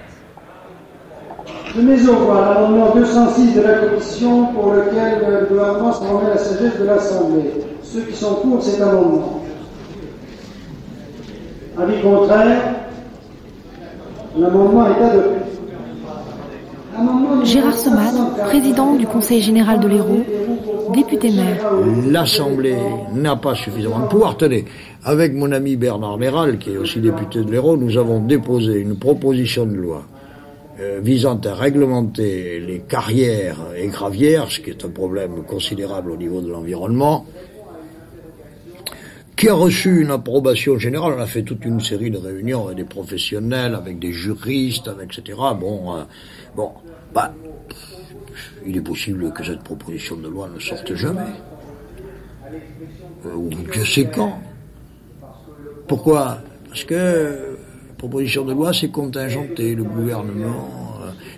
Je 1.75 1.81
mets 1.81 2.09
au 2.09 2.17
voix 2.17 2.55
l'amendement 2.55 2.95
206 2.95 3.55
de 3.55 3.61
la 3.61 3.75
Commission 3.79 4.47
pour 4.47 4.73
lequel 4.73 5.21
le 5.29 5.47
gouvernement 5.47 5.93
se 5.93 6.01
remet 6.01 6.31
la 6.31 6.39
sagesse 6.39 6.79
de 6.79 6.85
l'Assemblée. 6.85 7.51
Ceux 7.83 8.03
qui 8.03 8.17
sont 8.17 8.37
pour 8.37 8.63
cet 8.63 8.81
amendement. 8.81 9.43
Avis 11.79 12.01
contraire. 12.01 12.75
L'amendement 14.39 14.87
est 14.87 15.03
adopté. 15.03 15.36
Gérard 17.45 17.77
Somat, 17.77 18.13
président 18.47 18.95
du 18.95 19.07
Conseil 19.07 19.41
général 19.41 19.81
de 19.81 19.89
l'Hérault, 19.89 20.25
député 20.95 21.31
maire. 21.31 21.71
L'Assemblée 22.11 22.77
n'a 23.15 23.37
pas 23.37 23.55
suffisamment 23.55 24.01
de 24.01 24.07
pouvoir. 24.09 24.37
Tenez, 24.37 24.65
avec 25.05 25.33
mon 25.35 25.53
ami 25.53 25.77
Bernard 25.77 26.19
Méral, 26.19 26.59
qui 26.59 26.71
est 26.71 26.77
aussi 26.77 27.01
député 27.01 27.45
de 27.45 27.51
l'Hérault, 27.51 27.77
nous 27.77 27.97
avons 27.99 28.21
déposé 28.21 28.81
une 28.81 28.97
proposition 28.97 29.67
de 29.67 29.75
loi 29.75 30.05
euh, 30.81 31.01
visant 31.03 31.41
à 31.45 31.55
réglementer 31.55 32.61
les 32.61 32.81
carrières 32.81 33.59
et 33.77 33.89
gravières, 33.89 34.51
ce 34.51 34.61
qui 34.61 34.71
est 34.71 34.85
un 34.85 34.91
problème 34.91 35.43
considérable 35.47 36.11
au 36.11 36.17
niveau 36.17 36.41
de 36.41 36.51
l'environnement, 36.51 37.27
qui 39.37 39.49
a 39.49 39.55
reçu 39.55 40.01
une 40.01 40.11
approbation 40.11 40.79
générale. 40.79 41.15
On 41.19 41.21
a 41.21 41.27
fait 41.27 41.43
toute 41.43 41.65
une 41.65 41.81
série 41.81 42.11
de 42.11 42.17
réunions 42.17 42.67
avec 42.67 42.79
des 42.79 42.85
professionnels, 42.85 43.75
avec 43.75 43.99
des 43.99 44.13
juristes, 44.13 44.91
etc. 45.03 45.39
Bon, 45.61 45.97
euh, 45.97 46.05
bon, 46.57 46.73
bah, 47.15 47.33
il 48.67 48.77
est 48.77 48.81
possible 48.83 49.33
que 49.33 49.45
cette 49.45 49.63
proposition 49.63 50.17
de 50.17 50.29
loi 50.29 50.49
ne 50.53 50.59
sorte 50.59 50.95
jamais. 50.95 51.21
Euh, 53.27 53.35
ou 53.35 53.51
je 53.71 53.85
sais 53.85 54.09
quand. 54.13 54.41
Pourquoi? 55.87 56.39
Parce 56.69 56.85
que 56.85 57.57
la 57.89 57.95
proposition 57.99 58.45
de 58.45 58.53
loi, 58.53 58.73
c'est 58.73 58.91
contingenté, 58.91 59.75
le 59.75 59.85
gouvernement. 59.85 60.86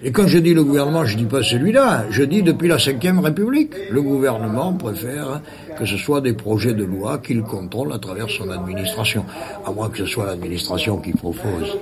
Et 0.03 0.13
quand 0.13 0.29
je 0.29 0.39
dis 0.39 0.55
le 0.55 0.63
gouvernement, 0.63 1.05
je 1.05 1.17
dis 1.17 1.25
pas 1.25 1.43
celui-là, 1.43 2.05
je 2.11 2.23
dis 2.23 2.43
depuis 2.43 2.69
la 2.69 2.77
Ve 2.77 3.21
République. 3.21 3.73
Le 3.91 4.01
gouvernement 4.01 4.73
préfère 4.75 5.41
que 5.77 5.85
ce 5.85 5.97
soit 5.97 6.21
des 6.21 6.35
projets 6.35 6.75
de 6.75 6.85
loi 6.85 7.19
qu'il 7.19 7.43
contrôle 7.43 7.93
à 7.93 7.99
travers 7.99 8.31
son 8.31 8.49
administration, 8.51 9.25
à 9.67 9.73
moins 9.73 9.89
que 9.89 9.99
ce 9.99 10.07
soit 10.07 10.27
l'administration 10.27 10.99
qui 10.99 11.13
propose. 11.13 11.77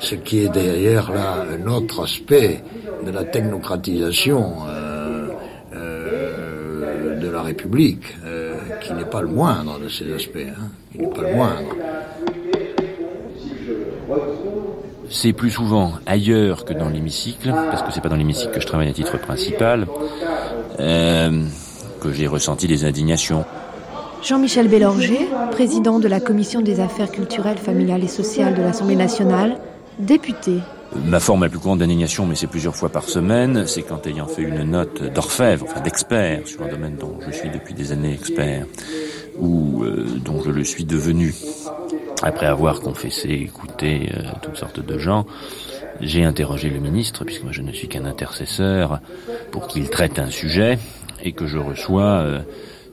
Ce 0.00 0.14
qui 0.14 0.40
est 0.44 0.48
derrière 0.48 1.10
là 1.12 1.46
un 1.50 1.66
autre 1.66 2.04
aspect 2.04 2.62
de 3.04 3.10
la 3.10 3.24
technocratisation 3.24 4.52
euh, 4.68 5.28
euh, 5.74 7.20
de 7.20 7.28
la 7.28 7.42
République, 7.42 8.04
euh, 8.24 8.54
qui 8.80 8.92
n'est 8.92 9.04
pas 9.04 9.22
le 9.22 9.28
moindre 9.28 9.80
de 9.80 9.88
ces 9.88 10.12
aspects, 10.12 10.36
hein, 10.36 10.68
n'est 10.94 11.08
pas 11.08 11.22
le 11.22 11.34
moindre. 11.34 11.74
C'est 15.10 15.32
plus 15.32 15.50
souvent 15.50 15.92
ailleurs 16.06 16.64
que 16.64 16.72
dans 16.72 16.88
l'hémicycle, 16.88 17.52
parce 17.70 17.82
que 17.82 17.92
c'est 17.92 18.00
pas 18.00 18.08
dans 18.08 18.16
l'hémicycle 18.16 18.52
que 18.52 18.60
je 18.60 18.66
travaille 18.66 18.88
à 18.88 18.92
titre 18.92 19.18
principal, 19.18 19.86
euh, 20.80 21.44
que 22.00 22.12
j'ai 22.12 22.26
ressenti 22.26 22.66
des 22.66 22.84
indignations. 22.84 23.44
Jean-Michel 24.22 24.68
Bélorger, 24.68 25.28
président 25.52 25.98
de 26.00 26.08
la 26.08 26.20
Commission 26.20 26.60
des 26.60 26.80
affaires 26.80 27.10
culturelles, 27.10 27.58
familiales 27.58 28.02
et 28.02 28.08
sociales 28.08 28.54
de 28.54 28.62
l'Assemblée 28.62 28.96
nationale, 28.96 29.58
député. 29.98 30.58
Ma 31.04 31.20
forme 31.20 31.42
la 31.42 31.50
plus 31.50 31.58
grande 31.58 31.80
d'indignation, 31.80 32.26
mais 32.26 32.34
c'est 32.34 32.46
plusieurs 32.46 32.74
fois 32.74 32.88
par 32.88 33.04
semaine, 33.04 33.64
c'est 33.66 33.82
quand 33.82 34.06
ayant 34.06 34.26
fait 34.26 34.42
une 34.42 34.62
note 34.64 35.02
d'orfèvre, 35.12 35.66
enfin 35.68 35.80
d'expert 35.80 36.46
sur 36.46 36.62
un 36.62 36.68
domaine 36.68 36.96
dont 36.96 37.18
je 37.26 37.30
suis 37.30 37.50
depuis 37.50 37.74
des 37.74 37.92
années 37.92 38.14
expert, 38.14 38.64
ou 39.38 39.84
euh, 39.84 40.06
dont 40.24 40.42
je 40.42 40.50
le 40.50 40.64
suis 40.64 40.84
devenu, 40.84 41.34
après 42.22 42.46
avoir 42.46 42.80
confessé, 42.80 43.28
écouté 43.30 44.10
euh, 44.14 44.22
toutes 44.42 44.56
sortes 44.56 44.80
de 44.80 44.98
gens, 44.98 45.26
j'ai 46.00 46.24
interrogé 46.24 46.70
le 46.70 46.78
ministre, 46.78 47.24
puisque 47.24 47.42
moi 47.42 47.52
je 47.52 47.62
ne 47.62 47.72
suis 47.72 47.88
qu'un 47.88 48.04
intercesseur, 48.04 49.00
pour 49.50 49.66
qu'il 49.68 49.88
traite 49.90 50.18
un 50.18 50.30
sujet, 50.30 50.78
et 51.22 51.32
que 51.32 51.46
je 51.46 51.58
reçois 51.58 52.02
euh, 52.02 52.40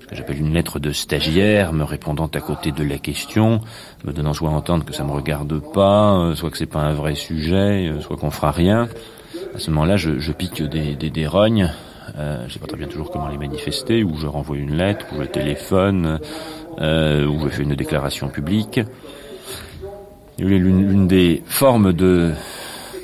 ce 0.01 0.07
que 0.07 0.15
j'appelle 0.15 0.39
une 0.39 0.53
lettre 0.53 0.79
de 0.79 0.91
stagiaire, 0.91 1.73
me 1.73 1.83
répondant 1.83 2.29
à 2.33 2.39
côté 2.39 2.71
de 2.71 2.83
la 2.83 2.97
question, 2.97 3.61
me 4.03 4.13
donnant 4.13 4.33
soit 4.33 4.49
à 4.49 4.53
entendre 4.53 4.85
que 4.85 4.93
ça 4.93 5.03
me 5.03 5.11
regarde 5.11 5.59
pas, 5.73 6.13
euh, 6.13 6.35
soit 6.35 6.49
que 6.51 6.57
c'est 6.57 6.65
pas 6.65 6.81
un 6.81 6.93
vrai 6.93 7.15
sujet, 7.15 7.89
euh, 7.89 8.01
soit 8.01 8.17
qu'on 8.17 8.31
fera 8.31 8.51
rien. 8.51 8.87
À 9.55 9.59
ce 9.59 9.69
moment-là, 9.71 9.97
je, 9.97 10.19
je 10.19 10.31
pique 10.31 10.61
des, 10.63 10.95
des, 10.95 11.09
des 11.09 11.27
rognes. 11.27 11.71
Euh, 12.17 12.45
je 12.47 12.53
sais 12.53 12.59
pas 12.59 12.67
très 12.67 12.77
bien 12.77 12.87
toujours 12.87 13.09
comment 13.11 13.27
les 13.27 13.37
manifester, 13.37 14.03
ou 14.03 14.15
je 14.17 14.27
renvoie 14.27 14.57
une 14.57 14.75
lettre, 14.75 15.07
ou 15.11 15.21
je 15.21 15.27
téléphone, 15.27 16.19
euh, 16.79 17.25
ou 17.25 17.39
je 17.43 17.49
fais 17.49 17.63
une 17.63 17.75
déclaration 17.75 18.29
publique. 18.29 18.79
L'une 20.37 21.07
des 21.07 21.41
formes 21.45 21.93
de 21.93 22.33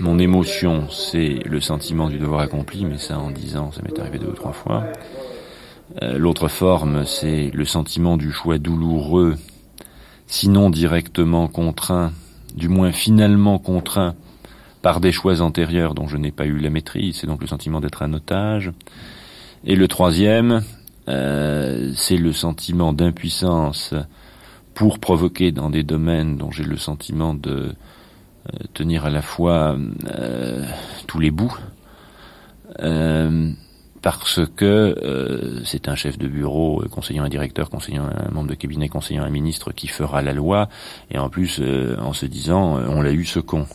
mon 0.02 0.20
émotion, 0.20 0.90
c'est 0.90 1.40
le 1.46 1.62
sentiment 1.62 2.10
du 2.10 2.18
devoir 2.18 2.42
accompli, 2.42 2.84
mais 2.84 2.98
ça 2.98 3.18
en 3.20 3.32
dix 3.32 3.56
ans, 3.56 3.72
ça 3.72 3.82
m'est 3.84 3.98
arrivé 3.98 4.20
deux 4.20 4.28
ou 4.28 4.34
trois 4.34 4.52
fois. 4.52 4.84
Euh, 6.02 6.18
L'autre 6.18 6.50
forme, 6.50 7.06
c'est 7.06 7.50
le 7.54 7.64
sentiment 7.64 8.18
du 8.18 8.34
choix 8.34 8.58
douloureux, 8.58 9.38
sinon 10.28 10.70
directement 10.70 11.48
contraint, 11.48 12.12
du 12.54 12.68
moins 12.68 12.92
finalement 12.92 13.60
contraint 13.60 14.16
par 14.82 15.00
des 15.00 15.14
choix 15.14 15.42
antérieurs 15.42 15.94
dont 15.94 16.08
je 16.08 16.18
n'ai 16.18 16.32
pas 16.32 16.46
eu 16.46 16.58
la 16.58 16.70
maîtrise, 16.70 17.18
c'est 17.18 17.28
donc 17.28 17.40
le 17.42 17.48
sentiment 17.48 17.80
d'être 17.80 18.02
un 18.02 18.14
otage. 18.14 18.72
Et 19.64 19.78
le 19.78 19.88
troisième, 19.88 20.64
euh, 21.08 21.94
c'est 21.96 22.18
le 22.18 22.34
sentiment 22.34 22.92
d'impuissance 22.92 23.94
pour 24.82 24.98
provoquer 24.98 25.52
dans 25.52 25.70
des 25.70 25.84
domaines 25.84 26.38
dont 26.38 26.50
j'ai 26.50 26.64
le 26.64 26.76
sentiment 26.76 27.36
de 27.36 27.52
euh, 27.52 27.74
tenir 28.74 29.06
à 29.06 29.12
la 29.12 29.22
fois 29.22 29.78
euh, 30.08 30.66
tous 31.06 31.20
les 31.20 31.30
bouts, 31.30 31.56
euh, 32.80 33.52
parce 34.02 34.40
que 34.56 35.62
c'est 35.66 35.88
un 35.88 35.94
chef 35.94 36.18
de 36.18 36.28
bureau, 36.28 36.84
conseillant 36.90 37.26
un 37.26 37.30
directeur, 37.30 37.70
conseillant 37.70 38.06
un 38.06 38.32
membre 38.32 38.50
de 38.50 38.56
cabinet, 38.56 38.90
conseillant 38.90 39.24
un 39.24 39.30
ministre 39.30 39.72
qui 39.72 39.86
fera 39.86 40.24
la 40.24 40.34
loi, 40.34 40.68
et 41.12 41.20
en 41.20 41.30
plus 41.30 41.62
en 42.00 42.14
se 42.14 42.26
disant 42.26 42.80
on 42.80 43.04
l'a 43.04 43.12
eu 43.12 43.24
ce 43.24 43.38
con. 43.40 43.68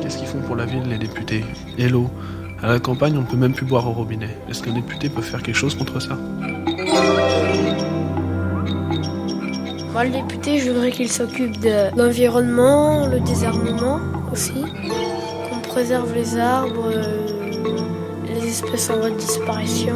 Qu'est-ce 0.00 0.18
qu'ils 0.18 0.28
font 0.28 0.42
pour 0.42 0.54
la 0.54 0.64
ville, 0.64 0.84
les 0.88 0.98
députés? 0.98 1.44
L'eau 1.76 2.08
À 2.60 2.66
la 2.66 2.80
campagne, 2.80 3.16
on 3.16 3.20
ne 3.20 3.26
peut 3.26 3.36
même 3.36 3.52
plus 3.52 3.64
boire 3.64 3.86
au 3.86 3.92
robinet. 3.92 4.36
Est-ce 4.50 4.64
qu'un 4.64 4.72
député 4.72 5.08
peut 5.08 5.22
faire 5.22 5.42
quelque 5.44 5.54
chose 5.54 5.76
contre 5.76 6.00
ça? 6.00 6.16
Moi, 9.92 10.04
le 10.04 10.10
député, 10.10 10.58
je 10.58 10.70
voudrais 10.70 10.90
qu'il 10.90 11.08
s'occupe 11.08 11.60
de 11.60 11.96
l'environnement, 11.96 13.06
le 13.06 13.20
désarmement 13.20 14.00
aussi, 14.32 14.64
qu'on 15.48 15.60
préserve 15.68 16.12
les 16.14 16.36
arbres, 16.36 16.90
euh, 16.92 17.26
les 18.26 18.48
espèces 18.48 18.90
en 18.90 18.98
voie 18.98 19.10
de 19.10 19.16
disparition. 19.16 19.94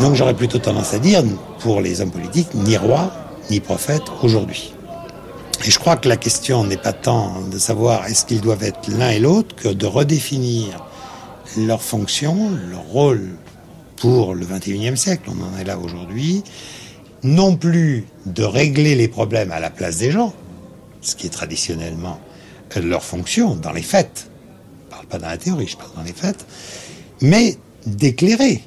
Donc 0.00 0.14
j'aurais 0.14 0.34
plutôt 0.34 0.58
tendance 0.58 0.94
à 0.94 0.98
dire, 0.98 1.22
pour 1.60 1.82
les 1.82 2.00
hommes 2.00 2.10
politiques, 2.10 2.54
ni 2.54 2.76
roi, 2.76 3.12
ni 3.50 3.60
prophète 3.60 4.02
aujourd'hui. 4.22 4.74
Et 5.64 5.70
je 5.70 5.78
crois 5.78 5.96
que 5.96 6.08
la 6.08 6.16
question 6.16 6.64
n'est 6.64 6.76
pas 6.76 6.92
tant 6.92 7.40
de 7.42 7.58
savoir 7.58 8.06
est-ce 8.06 8.24
qu'ils 8.24 8.40
doivent 8.40 8.64
être 8.64 8.88
l'un 8.88 9.10
et 9.10 9.20
l'autre 9.20 9.54
que 9.54 9.68
de 9.68 9.86
redéfinir 9.86 10.84
leur 11.56 11.82
fonction, 11.82 12.50
leur 12.70 12.82
rôle 12.82 13.36
pour 13.96 14.34
le 14.34 14.44
21e 14.44 14.96
siècle, 14.96 15.28
on 15.28 15.54
en 15.54 15.58
est 15.58 15.64
là 15.64 15.78
aujourd'hui, 15.78 16.42
non 17.22 17.56
plus 17.56 18.06
de 18.26 18.42
régler 18.42 18.96
les 18.96 19.06
problèmes 19.06 19.52
à 19.52 19.60
la 19.60 19.70
place 19.70 19.98
des 19.98 20.10
gens, 20.10 20.34
ce 21.00 21.14
qui 21.14 21.26
est 21.26 21.30
traditionnellement 21.30 22.18
leur 22.80 23.02
fonction 23.02 23.54
dans 23.54 23.72
les 23.72 23.82
faits. 23.82 24.30
Je 24.84 24.90
parle 24.90 25.06
pas 25.06 25.18
dans 25.18 25.28
la 25.28 25.38
théorie, 25.38 25.66
je 25.66 25.76
parle 25.76 25.90
dans 25.96 26.02
les 26.02 26.12
faits, 26.12 26.46
mais 27.20 27.56
d'éclairer. 27.86 28.62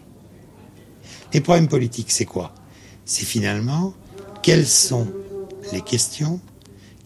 Les 1.33 1.41
problèmes 1.41 1.67
politiques, 1.67 2.11
c'est 2.11 2.25
quoi? 2.25 2.53
C'est 3.05 3.25
finalement 3.25 3.93
quelles 4.45 4.67
sont 4.67 5.07
les 5.73 5.81
questions 5.81 6.39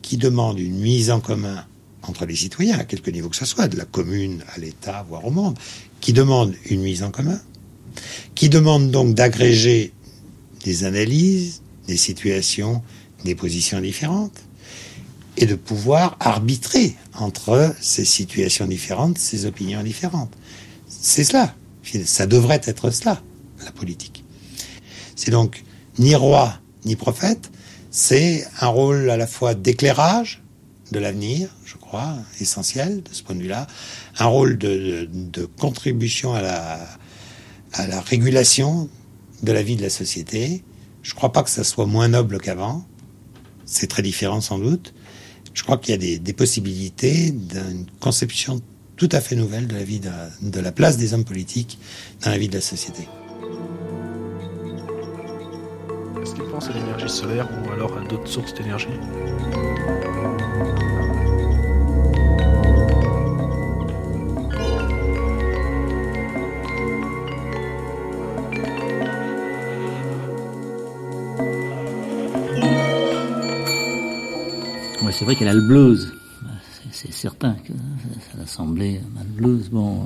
qui 0.02 0.18
demandent 0.18 0.60
une 0.60 0.78
mise 0.78 1.10
en 1.10 1.22
commun 1.22 1.66
entre 2.02 2.26
les 2.26 2.36
citoyens, 2.36 2.78
à 2.78 2.84
quelque 2.84 3.10
niveau 3.12 3.30
que 3.30 3.38
ce 3.38 3.46
soit, 3.46 3.70
de 3.70 3.78
la 3.78 3.86
commune 3.86 4.44
à 4.54 4.60
l'État, 4.60 5.06
voire 5.08 5.24
au 5.24 5.32
monde, 5.32 5.58
qui 6.02 6.12
demandent 6.12 6.54
une 6.70 6.82
mise 6.82 7.02
en 7.02 7.12
commun, 7.12 7.40
qui 8.36 8.50
demandent 8.50 8.92
donc 8.92 9.16
d'agréger 9.16 9.94
des 10.66 10.84
analyses, 10.84 11.62
des 11.88 11.96
situations, 11.96 12.84
des 13.24 13.36
positions 13.36 13.80
différentes, 13.80 14.38
et 15.38 15.46
de 15.46 15.56
pouvoir 15.56 16.18
arbitrer 16.20 16.98
entre 17.14 17.74
ces 17.80 18.04
situations 18.04 18.68
différentes, 18.68 19.18
ces 19.18 19.46
opinions 19.46 19.82
différentes. 19.82 20.34
C'est 20.90 21.24
cela. 21.24 21.56
Ça 22.04 22.28
devrait 22.28 22.60
être 22.66 22.92
cela, 22.92 23.24
la 23.64 23.72
politique. 23.72 24.26
C'est 25.16 25.32
donc 25.32 25.64
ni 26.00 26.16
roi 26.16 26.60
ni 26.90 26.96
prophète, 26.96 27.52
c'est 27.92 28.48
un 28.60 28.68
rôle 28.68 29.10
à 29.12 29.18
la 29.18 29.28
fois 29.28 29.54
d'éclairage 29.54 30.42
de 30.92 30.98
l'avenir, 30.98 31.50
je 31.66 31.76
crois, 31.78 32.18
essentiel 32.42 33.04
de 33.04 33.10
ce 33.14 33.22
point 33.22 33.36
de 33.36 33.42
vue-là, 33.42 33.68
un 34.18 34.26
rôle 34.26 34.58
de, 34.58 35.08
contribution 35.60 36.34
à 36.34 36.42
la, 36.42 38.02
régulation 38.02 38.90
de 39.44 39.52
la 39.52 39.62
vie 39.62 39.76
de 39.76 39.84
la 39.84 39.92
société. 39.92 40.64
Je 41.04 41.12
ne 41.12 41.16
crois 41.16 41.32
pas 41.32 41.44
que 41.44 41.52
ça 41.52 41.64
soit 41.64 41.86
moins 41.86 42.08
noble 42.08 42.40
qu'avant. 42.40 42.84
C'est 43.66 43.88
très 43.88 44.02
différent 44.02 44.42
sans 44.42 44.58
doute. 44.58 44.96
Je 45.54 45.62
crois 45.62 45.78
qu'il 45.78 45.92
y 45.92 46.16
a 46.16 46.18
des, 46.18 46.34
possibilités 46.34 47.30
d'une 47.30 47.86
conception 48.00 48.62
tout 48.96 49.10
à 49.12 49.22
fait 49.22 49.36
nouvelle 49.36 49.68
de 49.68 49.76
la 49.76 49.84
vie 49.84 50.02
de 50.42 50.60
la 50.60 50.72
place 50.72 50.98
des 50.98 51.14
hommes 51.14 51.24
politiques 51.24 51.78
dans 52.24 52.32
la 52.32 52.40
vie 52.40 52.50
de 52.50 52.56
la 52.56 52.62
société. 52.62 53.08
Est-ce 56.30 56.70
à 56.70 56.74
l'énergie 56.74 57.10
solaire 57.10 57.48
ou 57.66 57.72
alors 57.72 57.98
à 57.98 58.02
d'autres 58.02 58.28
sources 58.28 58.54
d'énergie 58.54 58.88
c'est 75.12 75.26
vrai 75.26 75.36
qu'elle 75.36 75.50
a 75.50 75.54
le 75.54 75.68
blues. 75.68 76.14
C'est 76.92 77.12
certain 77.12 77.56
que 77.56 77.74
l'Assemblée 78.38 79.02
a 79.20 79.24
le 79.24 79.30
blues. 79.30 79.70
Bon, 79.70 80.06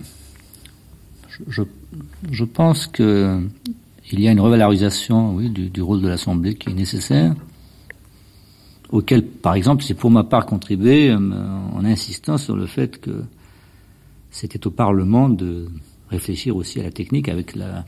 euh, 0.00 0.04
je, 1.48 1.62
je, 2.32 2.44
pense 2.44 2.88
que 2.88 3.40
il 4.12 4.20
y 4.20 4.28
a 4.28 4.32
une 4.32 4.40
revalorisation, 4.40 5.34
oui, 5.34 5.48
du, 5.50 5.82
rôle 5.82 6.00
de 6.02 6.08
l'Assemblée 6.08 6.54
qui 6.54 6.70
est 6.70 6.74
nécessaire, 6.74 7.34
auquel, 8.90 9.24
par 9.24 9.54
exemple, 9.54 9.82
c'est 9.82 9.94
pour 9.94 10.10
ma 10.10 10.24
part 10.24 10.46
contribué 10.46 11.10
euh, 11.10 11.16
en 11.16 11.84
insistant 11.84 12.36
sur 12.36 12.54
le 12.54 12.66
fait 12.66 13.00
que 13.00 13.24
c'était 14.30 14.66
au 14.66 14.70
Parlement 14.70 15.28
de 15.28 15.68
réfléchir 16.10 16.56
aussi 16.56 16.80
à 16.80 16.82
la 16.82 16.90
technique 16.90 17.28
avec 17.28 17.54
la, 17.56 17.84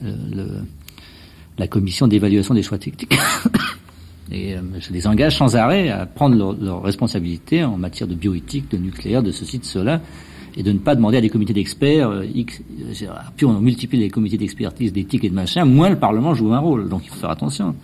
le, 0.00 0.62
la 1.58 1.66
commission 1.66 2.06
d'évaluation 2.06 2.54
des 2.54 2.62
choix 2.62 2.78
techniques. 2.78 3.12
Et 4.32 4.54
euh, 4.54 4.60
je 4.78 4.92
les 4.92 5.06
engage 5.06 5.36
sans 5.36 5.56
arrêt 5.56 5.88
à 5.90 6.06
prendre 6.06 6.36
leurs 6.36 6.52
leur 6.52 6.82
responsabilités 6.82 7.64
en 7.64 7.76
matière 7.76 8.08
de 8.08 8.14
bioéthique, 8.14 8.70
de 8.70 8.76
nucléaire, 8.76 9.22
de 9.22 9.32
ceci, 9.32 9.58
de 9.58 9.64
cela, 9.64 10.00
et 10.56 10.62
de 10.62 10.72
ne 10.72 10.78
pas 10.78 10.94
demander 10.94 11.18
à 11.18 11.20
des 11.20 11.30
comités 11.30 11.52
d'experts, 11.52 12.10
euh, 12.10 12.24
euh, 12.24 13.06
plus 13.36 13.46
on 13.46 13.60
multiplie 13.60 13.98
les 13.98 14.10
comités 14.10 14.38
d'expertise, 14.38 14.92
d'éthique 14.92 15.24
et 15.24 15.30
de 15.30 15.34
machin, 15.34 15.64
moins 15.64 15.90
le 15.90 15.98
Parlement 15.98 16.34
joue 16.34 16.52
un 16.52 16.58
rôle. 16.58 16.88
Donc 16.88 17.02
il 17.04 17.10
faut 17.10 17.20
faire 17.20 17.30
attention. 17.30 17.74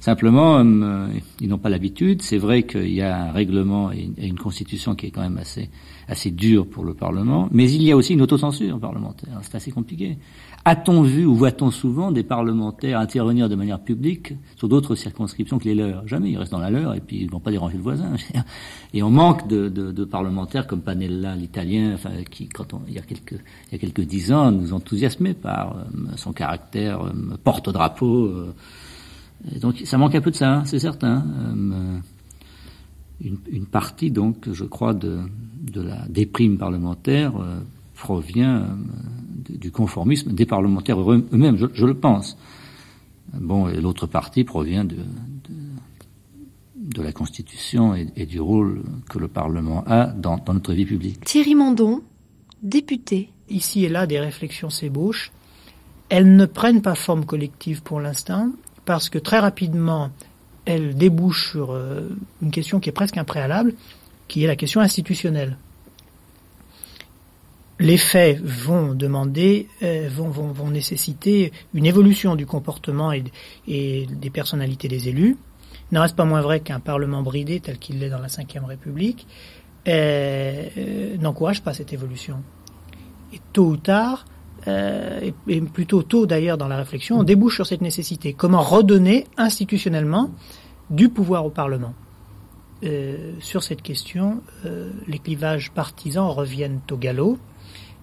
Simplement, 0.00 0.58
euh, 0.58 1.08
ils 1.40 1.48
n'ont 1.48 1.58
pas 1.58 1.70
l'habitude. 1.70 2.20
C'est 2.20 2.36
vrai 2.36 2.64
qu'il 2.64 2.92
y 2.92 3.00
a 3.00 3.28
un 3.28 3.32
règlement 3.32 3.90
et 3.90 4.10
une 4.18 4.38
constitution 4.38 4.94
qui 4.94 5.06
est 5.06 5.10
quand 5.10 5.22
même 5.22 5.38
assez 5.38 5.70
assez 6.08 6.30
dure 6.30 6.66
pour 6.66 6.84
le 6.84 6.94
Parlement, 6.94 7.48
mais 7.52 7.70
il 7.70 7.82
y 7.82 7.90
a 7.90 7.96
aussi 7.96 8.12
une 8.12 8.22
autocensure 8.22 8.78
parlementaire. 8.78 9.38
C'est 9.42 9.54
assez 9.54 9.70
compliqué. 9.70 10.18
A-t-on 10.66 11.02
vu 11.02 11.26
ou 11.26 11.34
voit-on 11.34 11.70
souvent 11.70 12.10
des 12.10 12.22
parlementaires 12.22 12.98
intervenir 12.98 13.50
de 13.50 13.54
manière 13.54 13.80
publique 13.80 14.32
sur 14.56 14.66
d'autres 14.66 14.94
circonscriptions 14.94 15.58
que 15.58 15.64
les 15.64 15.74
leurs? 15.74 16.08
Jamais. 16.08 16.30
Ils 16.30 16.38
restent 16.38 16.52
dans 16.52 16.58
la 16.58 16.70
leur 16.70 16.94
et 16.94 17.00
puis 17.00 17.18
ils 17.20 17.30
vont 17.30 17.40
pas 17.40 17.50
déranger 17.50 17.76
le 17.76 17.82
voisin. 17.82 18.14
Et 18.94 19.02
on 19.02 19.10
manque 19.10 19.46
de, 19.46 19.68
de, 19.68 19.92
de 19.92 20.04
parlementaires 20.06 20.66
comme 20.66 20.80
Panella, 20.80 21.36
l'italien, 21.36 21.92
enfin, 21.92 22.12
qui, 22.30 22.48
quand 22.48 22.72
on, 22.72 22.80
il 22.88 22.94
y 22.94 22.98
a 22.98 23.02
quelques, 23.02 23.32
il 23.68 23.72
y 23.72 23.74
a 23.74 23.78
quelques 23.78 24.00
dix 24.00 24.32
ans, 24.32 24.50
nous 24.52 24.72
enthousiasmait 24.72 25.34
par 25.34 25.76
euh, 25.76 25.82
son 26.16 26.32
caractère 26.32 27.02
euh, 27.02 27.12
porte-drapeau. 27.42 28.26
Euh, 28.26 28.54
donc 29.60 29.82
ça 29.84 29.98
manque 29.98 30.14
un 30.14 30.22
peu 30.22 30.30
de 30.30 30.36
ça, 30.36 30.62
c'est 30.64 30.78
certain. 30.78 31.26
Une, 33.20 33.36
une, 33.50 33.66
partie, 33.66 34.10
donc, 34.10 34.50
je 34.50 34.64
crois, 34.64 34.94
de, 34.94 35.20
de 35.60 35.82
la 35.82 36.06
déprime 36.08 36.56
parlementaire 36.56 37.34
provient 38.04 38.56
euh, 38.56 38.66
du 39.48 39.70
conformisme 39.70 40.32
des 40.32 40.44
parlementaires 40.44 41.00
eux-mêmes, 41.00 41.56
je, 41.56 41.66
je, 41.72 41.86
le 41.86 41.94
pense. 41.94 42.36
Bon, 43.32 43.66
et 43.68 43.80
l'autre 43.80 44.06
partie 44.06 44.44
provient 44.44 44.84
de, 44.84 44.96
de, 44.96 45.56
de 46.76 47.02
la 47.02 47.12
Constitution 47.12 47.94
et, 47.94 48.08
et, 48.14 48.26
du 48.26 48.40
rôle 48.40 48.82
que 49.08 49.18
le 49.18 49.28
Parlement 49.28 49.82
a 49.86 50.06
dans, 50.06 50.36
dans 50.36 50.52
notre 50.52 50.74
vie 50.74 50.84
publique. 50.84 51.24
Thierry 51.24 51.54
Mandon, 51.54 52.02
député. 52.62 53.30
Ici 53.48 53.84
et 53.86 53.88
là, 53.88 54.06
des 54.06 54.20
réflexions 54.20 54.70
s'ébauchent. 54.70 55.32
Elles 56.10 56.36
ne 56.36 56.44
prennent 56.44 56.82
pas 56.82 56.94
forme 56.94 57.24
collective 57.24 57.82
pour 57.82 58.00
l'instant, 58.00 58.52
parce 58.84 59.08
que 59.08 59.18
très 59.18 59.38
rapidement, 59.38 60.10
elles 60.66 60.94
débouchent 60.94 61.52
sur 61.52 61.72
euh, 61.72 62.10
une 62.42 62.50
question 62.50 62.80
qui 62.80 62.90
est 62.90 62.92
presque 62.92 63.16
un 63.16 63.24
préalable, 63.24 63.72
qui 64.28 64.44
est 64.44 64.46
la 64.46 64.56
question 64.56 64.82
institutionnelle. 64.82 65.56
Les 67.80 67.96
faits 67.96 68.40
vont 68.40 68.94
demander, 68.94 69.68
euh, 69.82 70.08
vont, 70.08 70.70
nécessiter 70.70 71.52
une 71.74 71.86
évolution 71.86 72.36
du 72.36 72.46
comportement 72.46 73.12
et, 73.12 73.24
des 73.66 74.30
personnalités 74.30 74.88
des 74.88 75.08
élus. 75.08 75.36
Il 75.90 75.94
n'en 75.96 76.02
reste 76.02 76.16
pas 76.16 76.24
moins 76.24 76.40
vrai 76.40 76.60
qu'un 76.60 76.80
Parlement 76.80 77.22
bridé, 77.22 77.60
tel 77.60 77.78
qu'il 77.78 77.98
l'est 77.98 78.10
dans 78.10 78.20
la 78.20 78.28
Ve 78.28 78.64
République, 78.64 79.26
euh, 79.88 81.16
n'encourage 81.18 81.62
pas 81.62 81.74
cette 81.74 81.92
évolution. 81.92 82.42
Et 83.32 83.40
tôt 83.52 83.66
ou 83.66 83.76
tard, 83.76 84.24
euh, 84.66 85.30
et, 85.48 85.60
plutôt 85.60 86.02
tôt 86.02 86.26
d'ailleurs 86.26 86.56
dans 86.56 86.68
la 86.68 86.76
réflexion, 86.76 87.18
on 87.18 87.22
débouche 87.22 87.56
sur 87.56 87.66
cette 87.66 87.82
nécessité. 87.82 88.32
Comment 88.32 88.62
redonner 88.62 89.26
institutionnellement 89.36 90.30
du 90.90 91.08
pouvoir 91.08 91.44
au 91.44 91.50
Parlement? 91.50 91.94
Euh, 92.82 93.32
Sur 93.40 93.62
cette 93.62 93.82
question, 93.82 94.42
euh, 94.64 94.90
les 95.06 95.18
clivages 95.18 95.70
partisans 95.70 96.28
reviennent 96.28 96.80
au 96.90 96.96
galop 96.96 97.38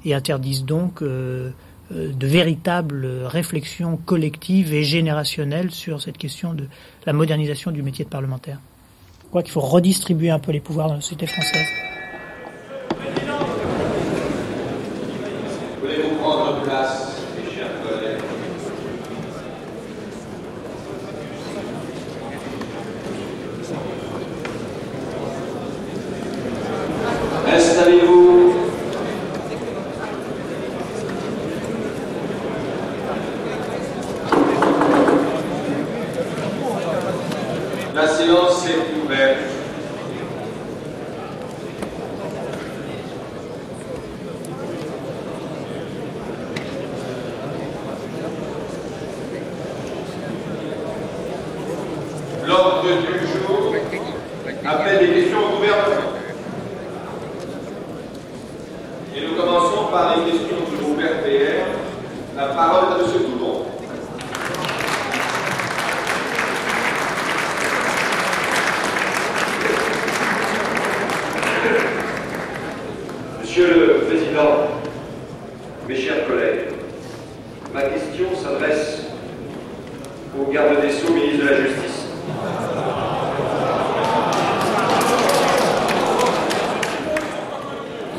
et 0.05 0.13
interdisent 0.13 0.65
donc 0.65 1.01
euh, 1.01 1.51
de 1.91 2.27
véritables 2.27 3.05
réflexions 3.25 3.97
collectives 3.97 4.73
et 4.73 4.83
générationnelles 4.83 5.71
sur 5.71 6.01
cette 6.01 6.17
question 6.17 6.53
de 6.53 6.67
la 7.05 7.13
modernisation 7.13 7.71
du 7.71 7.83
métier 7.83 8.05
de 8.05 8.09
parlementaire. 8.09 8.59
Je 9.23 9.27
crois 9.29 9.43
qu'il 9.43 9.51
faut 9.51 9.61
redistribuer 9.61 10.29
un 10.29 10.39
peu 10.39 10.51
les 10.51 10.59
pouvoirs 10.59 10.87
dans 10.87 10.95
la 10.95 11.01
société 11.01 11.27
française. 11.27 11.67
Voulez-vous 15.81 16.15
prendre 16.17 16.61
place, 16.63 17.21
mes 17.37 17.49
chers 17.55 17.71
collègues 17.83 18.21
Installez-vous. 27.53 28.53
La 37.93 38.07
séance 38.07 38.65
est 38.67 39.03
ouverte. 39.03 39.37
L'ordre 52.47 52.83
du 52.83 53.27
jour 53.27 53.73
appelle 54.65 54.99
des 54.99 55.13
questions 55.13 55.37
au 55.39 55.57
gouvernement. 55.57 56.11
Et 59.13 59.27
nous 59.27 59.35
commençons 59.35 59.91
par 59.91 60.15
les 60.15 60.31
questions 60.31 60.55
du 60.69 60.77
groupe 60.77 60.97
RPR. 60.99 61.65
La 62.37 62.45
parole 62.47 62.97
est 62.97 63.03
à 63.03 63.05
M. 63.05 63.23
Toulon. 63.25 63.65
Monsieur 73.41 73.90
le 74.01 74.07
Président, 74.07 74.67
mes 75.87 75.95
chers 75.95 76.27
collègues, 76.27 76.69
ma 77.73 77.81
question 77.83 78.25
s'adresse 78.35 79.05
au 80.37 80.51
garde 80.51 80.81
des 80.81 80.91
Sceaux, 80.91 81.13
ministre 81.13 81.45
de 81.45 81.49
la 81.49 81.57
Justice. 81.57 82.07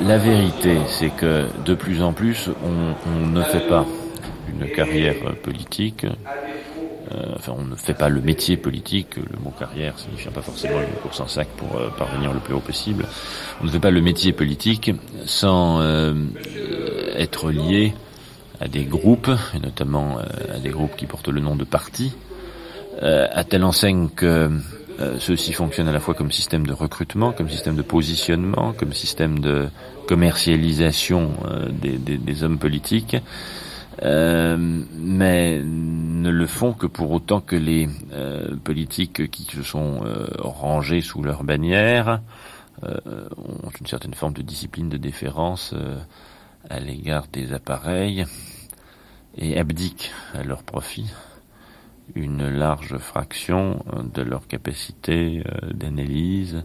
La 0.06 0.18
vérité, 0.18 0.78
c'est 0.88 1.10
que 1.10 1.46
de 1.64 1.74
plus 1.74 2.02
en 2.02 2.12
plus, 2.12 2.50
on 2.64 3.28
ne 3.28 3.42
fait 3.42 3.66
pas 3.68 3.86
une 4.48 4.68
carrière 4.68 5.34
politique. 5.42 6.06
Euh, 7.10 7.32
enfin, 7.36 7.54
on 7.56 7.64
ne 7.64 7.74
fait 7.74 7.94
pas 7.94 8.08
le 8.08 8.20
métier 8.20 8.56
politique. 8.56 9.16
Le 9.16 9.38
mot 9.42 9.52
carrière 9.58 9.98
signifie 9.98 10.28
pas 10.28 10.42
forcément 10.42 10.80
une 10.80 11.00
course 11.02 11.20
en 11.20 11.26
sac 11.26 11.48
pour 11.56 11.76
euh, 11.76 11.88
parvenir 11.96 12.32
le 12.32 12.40
plus 12.40 12.54
haut 12.54 12.60
possible. 12.60 13.06
On 13.60 13.64
ne 13.64 13.70
fait 13.70 13.80
pas 13.80 13.90
le 13.90 14.00
métier 14.00 14.32
politique 14.32 14.92
sans 15.26 15.80
euh, 15.80 16.14
être 17.16 17.50
lié 17.50 17.94
à 18.60 18.68
des 18.68 18.84
groupes, 18.84 19.30
et 19.54 19.58
notamment 19.58 20.18
à 20.54 20.58
des 20.58 20.70
groupes 20.70 20.94
qui 20.94 21.06
portent 21.06 21.28
le 21.28 21.40
nom 21.40 21.56
de 21.56 21.64
partis, 21.64 22.12
à 23.00 23.42
telle 23.42 23.64
enseigne 23.64 24.08
que 24.08 24.50
ceux-ci 25.18 25.52
fonctionnent 25.52 25.88
à 25.88 25.92
la 25.92 25.98
fois 25.98 26.14
comme 26.14 26.30
système 26.30 26.64
de 26.64 26.72
recrutement, 26.72 27.32
comme 27.32 27.48
système 27.48 27.74
de 27.74 27.82
positionnement, 27.82 28.72
comme 28.72 28.92
système 28.92 29.40
de 29.40 29.66
commercialisation 30.06 31.32
des, 31.72 32.44
hommes 32.44 32.58
politiques, 32.58 33.16
mais 34.00 35.60
ne 35.62 36.30
le 36.30 36.46
font 36.46 36.72
que 36.72 36.86
pour 36.86 37.10
autant 37.10 37.40
que 37.40 37.56
les 37.56 37.88
politiques 38.64 39.30
qui 39.30 39.42
se 39.44 39.62
sont 39.62 40.00
rangés 40.38 41.00
sous 41.00 41.22
leur 41.22 41.44
bannière 41.44 42.20
ont 42.82 43.70
une 43.80 43.86
certaine 43.86 44.14
forme 44.14 44.32
de 44.32 44.42
discipline, 44.42 44.88
de 44.88 44.96
déférence 44.96 45.74
à 46.70 46.80
l'égard 46.80 47.26
des 47.32 47.52
appareils 47.52 48.24
et 49.36 49.58
abdiquent 49.58 50.12
à 50.34 50.42
leur 50.42 50.62
profit 50.62 51.10
une 52.14 52.48
large 52.48 52.98
fraction 52.98 53.84
de 54.14 54.22
leur 54.22 54.46
capacité 54.46 55.42
d'analyse 55.72 56.64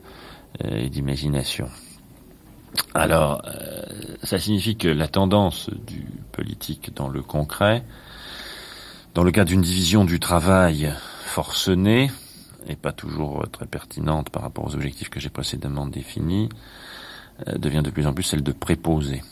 et 0.63 0.89
d'imagination. 0.89 1.69
Alors, 2.93 3.41
ça 4.23 4.39
signifie 4.39 4.75
que 4.75 4.87
la 4.87 5.07
tendance 5.07 5.69
du 5.69 6.05
politique 6.31 6.93
dans 6.95 7.07
le 7.07 7.21
concret, 7.21 7.83
dans 9.13 9.23
le 9.23 9.31
cas 9.31 9.45
d'une 9.45 9.61
division 9.61 10.05
du 10.05 10.19
travail 10.19 10.93
forcenée, 11.25 12.11
et 12.67 12.75
pas 12.75 12.91
toujours 12.91 13.45
très 13.51 13.65
pertinente 13.65 14.29
par 14.29 14.41
rapport 14.41 14.65
aux 14.65 14.75
objectifs 14.75 15.09
que 15.09 15.19
j'ai 15.19 15.29
précédemment 15.29 15.87
définis, 15.87 16.49
devient 17.55 17.81
de 17.83 17.89
plus 17.89 18.07
en 18.07 18.13
plus 18.13 18.23
celle 18.23 18.43
de 18.43 18.51
préposer. 18.51 19.23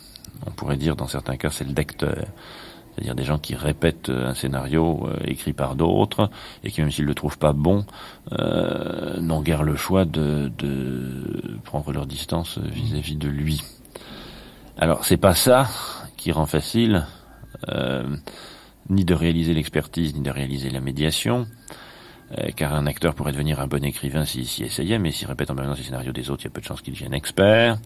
On 0.45 0.51
pourrait 0.51 0.77
dire 0.77 0.95
dans 0.95 1.07
certains 1.07 1.37
cas 1.37 1.49
celle 1.49 1.73
d'acteur 1.73 2.25
c'est-à-dire 2.95 3.15
des 3.15 3.23
gens 3.23 3.39
qui 3.39 3.55
répètent 3.55 4.09
un 4.09 4.33
scénario 4.33 5.07
euh, 5.07 5.17
écrit 5.25 5.53
par 5.53 5.75
d'autres 5.75 6.29
et 6.63 6.71
qui, 6.71 6.81
même 6.81 6.91
s'ils 6.91 7.05
le 7.05 7.13
trouvent 7.13 7.37
pas 7.37 7.53
bon, 7.53 7.85
euh, 8.31 9.19
n'ont 9.19 9.41
guère 9.41 9.63
le 9.63 9.75
choix 9.75 10.05
de, 10.05 10.51
de 10.57 11.59
prendre 11.63 11.91
leur 11.91 12.05
distance 12.05 12.57
vis-à-vis 12.57 13.15
-vis 13.15 13.17
de 13.17 13.27
lui. 13.27 13.61
Alors, 14.77 15.05
c'est 15.05 15.17
pas 15.17 15.35
ça 15.35 15.69
qui 16.17 16.31
rend 16.31 16.45
facile 16.45 17.05
euh, 17.69 18.15
ni 18.89 19.05
de 19.05 19.13
réaliser 19.13 19.53
l'expertise, 19.53 20.15
ni 20.15 20.21
de 20.21 20.31
réaliser 20.31 20.69
la 20.69 20.81
médiation. 20.81 21.47
Euh, 22.37 22.49
car 22.55 22.73
un 22.73 22.87
acteur 22.87 23.13
pourrait 23.13 23.33
devenir 23.33 23.59
un 23.59 23.67
bon 23.67 23.83
écrivain 23.83 24.25
s'il 24.25 24.47
s'y 24.47 24.63
essayait, 24.63 24.99
mais 24.99 25.11
s'il 25.11 25.27
répète 25.27 25.51
en 25.51 25.55
permanence 25.55 25.77
les 25.77 25.85
scénarios 25.85 26.11
des 26.11 26.29
autres, 26.29 26.43
il 26.43 26.45
y 26.45 26.47
a 26.47 26.51
peu 26.51 26.61
de 26.61 26.65
chances 26.65 26.81
qu'il 26.81 26.93
devienne 26.93 27.13
expert. 27.13 27.77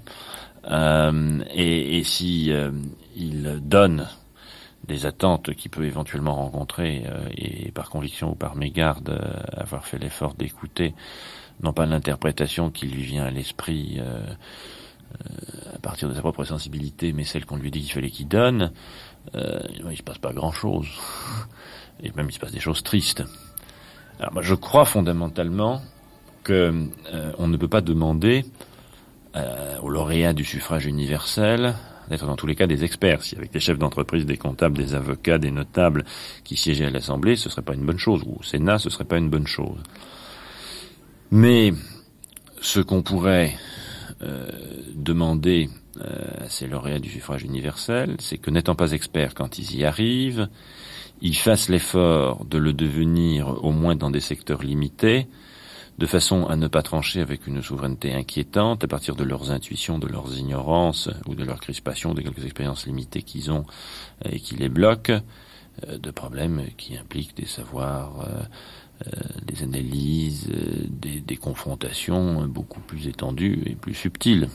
Euh, 0.71 1.39
et, 1.53 1.97
et 1.97 2.03
si 2.03 2.51
il 3.15 3.59
donne 3.61 4.07
des 4.87 5.05
attentes 5.05 5.53
qu'il 5.55 5.71
peut 5.71 5.85
éventuellement 5.85 6.35
rencontrer 6.35 7.03
et 7.35 7.71
par 7.71 7.89
conviction 7.89 8.31
ou 8.31 8.35
par 8.35 8.55
mégarde 8.55 9.19
avoir 9.55 9.85
fait 9.85 9.99
l'effort 9.99 10.33
d'écouter 10.33 10.95
non 11.61 11.73
pas 11.73 11.85
l'interprétation 11.85 12.71
qui 12.71 12.87
lui 12.87 13.03
vient 13.03 13.25
à 13.25 13.29
l'esprit 13.29 14.01
à 15.73 15.79
partir 15.79 16.09
de 16.09 16.13
sa 16.13 16.21
propre 16.21 16.43
sensibilité, 16.43 17.13
mais 17.13 17.23
celle 17.23 17.45
qu'on 17.45 17.57
lui 17.57 17.71
dit 17.71 17.81
qu'il 17.81 17.93
fallait 17.93 18.09
qu'il 18.09 18.27
donne, 18.27 18.71
euh, 19.35 19.59
il 19.89 19.97
se 19.97 20.03
passe 20.03 20.17
pas 20.17 20.33
grand-chose. 20.33 20.87
Et 22.03 22.11
même 22.15 22.27
il 22.29 22.33
se 22.33 22.39
passe 22.39 22.51
des 22.51 22.59
choses 22.59 22.83
tristes. 22.83 23.23
Alors 24.19 24.33
moi 24.33 24.41
je 24.41 24.55
crois 24.55 24.85
fondamentalement 24.85 25.81
que 26.43 26.87
euh, 27.13 27.31
on 27.37 27.47
ne 27.47 27.57
peut 27.57 27.67
pas 27.67 27.81
demander 27.81 28.45
euh, 29.35 29.77
aux 29.79 29.89
lauréats 29.89 30.33
du 30.33 30.45
suffrage 30.45 30.85
universel 30.85 31.75
d'être 32.09 32.25
dans 32.25 32.35
tous 32.35 32.47
les 32.47 32.55
cas 32.55 32.67
des 32.67 32.83
experts. 32.83 33.23
Si 33.23 33.35
avec 33.35 33.51
des 33.51 33.59
chefs 33.59 33.77
d'entreprise, 33.77 34.25
des 34.25 34.37
comptables, 34.37 34.77
des 34.77 34.93
avocats, 34.95 35.37
des 35.37 35.51
notables 35.51 36.05
qui 36.43 36.55
siégeaient 36.55 36.85
à 36.85 36.89
l'Assemblée, 36.89 37.35
ce 37.35 37.49
serait 37.49 37.61
pas 37.61 37.73
une 37.73 37.85
bonne 37.85 37.99
chose, 37.99 38.21
ou 38.25 38.37
au 38.39 38.43
Sénat, 38.43 38.79
ce 38.79 38.89
serait 38.89 39.05
pas 39.05 39.17
une 39.17 39.29
bonne 39.29 39.47
chose. 39.47 39.79
Mais 41.31 41.73
ce 42.61 42.79
qu'on 42.79 43.03
pourrait 43.03 43.55
euh, 44.21 44.49
demander 44.95 45.69
euh, 46.01 46.45
à 46.45 46.49
ces 46.49 46.67
lauréats 46.67 46.99
du 46.99 47.09
suffrage 47.09 47.43
universel, 47.43 48.15
c'est 48.19 48.37
que 48.37 48.51
n'étant 48.51 48.75
pas 48.75 48.91
experts 48.91 49.33
quand 49.35 49.59
ils 49.59 49.75
y 49.75 49.85
arrivent, 49.85 50.49
ils 51.21 51.35
fassent 51.35 51.69
l'effort 51.69 52.45
de 52.45 52.57
le 52.57 52.73
devenir 52.73 53.63
au 53.63 53.71
moins 53.71 53.95
dans 53.95 54.09
des 54.09 54.19
secteurs 54.19 54.63
limités, 54.63 55.27
de 55.99 56.05
façon 56.05 56.47
à 56.47 56.55
ne 56.55 56.67
pas 56.67 56.81
trancher 56.81 57.21
avec 57.21 57.45
une 57.45 57.61
souveraineté 57.61 58.13
inquiétante 58.13 58.83
à 58.83 58.87
partir 58.87 59.15
de 59.15 59.23
leurs 59.23 59.51
intuitions, 59.51 59.99
de 59.99 60.07
leurs 60.07 60.37
ignorances 60.37 61.09
ou 61.27 61.35
de 61.35 61.43
leurs 61.43 61.59
crispations, 61.59 62.13
de 62.13 62.21
quelques 62.21 62.45
expériences 62.45 62.87
limitées 62.87 63.21
qu'ils 63.21 63.51
ont 63.51 63.65
euh, 64.25 64.29
et 64.31 64.39
qui 64.39 64.55
les 64.55 64.69
bloquent, 64.69 65.19
de 65.87 66.11
problèmes 66.11 66.63
qui 66.75 66.97
impliquent 66.97 67.37
des 67.37 67.45
savoirs 67.45 68.27
euh, 69.07 69.11
des 69.45 69.63
analyses, 69.63 70.49
euh, 70.49 70.85
des, 70.89 71.21
des, 71.21 71.37
confrontations 71.37 72.45
beaucoup 72.47 72.81
plus 72.81 73.07
étendues 73.07 73.63
et 73.65 73.75
plus 73.75 73.93
subtiles. 73.93 74.49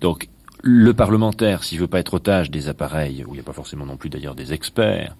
Donc, 0.00 0.28
le 0.62 0.94
parlementaire, 0.94 1.64
s'il 1.64 1.80
veut 1.80 1.88
pas 1.88 1.98
être 1.98 2.14
otage 2.14 2.52
des 2.52 2.68
appareils, 2.68 3.24
où 3.24 3.30
il 3.30 3.34
n'y 3.34 3.40
a 3.40 3.42
pas 3.42 3.52
forcément 3.52 3.84
non 3.84 3.96
plus 3.96 4.10
d'ailleurs 4.10 4.36
des 4.36 4.52
experts, 4.52 5.16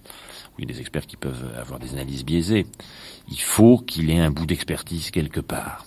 a 0.60 0.66
des 0.66 0.80
experts 0.80 1.06
qui 1.06 1.16
peuvent 1.16 1.52
avoir 1.58 1.78
des 1.78 1.92
analyses 1.92 2.24
biaisées, 2.24 2.66
il 3.28 3.40
faut 3.40 3.78
qu'il 3.78 4.10
ait 4.10 4.18
un 4.18 4.30
bout 4.30 4.46
d'expertise 4.46 5.10
quelque 5.10 5.40
part. 5.40 5.84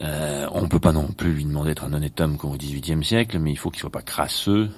Euh, 0.00 0.48
on 0.52 0.62
ne 0.62 0.66
peut 0.66 0.80
pas 0.80 0.92
non 0.92 1.06
plus 1.06 1.32
lui 1.32 1.44
demander 1.44 1.70
d'être 1.70 1.84
un 1.84 1.92
honnête 1.92 2.20
homme 2.20 2.36
comme 2.36 2.52
au 2.52 2.56
XVIIIe 2.56 3.04
siècle, 3.04 3.38
mais 3.38 3.52
il 3.52 3.56
faut 3.56 3.70
qu'il 3.70 3.80
soit 3.80 3.90
pas 3.90 4.02
crasseux 4.02 4.70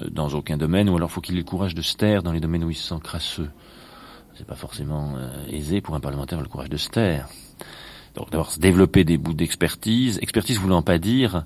euh, 0.00 0.08
dans 0.10 0.28
aucun 0.30 0.56
domaine, 0.56 0.88
ou 0.88 0.96
alors 0.96 1.10
faut 1.10 1.20
qu'il 1.20 1.34
ait 1.34 1.38
le 1.38 1.44
courage 1.44 1.74
de 1.74 1.82
se 1.82 1.96
taire 1.96 2.22
dans 2.22 2.32
les 2.32 2.40
domaines 2.40 2.64
où 2.64 2.70
il 2.70 2.76
se 2.76 2.88
sent 2.88 3.00
crasseux 3.02 3.50
c'est 4.36 4.46
pas 4.46 4.54
forcément 4.54 5.14
euh, 5.16 5.28
aisé 5.50 5.80
pour 5.80 5.96
un 5.96 6.00
parlementaire 6.00 6.40
le 6.40 6.46
courage 6.46 6.70
de 6.70 6.76
se 6.76 6.88
taire. 6.88 7.28
Donc 8.14 8.30
d'abord 8.30 8.52
développer 8.56 9.02
des 9.02 9.18
bouts 9.18 9.34
d'expertise, 9.34 10.20
expertise 10.22 10.60
voulant 10.60 10.82
pas 10.82 10.98
dire 10.98 11.44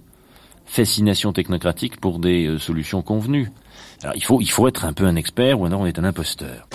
fascination 0.66 1.32
technocratique 1.32 1.98
pour 1.98 2.18
des 2.18 2.58
solutions 2.58 3.00
convenues. 3.00 3.50
Alors 4.02 4.16
il 4.16 4.24
faut 4.24 4.40
il 4.40 4.50
faut 4.50 4.66
être 4.68 4.84
un 4.84 4.92
peu 4.92 5.04
un 5.04 5.16
expert 5.16 5.60
ou 5.60 5.66
alors 5.66 5.80
on 5.80 5.86
est 5.86 5.98
un 5.98 6.04
imposteur. 6.04 6.68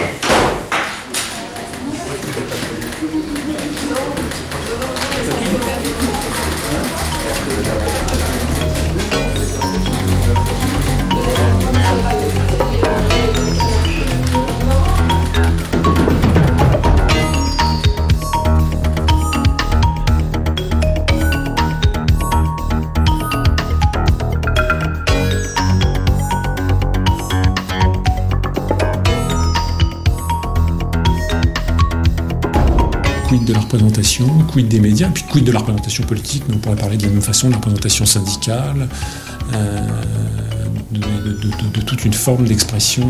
Quid 34.48 34.68
des 34.68 34.80
médias, 34.80 35.10
puis 35.10 35.24
quid 35.30 35.44
de 35.44 35.52
la 35.52 35.60
représentation 35.60 36.04
politique, 36.04 36.44
mais 36.48 36.56
on 36.56 36.60
pourrait 36.60 36.76
parler 36.76 36.98
de 36.98 37.04
la 37.04 37.10
même 37.10 37.22
façon 37.22 37.48
de 37.48 37.52
la 37.52 37.58
représentation 37.58 38.06
syndicale, 38.06 38.88
euh, 39.54 39.88
de, 40.92 41.82
toute 41.82 42.06
une 42.06 42.14
forme 42.14 42.46
d'expression 42.46 43.08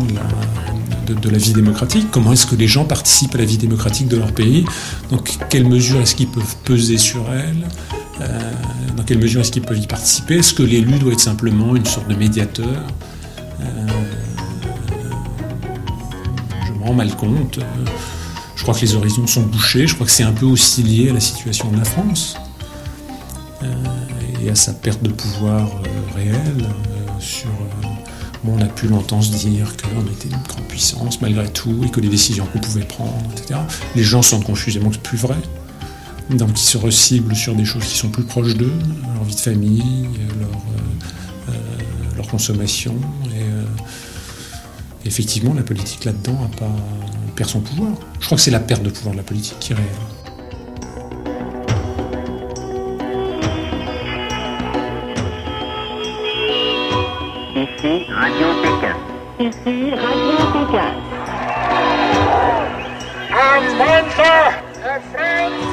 de, 1.06 1.30
la, 1.30 1.38
vie 1.38 1.52
démocratique. 1.52 2.08
Comment 2.10 2.32
est-ce 2.32 2.46
que 2.46 2.54
les 2.54 2.68
gens 2.68 2.84
participent 2.84 3.34
à 3.34 3.38
la 3.38 3.44
vie 3.44 3.56
démocratique 3.56 4.08
de 4.08 4.16
leur 4.16 4.32
pays? 4.32 4.64
Donc, 5.10 5.30
quelle 5.48 5.66
mesure 5.66 6.00
est-ce 6.00 6.14
qu'ils 6.14 6.28
peuvent 6.28 6.56
peser 6.64 6.98
sur 6.98 7.24
elle 7.32 7.66
euh, 8.20 8.52
Dans 8.96 9.04
quelle 9.04 9.18
mesure 9.18 9.40
est-ce 9.40 9.52
qu'ils 9.52 9.62
peuvent 9.62 9.78
y 9.78 9.86
participer? 9.86 10.38
Est-ce 10.38 10.54
que 10.54 10.62
l'élu 10.62 10.98
doit 10.98 11.12
être 11.12 11.20
simplement 11.20 11.74
une 11.76 11.86
sorte 11.86 12.08
de 12.08 12.14
médiateur? 12.14 12.84
Euh, 13.60 13.64
Je 16.66 16.72
me 16.72 16.84
rends 16.84 16.94
mal 16.94 17.14
compte. 17.16 17.58
Crois 18.68 18.78
que 18.78 18.84
les 18.84 18.96
horizons 18.96 19.26
sont 19.26 19.44
bouchés, 19.44 19.86
je 19.86 19.94
crois 19.94 20.04
que 20.04 20.12
c'est 20.12 20.24
un 20.24 20.32
peu 20.32 20.44
aussi 20.44 20.82
lié 20.82 21.08
à 21.08 21.14
la 21.14 21.20
situation 21.20 21.70
de 21.70 21.78
la 21.78 21.86
France 21.86 22.36
euh, 23.62 23.74
et 24.44 24.50
à 24.50 24.54
sa 24.54 24.74
perte 24.74 25.02
de 25.02 25.08
pouvoir 25.08 25.70
euh, 25.70 26.14
réel 26.14 26.36
euh, 26.60 27.08
sur... 27.18 27.48
Bon, 28.44 28.58
on 28.58 28.60
a 28.60 28.66
pu 28.66 28.86
longtemps 28.88 29.22
se 29.22 29.34
dire 29.34 29.74
qu'on 29.78 30.02
était 30.12 30.28
une 30.28 30.42
grande 30.46 30.66
puissance 30.68 31.22
malgré 31.22 31.50
tout 31.50 31.82
et 31.82 31.88
que 31.88 31.98
les 31.98 32.10
décisions 32.10 32.44
qu'on 32.44 32.58
pouvait 32.58 32.84
prendre, 32.84 33.16
etc. 33.32 33.58
Les 33.96 34.02
gens 34.02 34.20
sentent 34.20 34.44
confusément 34.44 34.90
que 34.90 34.96
c'est 34.96 35.02
plus 35.02 35.16
vrai. 35.16 35.38
Donc 36.28 36.50
ils 36.50 36.58
se 36.58 36.76
reciblent 36.76 37.34
sur 37.34 37.54
des 37.54 37.64
choses 37.64 37.84
qui 37.84 37.96
sont 37.96 38.10
plus 38.10 38.24
proches 38.24 38.52
d'eux, 38.52 38.74
leur 39.14 39.24
vie 39.24 39.34
de 39.34 39.40
famille, 39.40 40.10
leur, 40.38 41.56
leur 42.16 42.28
consommation. 42.28 42.96
Et 43.34 45.08
effectivement, 45.08 45.54
la 45.54 45.62
politique 45.62 46.04
là-dedans 46.04 46.38
a 46.44 46.54
pas, 46.58 46.76
perd 47.38 47.50
son 47.50 47.60
pouvoir. 47.60 47.92
Je 48.18 48.26
crois 48.26 48.36
que 48.36 48.42
c'est 48.42 48.50
la 48.50 48.58
perte 48.58 48.82
de 48.82 48.90
pouvoir 48.90 49.12
de 49.12 49.18
la 49.18 49.24
politique 49.24 49.58
qui 49.60 49.72
est 49.72 49.76
réelle. 49.76 49.88
Ici 57.54 58.06
Radio 58.12 58.46
Pékin. 58.62 58.96
Ici 59.38 59.90
Radio 59.94 60.36
Pékin. 60.52 60.92
Friends, 65.12 65.64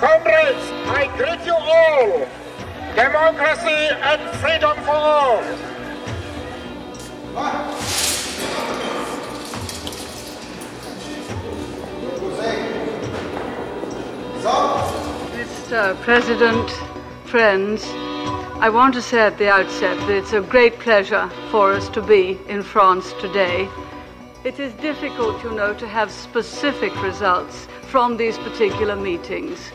comrades, 0.00 0.66
I 0.88 1.06
greet 1.16 1.46
you 1.46 1.54
all. 1.54 2.26
Democracy 2.96 3.80
and 4.02 4.20
freedom 4.38 4.76
for 4.84 4.94
all. 4.94 5.73
President, 15.74 16.70
friends, 17.24 17.82
I 18.60 18.68
want 18.68 18.94
to 18.94 19.02
say 19.02 19.18
at 19.18 19.38
the 19.38 19.50
outset 19.50 19.98
that 20.06 20.10
it's 20.10 20.32
a 20.32 20.40
great 20.40 20.78
pleasure 20.78 21.28
for 21.50 21.72
us 21.72 21.88
to 21.88 22.00
be 22.00 22.38
in 22.46 22.62
France 22.62 23.12
today. 23.14 23.68
It 24.44 24.60
is 24.60 24.72
difficult, 24.74 25.42
you 25.42 25.50
know, 25.50 25.74
to 25.74 25.88
have 25.88 26.12
specific 26.12 26.94
results 27.02 27.66
from 27.88 28.16
these 28.16 28.38
particular 28.38 28.94
meetings. 28.94 29.72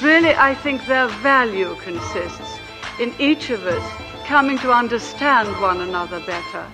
Really, 0.00 0.34
I 0.34 0.54
think 0.54 0.86
their 0.86 1.08
value 1.20 1.76
consists 1.82 2.58
in 2.98 3.12
each 3.18 3.50
of 3.50 3.66
us 3.66 4.26
coming 4.26 4.56
to 4.60 4.72
understand 4.72 5.48
one 5.60 5.82
another 5.82 6.20
better, 6.20 6.66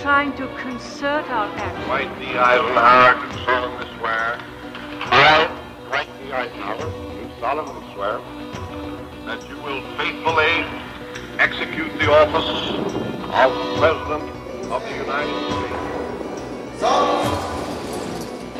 trying 0.00 0.32
to 0.38 0.48
concert 0.56 1.24
our 1.30 1.54
actions. 1.54 1.88
Write 1.88 2.18
the 2.18 2.36
Eisenhower 2.36 3.44
solemnly 3.44 3.86
swear. 3.96 4.40
Write 5.88 6.10
the 6.18 6.34
Eisenhower 6.34 7.38
solemnly 7.38 7.87
swear 7.98 8.20
that 9.26 9.40
you 9.50 9.56
will 9.66 9.82
faithfully 9.98 10.54
execute 11.46 11.90
the 11.98 12.08
office 12.22 12.50
of 13.42 13.50
President 13.82 14.22
of 14.70 14.80
the 14.88 14.94
United 15.04 15.38
States. 15.46 15.78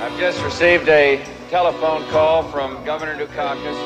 I've 0.02 0.18
just 0.18 0.42
received 0.42 0.88
a 0.88 1.22
telephone 1.50 2.02
call 2.10 2.42
from 2.50 2.84
Governor 2.84 3.14
Dukakis. 3.14 3.78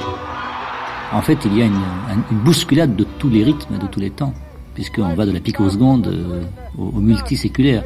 En 1.12 1.20
fait, 1.20 1.38
il 1.44 1.58
y 1.58 1.60
a 1.60 1.66
une, 1.66 1.84
une, 2.30 2.38
bousculade 2.38 2.96
de 2.96 3.04
tous 3.18 3.28
les 3.28 3.44
rythmes, 3.44 3.76
de 3.76 3.86
tous 3.86 4.00
les 4.00 4.10
temps, 4.10 4.32
puisqu'on 4.72 5.12
va 5.14 5.26
de 5.26 5.32
la 5.32 5.40
picoseconde 5.40 6.06
euh, 6.06 6.42
au, 6.78 6.84
au 6.96 7.00
multiséculaire. 7.00 7.84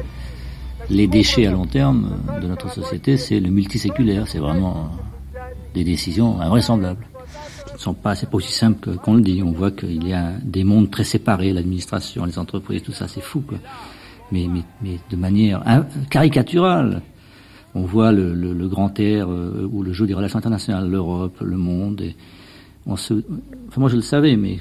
Les 0.89 1.07
déchets 1.07 1.45
à 1.47 1.51
long 1.51 1.65
terme 1.65 2.21
de 2.41 2.47
notre 2.47 2.71
société, 2.71 3.17
c'est 3.17 3.41
le 3.41 3.49
multiséculaire, 3.49 4.25
c'est 4.25 4.39
vraiment 4.39 4.89
des 5.73 5.83
décisions 5.83 6.39
invraisemblables. 6.39 7.05
Ne 7.77 7.81
sont 7.81 7.93
pas, 7.93 8.13
aussi 8.31 8.51
simple 8.51 8.97
qu'on 8.97 9.15
le 9.15 9.21
dit. 9.21 9.41
On 9.43 9.51
voit 9.51 9.71
qu'il 9.71 10.07
y 10.07 10.13
a 10.13 10.33
des 10.43 10.63
mondes 10.63 10.89
très 10.89 11.03
séparés, 11.03 11.53
l'administration, 11.53 12.25
les 12.25 12.39
entreprises, 12.39 12.81
tout 12.83 12.91
ça, 12.91 13.07
c'est 13.07 13.21
fou, 13.21 13.41
quoi. 13.41 13.57
Mais, 14.31 14.47
mais, 14.47 14.63
mais 14.81 14.99
de 15.09 15.15
manière 15.15 15.63
caricaturale. 16.09 17.01
On 17.75 17.83
voit 17.83 18.11
le, 18.11 18.33
le, 18.33 18.53
le 18.53 18.67
grand 18.67 18.99
air 18.99 19.29
euh, 19.29 19.69
ou 19.71 19.83
le 19.83 19.93
jeu 19.93 20.07
des 20.07 20.15
relations 20.15 20.39
internationales, 20.39 20.89
l'Europe, 20.89 21.37
le 21.41 21.57
monde. 21.57 22.01
Et 22.01 22.15
on 22.87 22.95
se, 22.95 23.13
enfin, 23.67 23.81
moi, 23.81 23.89
je 23.89 23.95
le 23.95 24.01
savais, 24.01 24.35
mais 24.35 24.59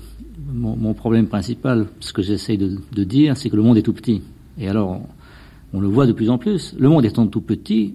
mon, 0.52 0.76
mon 0.76 0.92
problème 0.92 1.26
principal, 1.26 1.86
ce 2.00 2.12
que 2.12 2.22
j'essaye 2.22 2.58
de, 2.58 2.78
de, 2.92 3.04
dire, 3.04 3.36
c'est 3.36 3.48
que 3.48 3.56
le 3.56 3.62
monde 3.62 3.78
est 3.78 3.82
tout 3.82 3.94
petit. 3.94 4.22
Et 4.58 4.68
alors, 4.68 5.00
on 5.72 5.80
le 5.80 5.88
voit 5.88 6.06
de 6.06 6.12
plus 6.12 6.28
en 6.28 6.36
plus. 6.36 6.74
Le 6.78 6.88
monde 6.88 7.04
étant 7.06 7.26
tout 7.26 7.40
petit, 7.40 7.94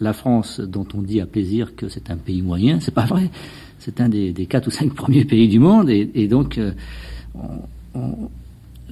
la 0.00 0.12
France, 0.12 0.60
dont 0.60 0.86
on 0.94 1.02
dit 1.02 1.20
à 1.20 1.26
plaisir 1.26 1.74
que 1.74 1.88
c'est 1.88 2.10
un 2.10 2.16
pays 2.16 2.42
moyen, 2.42 2.78
c'est 2.80 2.94
pas 2.94 3.06
vrai. 3.06 3.30
C'est 3.78 4.00
un 4.00 4.08
des, 4.08 4.32
quatre 4.48 4.66
ou 4.66 4.70
cinq 4.70 4.92
premiers 4.94 5.24
pays 5.32 5.48
du 5.48 5.58
monde, 5.58 5.90
et, 5.90 6.10
et 6.14 6.28
donc 6.28 6.58
euh, 6.58 6.72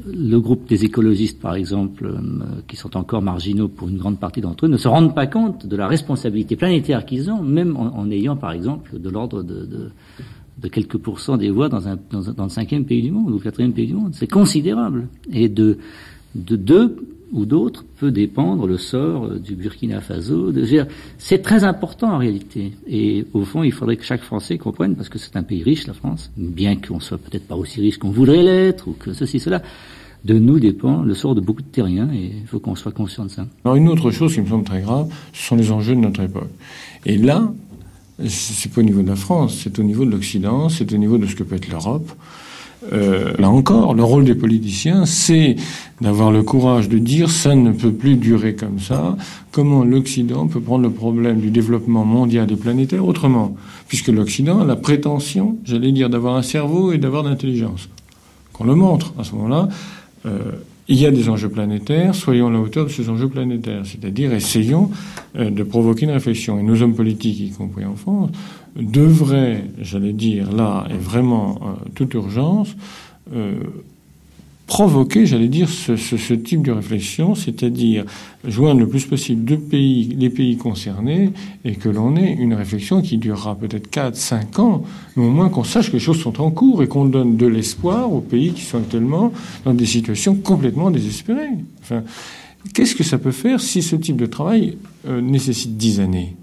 le 0.04 0.38
groupe 0.40 0.68
des 0.68 0.84
écologistes, 0.84 1.40
par 1.40 1.54
exemple, 1.54 2.06
euh, 2.06 2.44
qui 2.68 2.76
sont 2.76 2.96
encore 2.96 3.22
marginaux 3.22 3.68
pour 3.68 3.88
une 3.88 3.98
grande 3.98 4.18
partie 4.18 4.40
d'entre 4.40 4.66
eux, 4.66 4.68
ne 4.68 4.76
se 4.76 4.88
rendent 4.88 5.14
pas 5.14 5.26
compte 5.26 5.66
de 5.66 5.76
la 5.76 5.88
responsabilité 5.88 6.56
planétaire 6.56 7.04
qu'ils 7.06 7.30
ont, 7.30 7.42
même 7.42 7.76
en, 7.76 8.10
ayant, 8.10 8.36
par 8.36 8.52
exemple, 8.52 8.98
de 8.98 9.08
l'ordre 9.08 9.42
de, 9.42 9.64
de, 9.64 9.90
de, 10.58 10.68
quelques 10.68 10.98
pourcents 10.98 11.36
des 11.36 11.50
voix 11.50 11.68
dans, 11.68 11.88
un, 11.88 11.98
le 12.12 12.48
cinquième 12.48 12.84
pays 12.84 13.02
du 13.02 13.10
monde 13.10 13.30
ou 13.30 13.34
le 13.34 13.40
quatrième 13.40 13.72
pays 13.72 13.86
du 13.86 13.94
monde. 13.94 14.14
C'est 14.14 14.30
considérable. 14.30 15.08
Et 15.32 15.48
de 15.48 15.78
deux 16.34 17.15
ou 17.32 17.44
d'autres 17.44 17.84
peut 17.98 18.10
dépendre 18.10 18.66
le 18.66 18.78
sort 18.78 19.30
du 19.30 19.56
Burkina 19.56 20.00
Faso. 20.00 20.52
C'est 21.18 21.42
très 21.42 21.64
important 21.64 22.12
en 22.12 22.18
réalité. 22.18 22.72
Et 22.86 23.26
au 23.32 23.44
fond, 23.44 23.62
il 23.62 23.72
faudrait 23.72 23.96
que 23.96 24.04
chaque 24.04 24.22
Français 24.22 24.58
comprenne, 24.58 24.94
parce 24.94 25.08
que 25.08 25.18
c'est 25.18 25.36
un 25.36 25.42
pays 25.42 25.62
riche, 25.62 25.86
la 25.86 25.94
France, 25.94 26.30
bien 26.36 26.76
qu'on 26.76 27.00
soit 27.00 27.18
peut-être 27.18 27.46
pas 27.46 27.56
aussi 27.56 27.80
riche 27.80 27.98
qu'on 27.98 28.10
voudrait 28.10 28.42
l'être, 28.42 28.88
ou 28.88 28.92
que 28.92 29.12
ceci, 29.12 29.40
cela. 29.40 29.62
De 30.24 30.38
nous 30.38 30.58
dépend 30.58 31.02
le 31.02 31.14
sort 31.14 31.34
de 31.36 31.40
beaucoup 31.40 31.62
de 31.62 31.68
terriens, 31.68 32.10
et 32.12 32.32
il 32.40 32.46
faut 32.46 32.58
qu'on 32.58 32.74
soit 32.74 32.90
conscient 32.90 33.24
de 33.24 33.30
ça. 33.30 33.46
Alors 33.64 33.76
une 33.76 33.88
autre 33.88 34.10
chose 34.10 34.34
qui 34.34 34.40
me 34.40 34.46
semble 34.46 34.64
très 34.64 34.80
grave, 34.80 35.08
ce 35.32 35.48
sont 35.48 35.56
les 35.56 35.70
enjeux 35.70 35.94
de 35.94 36.00
notre 36.00 36.20
époque. 36.20 36.50
Et 37.04 37.16
là, 37.16 37.52
c'est 38.26 38.72
pas 38.72 38.80
au 38.80 38.84
niveau 38.84 39.02
de 39.02 39.08
la 39.08 39.14
France, 39.14 39.60
c'est 39.62 39.78
au 39.78 39.84
niveau 39.84 40.04
de 40.04 40.10
l'Occident, 40.10 40.68
c'est 40.68 40.92
au 40.92 40.96
niveau 40.96 41.18
de 41.18 41.26
ce 41.26 41.36
que 41.36 41.44
peut 41.44 41.54
être 41.54 41.68
l'Europe. 41.68 42.10
Euh, 42.92 43.32
là 43.38 43.50
encore, 43.50 43.94
le 43.94 44.04
rôle 44.04 44.24
des 44.24 44.34
politiciens, 44.34 45.06
c'est 45.06 45.56
d'avoir 46.00 46.30
le 46.30 46.42
courage 46.42 46.88
de 46.88 46.98
dire 46.98 47.30
ça 47.30 47.54
ne 47.54 47.72
peut 47.72 47.92
plus 47.92 48.16
durer 48.16 48.54
comme 48.54 48.78
ça. 48.78 49.16
Comment 49.50 49.84
l'Occident 49.84 50.46
peut 50.46 50.60
prendre 50.60 50.84
le 50.84 50.90
problème 50.90 51.40
du 51.40 51.50
développement 51.50 52.04
mondial 52.04 52.50
et 52.50 52.56
planétaire 52.56 53.06
autrement? 53.06 53.56
Puisque 53.88 54.08
l'Occident 54.08 54.60
a 54.60 54.64
la 54.64 54.76
prétention, 54.76 55.56
j'allais 55.64 55.92
dire, 55.92 56.10
d'avoir 56.10 56.36
un 56.36 56.42
cerveau 56.42 56.92
et 56.92 56.98
d'avoir 56.98 57.22
de 57.22 57.28
l'intelligence. 57.28 57.88
Qu'on 58.52 58.64
le 58.64 58.74
montre 58.74 59.12
à 59.18 59.24
ce 59.24 59.34
moment-là. 59.34 59.68
Euh, 60.26 60.52
il 60.88 61.00
y 61.00 61.06
a 61.06 61.10
des 61.10 61.28
enjeux 61.28 61.48
planétaires, 61.48 62.14
soyons 62.14 62.46
à 62.46 62.50
la 62.50 62.60
hauteur 62.60 62.84
de 62.84 62.90
ces 62.90 63.08
enjeux 63.08 63.28
planétaires. 63.28 63.82
C'est-à-dire, 63.84 64.32
essayons 64.32 64.90
euh, 65.36 65.50
de 65.50 65.62
provoquer 65.64 66.04
une 66.04 66.12
réflexion. 66.12 66.58
Et 66.58 66.62
nos 66.62 66.80
hommes 66.80 66.94
politiques, 66.94 67.40
y 67.40 67.50
compris 67.50 67.84
en 67.84 67.96
France, 67.96 68.30
devraient, 68.78 69.64
j'allais 69.80 70.12
dire 70.12 70.52
là, 70.52 70.86
et 70.90 70.96
vraiment 70.96 71.58
euh, 71.62 71.90
toute 71.94 72.14
urgence, 72.14 72.76
euh, 73.34 73.54
provoquer, 74.66 75.26
j'allais 75.26 75.48
dire, 75.48 75.68
ce, 75.68 76.34
type 76.34 76.62
de 76.62 76.72
réflexion, 76.72 77.34
c'est-à-dire 77.34 78.04
joindre 78.44 78.80
le 78.80 78.88
plus 78.88 79.06
possible 79.06 79.44
deux 79.44 79.58
pays, 79.58 80.14
les 80.18 80.28
pays 80.28 80.56
concernés, 80.56 81.30
et 81.64 81.76
que 81.76 81.88
l'on 81.88 82.16
ait 82.16 82.32
une 82.32 82.54
réflexion 82.54 83.00
qui 83.00 83.16
durera 83.16 83.54
peut-être 83.54 83.88
4, 83.88 84.16
5 84.16 84.58
ans, 84.58 84.82
mais 85.14 85.24
au 85.24 85.30
moins 85.30 85.48
qu'on 85.48 85.64
sache 85.64 85.88
que 85.88 85.94
les 85.94 86.00
choses 86.00 86.20
sont 86.20 86.40
en 86.40 86.50
cours 86.50 86.82
et 86.82 86.88
qu'on 86.88 87.04
donne 87.04 87.36
de 87.36 87.46
l'espoir 87.46 88.12
aux 88.12 88.20
pays 88.20 88.52
qui 88.52 88.62
sont 88.62 88.78
actuellement 88.78 89.32
dans 89.64 89.74
des 89.74 89.86
situations 89.86 90.34
complètement 90.34 90.90
désespérées. 90.90 91.50
Enfin, 91.82 92.02
qu'est-ce 92.74 92.96
que 92.96 93.04
ça 93.04 93.18
peut 93.18 93.32
faire 93.32 93.60
si 93.60 93.82
ce 93.82 93.94
type 93.94 94.16
de 94.16 94.26
travail 94.26 94.76
euh, 95.06 95.20
nécessite 95.20 95.76
10 95.76 96.00
années? 96.00 96.34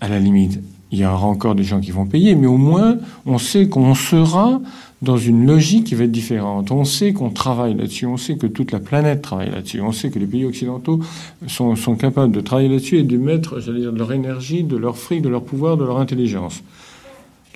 À 0.00 0.08
la 0.08 0.20
limite, 0.20 0.60
il 0.92 0.98
y 0.98 1.06
aura 1.06 1.26
encore 1.26 1.54
des 1.54 1.64
gens 1.64 1.80
qui 1.80 1.90
vont 1.90 2.06
payer, 2.06 2.34
mais 2.34 2.46
au 2.46 2.58
moins 2.58 2.98
on 3.26 3.38
sait 3.38 3.68
qu'on 3.68 3.94
sera 3.94 4.60
dans 5.00 5.16
une 5.16 5.46
logique 5.46 5.84
qui 5.84 5.94
va 5.96 6.04
être 6.04 6.12
différente. 6.12 6.70
On 6.70 6.84
sait 6.84 7.12
qu'on 7.12 7.30
travaille 7.30 7.74
là-dessus, 7.74 8.06
on 8.06 8.16
sait 8.16 8.36
que 8.36 8.46
toute 8.46 8.70
la 8.70 8.78
planète 8.78 9.22
travaille 9.22 9.50
là-dessus, 9.50 9.80
on 9.80 9.90
sait 9.90 10.10
que 10.10 10.18
les 10.18 10.26
pays 10.26 10.44
occidentaux 10.44 11.00
sont, 11.48 11.74
sont 11.74 11.96
capables 11.96 12.32
de 12.32 12.40
travailler 12.40 12.68
là-dessus 12.68 12.98
et 12.98 13.02
de 13.02 13.16
mettre, 13.16 13.58
j'allais 13.58 13.80
dire, 13.80 13.92
de 13.92 13.98
leur 13.98 14.12
énergie, 14.12 14.62
de 14.62 14.76
leur 14.76 14.96
fric, 14.96 15.22
de 15.22 15.28
leur 15.28 15.42
pouvoir, 15.42 15.76
de 15.76 15.84
leur 15.84 15.98
intelligence. 15.98 16.62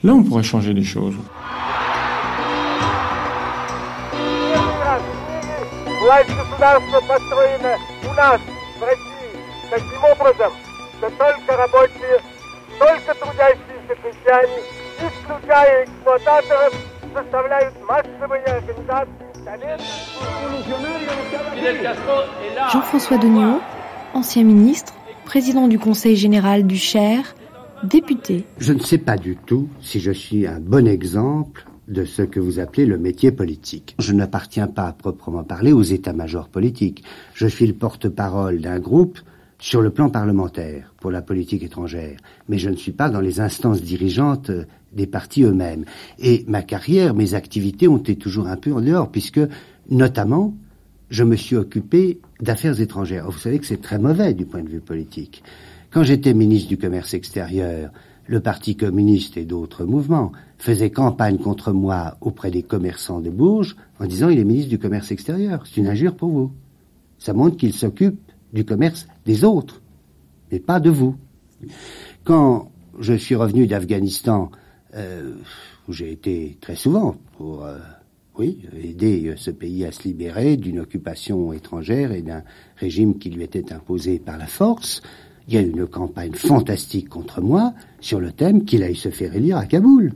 Là, 0.02 0.14
on 0.14 0.24
pourrait 0.24 0.42
changer 0.42 0.72
les 0.72 0.82
choses. 0.82 1.14
только 12.79 13.13
трудящиеся 13.15 13.95
крестьяне, 14.01 14.63
исключая 14.99 15.85
эксплуататоров, 15.85 16.75
составляют 17.13 17.73
массовые 17.87 18.43
организации 18.43 19.31
Jean-François 22.71 23.17
Degnaud, 23.17 23.59
ancien 24.13 24.43
ministre, 24.43 24.93
président 25.25 25.67
du 25.67 25.79
Conseil 25.79 26.15
général 26.15 26.67
du 26.67 26.77
Cher, 26.77 27.35
député. 27.83 28.45
Je 28.59 28.73
ne 28.73 28.79
sais 28.79 28.99
pas 28.99 29.17
du 29.17 29.35
tout 29.35 29.67
si 29.81 29.99
je 29.99 30.11
suis 30.11 30.45
un 30.45 30.59
bon 30.59 30.87
exemple 30.87 31.65
de 31.87 32.05
ce 32.05 32.21
que 32.21 32.39
vous 32.39 32.59
appelez 32.59 32.85
le 32.85 32.97
métier 32.97 33.31
politique. 33.31 33.95
Je 33.99 34.13
n'appartiens 34.13 34.67
pas 34.67 34.85
à 34.85 34.93
proprement 34.93 35.43
parler 35.43 35.73
aux 35.73 35.81
états-majors 35.81 36.47
politiques. 36.47 37.03
Je 37.33 37.47
suis 37.47 37.65
le 37.65 37.73
porte-parole 37.73 38.61
d'un 38.61 38.79
groupe 38.79 39.19
sur 39.58 39.80
le 39.82 39.90
plan 39.90 40.10
parlementaire 40.10 40.92
pour 41.00 41.10
la 41.10 41.22
politique 41.22 41.62
étrangère, 41.62 42.18
mais 42.48 42.58
je 42.58 42.68
ne 42.68 42.76
suis 42.76 42.92
pas 42.92 43.08
dans 43.08 43.20
les 43.20 43.40
instances 43.40 43.82
dirigeantes 43.82 44.50
des 44.92 45.06
partis 45.06 45.42
eux-mêmes. 45.42 45.84
Et 46.18 46.44
ma 46.46 46.62
carrière, 46.62 47.14
mes 47.14 47.34
activités 47.34 47.88
ont 47.88 47.98
été 47.98 48.16
toujours 48.16 48.48
un 48.48 48.56
peu 48.56 48.72
en 48.72 48.80
dehors, 48.80 49.10
puisque, 49.10 49.40
notamment, 49.90 50.54
je 51.10 51.24
me 51.24 51.36
suis 51.36 51.56
occupé 51.56 52.20
d'affaires 52.40 52.80
étrangères. 52.80 53.30
Vous 53.30 53.38
savez 53.38 53.58
que 53.58 53.66
c'est 53.66 53.80
très 53.80 53.98
mauvais 53.98 54.34
du 54.34 54.44
point 54.44 54.62
de 54.62 54.68
vue 54.68 54.80
politique. 54.80 55.42
Quand 55.90 56.02
j'étais 56.02 56.34
ministre 56.34 56.68
du 56.68 56.78
Commerce 56.78 57.14
extérieur, 57.14 57.90
le 58.26 58.40
Parti 58.40 58.76
communiste 58.76 59.36
et 59.36 59.44
d'autres 59.44 59.84
mouvements 59.84 60.32
faisaient 60.58 60.90
campagne 60.90 61.38
contre 61.38 61.72
moi 61.72 62.16
auprès 62.20 62.50
des 62.50 62.62
commerçants 62.62 63.20
de 63.20 63.30
Bourges 63.30 63.76
en 64.00 64.06
disant 64.06 64.28
il 64.28 64.38
est 64.38 64.44
ministre 64.44 64.70
du 64.70 64.78
Commerce 64.78 65.12
extérieur. 65.12 65.64
C'est 65.64 65.80
une 65.80 65.86
injure 65.86 66.16
pour 66.16 66.30
vous. 66.30 66.52
Ça 67.18 67.32
montre 67.32 67.56
qu'il 67.56 67.72
s'occupe 67.72 68.18
du 68.52 68.64
commerce 68.64 69.06
des 69.26 69.44
autres, 69.44 69.82
mais 70.50 70.60
pas 70.60 70.80
de 70.80 70.90
vous. 70.90 71.16
Quand 72.24 72.70
je 72.98 73.12
suis 73.14 73.34
revenu 73.34 73.66
d'Afghanistan, 73.66 74.50
euh, 74.94 75.34
où 75.88 75.92
j'ai 75.92 76.10
été 76.12 76.56
très 76.60 76.76
souvent 76.76 77.16
pour, 77.36 77.64
euh, 77.64 77.78
oui, 78.38 78.62
aider 78.82 79.34
ce 79.36 79.50
pays 79.50 79.84
à 79.84 79.92
se 79.92 80.04
libérer 80.04 80.56
d'une 80.56 80.78
occupation 80.78 81.52
étrangère 81.52 82.12
et 82.12 82.22
d'un 82.22 82.42
régime 82.76 83.18
qui 83.18 83.30
lui 83.30 83.42
était 83.42 83.72
imposé 83.72 84.18
par 84.18 84.38
la 84.38 84.46
force, 84.46 85.02
il 85.48 85.54
y 85.54 85.58
a 85.58 85.62
eu 85.62 85.70
une 85.70 85.86
campagne 85.86 86.34
fantastique 86.34 87.08
contre 87.08 87.40
moi 87.40 87.72
sur 88.00 88.20
le 88.20 88.32
thème 88.32 88.64
qu'il 88.64 88.82
aille 88.82 88.96
se 88.96 89.10
faire 89.10 89.34
élire 89.34 89.56
à 89.56 89.66
Kaboul. 89.66 90.12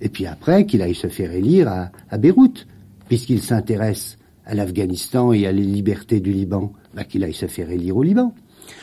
Et 0.00 0.08
puis 0.08 0.26
après, 0.26 0.66
qu'il 0.66 0.82
aille 0.82 0.94
se 0.94 1.08
faire 1.08 1.32
élire 1.32 1.68
à, 1.68 1.90
à 2.10 2.18
Beyrouth, 2.18 2.66
puisqu'il 3.08 3.40
s'intéresse 3.40 4.18
à 4.44 4.54
l'Afghanistan 4.54 5.32
et 5.32 5.46
à 5.46 5.52
les 5.52 5.62
libertés 5.62 6.20
du 6.20 6.32
Liban, 6.32 6.72
bah, 6.98 7.04
qu'il 7.04 7.22
aille 7.22 7.32
se 7.32 7.46
faire 7.46 7.70
élire 7.70 7.96
au 7.96 8.02
Liban. 8.02 8.34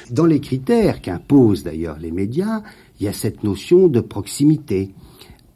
Dans 0.10 0.26
les 0.26 0.40
critères 0.40 1.02
qu'imposent 1.02 1.64
d'ailleurs 1.64 2.00
les 2.00 2.12
médias, 2.12 2.62
il 2.98 3.06
y 3.06 3.10
a 3.10 3.14
cette 3.14 3.44
notion 3.44 3.90
de 3.90 4.00
proximité. 4.00 4.94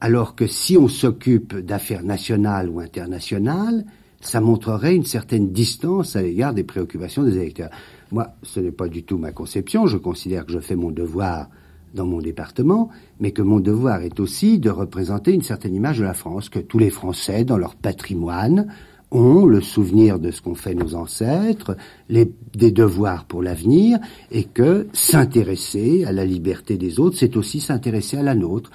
Alors 0.01 0.35
que 0.35 0.45
si 0.45 0.77
on 0.77 0.89
s'occupe 0.89 1.55
d'affaires 1.55 2.03
nationales 2.03 2.67
ou 2.67 2.81
internationales, 2.81 3.85
ça 4.19 4.41
montrerait 4.41 4.93
une 4.93 5.05
certaine 5.05 5.53
distance 5.53 6.17
à 6.17 6.21
l'égard 6.21 6.53
des 6.53 6.65
préoccupations 6.65 7.23
des 7.23 7.37
électeurs. 7.37 7.69
Moi, 8.11 8.27
ce 8.43 8.59
n'est 8.59 8.73
pas 8.73 8.89
du 8.89 9.03
tout 9.03 9.17
ma 9.17 9.31
conception. 9.31 9.87
Je 9.87 9.95
considère 9.95 10.45
que 10.45 10.51
je 10.51 10.59
fais 10.59 10.75
mon 10.75 10.91
devoir 10.91 11.47
dans 11.93 12.05
mon 12.05 12.19
département, 12.19 12.89
mais 13.21 13.31
que 13.31 13.41
mon 13.41 13.61
devoir 13.61 14.01
est 14.01 14.19
aussi 14.19 14.59
de 14.59 14.69
représenter 14.69 15.31
une 15.31 15.43
certaine 15.43 15.75
image 15.75 15.99
de 15.99 16.03
la 16.03 16.13
France, 16.13 16.49
que 16.49 16.59
tous 16.59 16.77
les 16.77 16.89
Français, 16.89 17.45
dans 17.45 17.57
leur 17.57 17.75
patrimoine, 17.75 18.67
ont 19.11 19.45
le 19.45 19.61
souvenir 19.61 20.19
de 20.19 20.31
ce 20.31 20.41
qu'ont 20.41 20.55
fait 20.55 20.75
nos 20.75 20.95
ancêtres, 20.95 21.75
les, 22.09 22.31
des 22.53 22.71
devoirs 22.71 23.25
pour 23.25 23.41
l'avenir, 23.41 23.99
et 24.31 24.43
que 24.43 24.87
s'intéresser 24.93 26.05
à 26.05 26.11
la 26.11 26.25
liberté 26.25 26.77
des 26.77 26.99
autres, 26.99 27.17
c'est 27.17 27.35
aussi 27.35 27.59
s'intéresser 27.59 28.17
à 28.17 28.23
la 28.23 28.35
nôtre. 28.35 28.71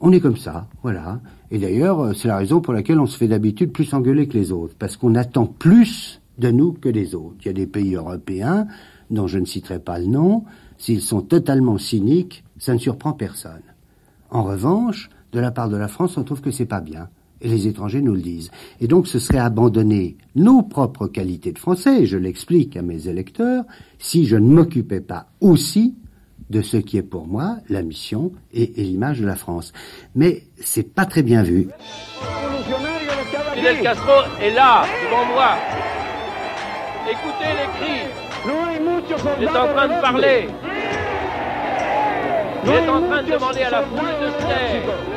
On 0.00 0.12
est 0.12 0.20
comme 0.20 0.36
ça, 0.36 0.68
voilà. 0.82 1.20
Et 1.50 1.58
d'ailleurs, 1.58 2.14
c'est 2.16 2.28
la 2.28 2.36
raison 2.36 2.60
pour 2.60 2.72
laquelle 2.72 2.98
on 2.98 3.06
se 3.06 3.16
fait 3.16 3.28
d'habitude 3.28 3.72
plus 3.72 3.92
engueuler 3.94 4.26
que 4.26 4.38
les 4.38 4.52
autres, 4.52 4.74
parce 4.78 4.96
qu'on 4.96 5.14
attend 5.14 5.46
plus 5.46 6.20
de 6.38 6.50
nous 6.50 6.72
que 6.72 6.88
des 6.88 7.14
autres. 7.14 7.36
Il 7.42 7.46
y 7.46 7.50
a 7.50 7.54
des 7.54 7.66
pays 7.66 7.94
européens, 7.94 8.66
dont 9.10 9.26
je 9.26 9.38
ne 9.38 9.44
citerai 9.44 9.78
pas 9.78 9.98
le 9.98 10.06
nom, 10.06 10.44
s'ils 10.78 11.00
sont 11.00 11.22
totalement 11.22 11.78
cyniques, 11.78 12.44
ça 12.58 12.72
ne 12.72 12.78
surprend 12.78 13.12
personne. 13.12 13.62
En 14.30 14.42
revanche, 14.42 15.10
de 15.32 15.40
la 15.40 15.50
part 15.50 15.68
de 15.68 15.76
la 15.76 15.88
France, 15.88 16.16
on 16.16 16.24
trouve 16.24 16.40
que 16.40 16.50
c'est 16.50 16.66
pas 16.66 16.80
bien. 16.80 17.08
Et 17.40 17.48
les 17.48 17.66
étrangers 17.66 18.00
nous 18.00 18.14
le 18.14 18.20
disent. 18.20 18.50
Et 18.80 18.86
donc 18.86 19.06
ce 19.06 19.18
serait 19.18 19.38
abandonner 19.38 20.16
nos 20.34 20.62
propres 20.62 21.06
qualités 21.06 21.52
de 21.52 21.58
français, 21.58 22.06
je 22.06 22.16
l'explique 22.16 22.76
à 22.76 22.82
mes 22.82 23.08
électeurs, 23.08 23.64
si 23.98 24.26
je 24.26 24.36
ne 24.36 24.48
m'occupais 24.48 25.00
pas 25.00 25.26
aussi 25.40 25.94
de 26.50 26.62
ce 26.62 26.76
qui 26.76 26.96
est 26.96 27.02
pour 27.02 27.26
moi 27.26 27.56
la 27.68 27.82
mission 27.82 28.32
et, 28.52 28.66
l'image 28.76 29.20
de 29.20 29.26
la 29.26 29.36
France. 29.36 29.72
Mais 30.14 30.44
c'est 30.56 30.94
pas 30.94 31.06
très 31.06 31.22
bien 31.22 31.42
vu. 31.42 31.68
Fidel 33.54 33.82
Castro 33.82 34.12
est 34.40 34.54
là, 34.54 34.84
devant 35.04 35.24
moi. 35.34 35.56
Écoutez 37.10 37.50
les 37.58 37.68
cris. 37.78 38.24
Il 39.40 39.48
en 39.48 39.52
train 39.52 39.88
de 39.88 40.00
parler. 40.00 40.48
Il 42.66 42.90
en 42.90 43.02
train 43.02 43.22
de 43.22 43.32
demander 43.32 43.60
à 43.60 43.70
la 43.70 43.82
foule 43.82 44.00
de 44.20 44.28
se. 44.30 45.13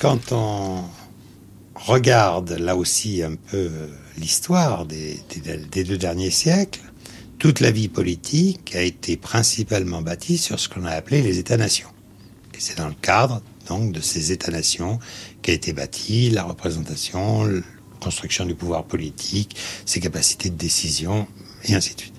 Quand 0.00 0.30
on 0.30 0.84
regarde 1.74 2.52
là 2.52 2.76
aussi 2.76 3.22
un 3.22 3.34
peu 3.34 3.68
l'histoire 4.16 4.86
des, 4.86 5.20
deux 5.74 5.98
derniers 5.98 6.30
siècles, 6.30 6.80
toute 7.38 7.58
la 7.58 7.72
vie 7.72 7.88
politique 7.88 8.76
a 8.76 8.82
été 8.82 9.16
principalement 9.16 10.00
bâtie 10.00 10.38
sur 10.38 10.60
ce 10.60 10.68
qu'on 10.68 10.84
a 10.84 10.92
appelé 10.92 11.20
les 11.22 11.38
États-nations. 11.38 11.88
Et 12.54 12.60
c'est 12.60 12.78
dans 12.78 12.88
le 12.88 12.94
cadre 12.94 13.42
donc 13.66 13.92
de 13.92 14.00
ces 14.00 14.30
États-nations 14.30 15.00
qu'a 15.42 15.52
été 15.52 15.72
bâtie 15.72 16.30
la 16.30 16.44
représentation, 16.44 17.44
la 17.44 17.60
construction 18.00 18.46
du 18.46 18.54
pouvoir 18.54 18.84
politique, 18.84 19.56
ses 19.84 19.98
capacités 19.98 20.50
de 20.50 20.56
décision, 20.56 21.26
et 21.64 21.74
ainsi 21.74 21.94
de 21.94 22.00
suite. 22.00 22.17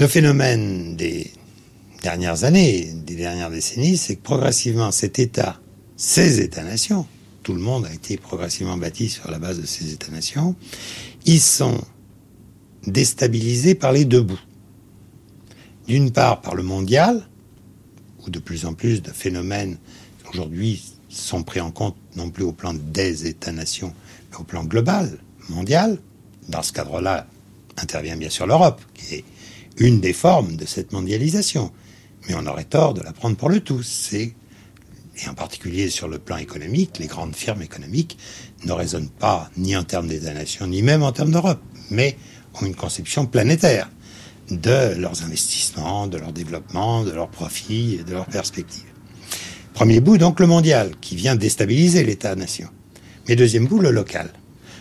Le 0.00 0.06
phénomène 0.06 0.94
des 0.94 1.32
dernières 2.02 2.44
années, 2.44 2.92
des 3.04 3.16
dernières 3.16 3.50
décennies, 3.50 3.96
c'est 3.96 4.14
que 4.14 4.22
progressivement 4.22 4.92
cet 4.92 5.18
État, 5.18 5.60
ces 5.96 6.40
États-nations, 6.40 7.04
tout 7.42 7.52
le 7.52 7.60
monde 7.60 7.84
a 7.84 7.92
été 7.92 8.16
progressivement 8.16 8.76
bâti 8.76 9.08
sur 9.08 9.28
la 9.28 9.40
base 9.40 9.60
de 9.60 9.66
ces 9.66 9.92
États-nations, 9.92 10.54
ils 11.24 11.40
sont 11.40 11.80
déstabilisés 12.86 13.74
par 13.74 13.90
les 13.90 14.04
deux 14.04 14.22
bouts. 14.22 14.38
D'une 15.88 16.12
part 16.12 16.42
par 16.42 16.54
le 16.54 16.62
mondial, 16.62 17.26
où 18.24 18.30
de 18.30 18.38
plus 18.38 18.66
en 18.66 18.74
plus 18.74 19.02
de 19.02 19.10
phénomènes 19.10 19.78
aujourd'hui 20.30 20.92
sont 21.08 21.42
pris 21.42 21.60
en 21.60 21.72
compte 21.72 21.96
non 22.14 22.30
plus 22.30 22.44
au 22.44 22.52
plan 22.52 22.72
des 22.72 23.26
États-nations, 23.26 23.92
mais 24.30 24.36
au 24.36 24.44
plan 24.44 24.62
global, 24.62 25.18
mondial. 25.48 25.98
Dans 26.48 26.62
ce 26.62 26.72
cadre-là, 26.72 27.26
intervient 27.76 28.16
bien 28.16 28.30
sûr 28.30 28.46
l'Europe, 28.46 28.80
qui 28.94 29.16
est 29.16 29.24
une 29.78 30.00
des 30.00 30.12
formes 30.12 30.56
de 30.56 30.66
cette 30.66 30.92
mondialisation. 30.92 31.72
Mais 32.28 32.34
on 32.34 32.46
aurait 32.46 32.64
tort 32.64 32.94
de 32.94 33.00
la 33.00 33.12
prendre 33.12 33.36
pour 33.36 33.48
le 33.48 33.60
tout. 33.60 33.82
C'est, 33.82 34.34
et 35.16 35.28
en 35.28 35.34
particulier 35.34 35.88
sur 35.88 36.08
le 36.08 36.18
plan 36.18 36.36
économique, 36.36 36.98
les 36.98 37.06
grandes 37.06 37.34
firmes 37.34 37.62
économiques 37.62 38.18
ne 38.64 38.72
raisonnent 38.72 39.08
pas 39.08 39.50
ni 39.56 39.76
en 39.76 39.84
termes 39.84 40.08
d'États-nations, 40.08 40.66
ni 40.66 40.82
même 40.82 41.02
en 41.02 41.12
termes 41.12 41.30
d'Europe, 41.30 41.62
mais 41.90 42.16
ont 42.60 42.66
une 42.66 42.74
conception 42.74 43.26
planétaire 43.26 43.88
de 44.50 44.94
leurs 44.98 45.22
investissements, 45.22 46.06
de 46.06 46.18
leur 46.18 46.32
développement, 46.32 47.04
de 47.04 47.10
leurs 47.10 47.28
profits 47.28 47.98
et 48.00 48.04
de 48.04 48.12
leurs 48.12 48.26
perspectives. 48.26 48.84
Premier 49.74 50.00
bout, 50.00 50.18
donc 50.18 50.40
le 50.40 50.46
mondial, 50.46 50.92
qui 51.00 51.14
vient 51.14 51.36
déstabiliser 51.36 52.02
l'État-nation. 52.02 52.68
Mais 53.28 53.36
deuxième 53.36 53.66
bout, 53.66 53.78
le 53.78 53.90
local. 53.90 54.32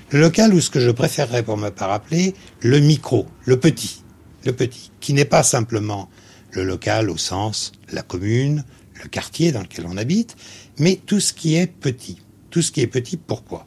Le 0.09 0.21
local, 0.21 0.53
ou 0.53 0.61
ce 0.61 0.69
que 0.69 0.79
je 0.79 0.89
préférerais 0.89 1.43
pour 1.43 1.57
ma 1.57 1.69
part 1.69 1.91
appeler 1.91 2.33
le 2.61 2.79
micro, 2.79 3.27
le 3.45 3.59
petit, 3.59 4.01
le 4.47 4.53
petit, 4.53 4.91
qui 4.99 5.13
n'est 5.13 5.25
pas 5.25 5.43
simplement 5.43 6.09
le 6.51 6.63
local 6.63 7.09
au 7.09 7.17
sens 7.17 7.71
la 7.91 8.01
commune, 8.01 8.63
le 9.03 9.07
quartier 9.07 9.51
dans 9.51 9.61
lequel 9.61 9.85
on 9.87 9.97
habite, 9.97 10.35
mais 10.79 10.99
tout 11.05 11.19
ce 11.19 11.33
qui 11.33 11.55
est 11.55 11.67
petit. 11.67 12.21
Tout 12.49 12.61
ce 12.61 12.71
qui 12.71 12.81
est 12.81 12.87
petit, 12.87 13.17
pourquoi? 13.17 13.65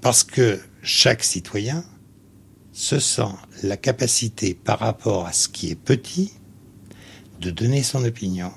Parce 0.00 0.24
que 0.24 0.58
chaque 0.82 1.22
citoyen 1.22 1.84
se 2.72 2.98
sent 2.98 3.32
la 3.62 3.76
capacité 3.76 4.54
par 4.54 4.78
rapport 4.78 5.26
à 5.26 5.32
ce 5.32 5.48
qui 5.48 5.70
est 5.70 5.74
petit 5.74 6.32
de 7.40 7.50
donner 7.50 7.82
son 7.82 8.04
opinion, 8.04 8.52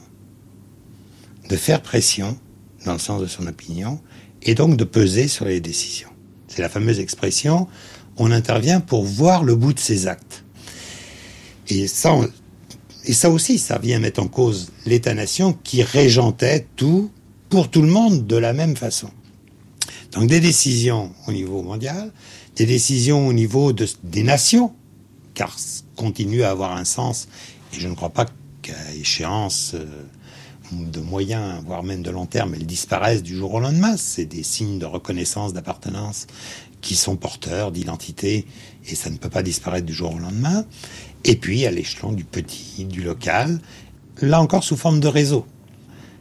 de 1.49 1.55
faire 1.55 1.81
pression 1.81 2.37
dans 2.85 2.93
le 2.93 2.99
sens 2.99 3.21
de 3.21 3.27
son 3.27 3.47
opinion 3.47 4.01
et 4.41 4.55
donc 4.55 4.77
de 4.77 4.83
peser 4.83 5.27
sur 5.27 5.45
les 5.45 5.59
décisions. 5.59 6.09
C'est 6.47 6.61
la 6.61 6.69
fameuse 6.69 6.99
expression 6.99 7.67
on 8.19 8.31
intervient 8.31 8.81
pour 8.81 9.05
voir 9.05 9.43
le 9.43 9.55
bout 9.55 9.73
de 9.73 9.79
ses 9.79 10.07
actes. 10.07 10.38
Et 11.69 11.87
ça, 11.87 12.13
on- 12.13 12.29
et 13.05 13.13
ça 13.13 13.29
aussi, 13.29 13.59
ça 13.59 13.77
vient 13.77 13.99
mettre 13.99 14.21
en 14.21 14.27
cause 14.27 14.71
l'État-nation 14.85 15.53
qui 15.63 15.83
régentait 15.83 16.67
tout 16.75 17.11
pour 17.49 17.69
tout 17.69 17.81
le 17.81 17.87
monde 17.89 18.27
de 18.27 18.35
la 18.35 18.53
même 18.53 18.75
façon. 18.75 19.09
Donc 20.11 20.27
des 20.27 20.39
décisions 20.39 21.11
au 21.27 21.31
niveau 21.31 21.61
mondial, 21.61 22.11
des 22.55 22.65
décisions 22.65 23.27
au 23.27 23.33
niveau 23.33 23.73
de- 23.73 23.87
des 24.03 24.23
nations, 24.23 24.73
car 25.33 25.55
continue 25.95 26.43
à 26.43 26.49
avoir 26.51 26.75
un 26.75 26.85
sens, 26.85 27.27
et 27.73 27.79
je 27.79 27.87
ne 27.87 27.93
crois 27.95 28.09
pas 28.09 28.25
qu'à 28.61 28.73
échéance 28.99 29.71
euh, 29.75 29.85
de 30.71 30.99
moyen, 30.99 31.61
voire 31.65 31.81
même 31.83 32.03
de 32.03 32.11
long 32.11 32.25
terme, 32.27 32.53
elles 32.55 32.65
disparaissent 32.65 33.23
du 33.23 33.35
jour 33.35 33.53
au 33.55 33.59
lendemain. 33.59 33.97
C'est 33.97 34.25
des 34.25 34.43
signes 34.43 34.77
de 34.77 34.85
reconnaissance, 34.85 35.53
d'appartenance 35.53 36.27
qui 36.81 36.95
sont 36.95 37.15
porteurs 37.15 37.71
d'identité, 37.71 38.45
et 38.87 38.95
ça 38.95 39.09
ne 39.09 39.17
peut 39.17 39.29
pas 39.29 39.41
disparaître 39.43 39.85
du 39.85 39.93
jour 39.93 40.13
au 40.13 40.19
lendemain. 40.19 40.65
Et 41.25 41.35
puis 41.35 41.65
à 41.65 41.71
l'échelon 41.71 42.11
du 42.11 42.23
petit, 42.23 42.85
du 42.85 43.01
local, 43.01 43.59
là 44.21 44.41
encore 44.41 44.63
sous 44.63 44.77
forme 44.77 44.99
de 44.99 45.07
réseau. 45.07 45.45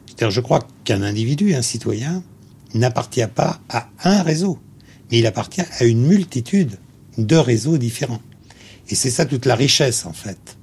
C'est-à-dire, 0.05 0.31
je 0.31 0.41
crois 0.41 0.67
qu'un 0.83 1.01
individu, 1.01 1.55
un 1.55 1.61
citoyen, 1.61 2.23
n'appartient 2.73 3.27
pas 3.27 3.59
à 3.69 3.89
un 4.03 4.21
réseau, 4.21 4.59
mais 5.11 5.19
il 5.19 5.25
appartient 5.25 5.63
à 5.79 5.85
une 5.85 6.05
multitude 6.05 6.77
de 7.17 7.35
réseaux 7.35 7.77
différents. 7.77 8.21
Et 8.89 8.95
c'est 8.95 9.09
ça 9.09 9.25
toute 9.25 9.45
la 9.45 9.55
richesse, 9.55 10.05
en 10.05 10.13
fait, 10.13 10.57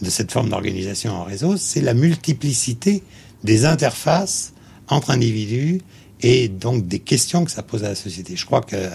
de 0.00 0.10
cette 0.10 0.32
forme 0.32 0.50
d'organisation 0.50 1.12
en 1.12 1.24
réseau, 1.24 1.56
c'est 1.56 1.80
la 1.80 1.94
multiplicité 1.94 3.02
des 3.44 3.64
interfaces 3.64 4.52
entre 4.88 5.10
individus 5.10 5.80
et 6.20 6.48
donc 6.48 6.86
des 6.86 7.00
questions 7.00 7.44
que 7.44 7.50
ça 7.50 7.62
pose 7.62 7.84
à 7.84 7.88
la 7.88 7.94
société. 7.94 8.36
Je 8.36 8.46
crois 8.46 8.60
qu'un 8.60 8.90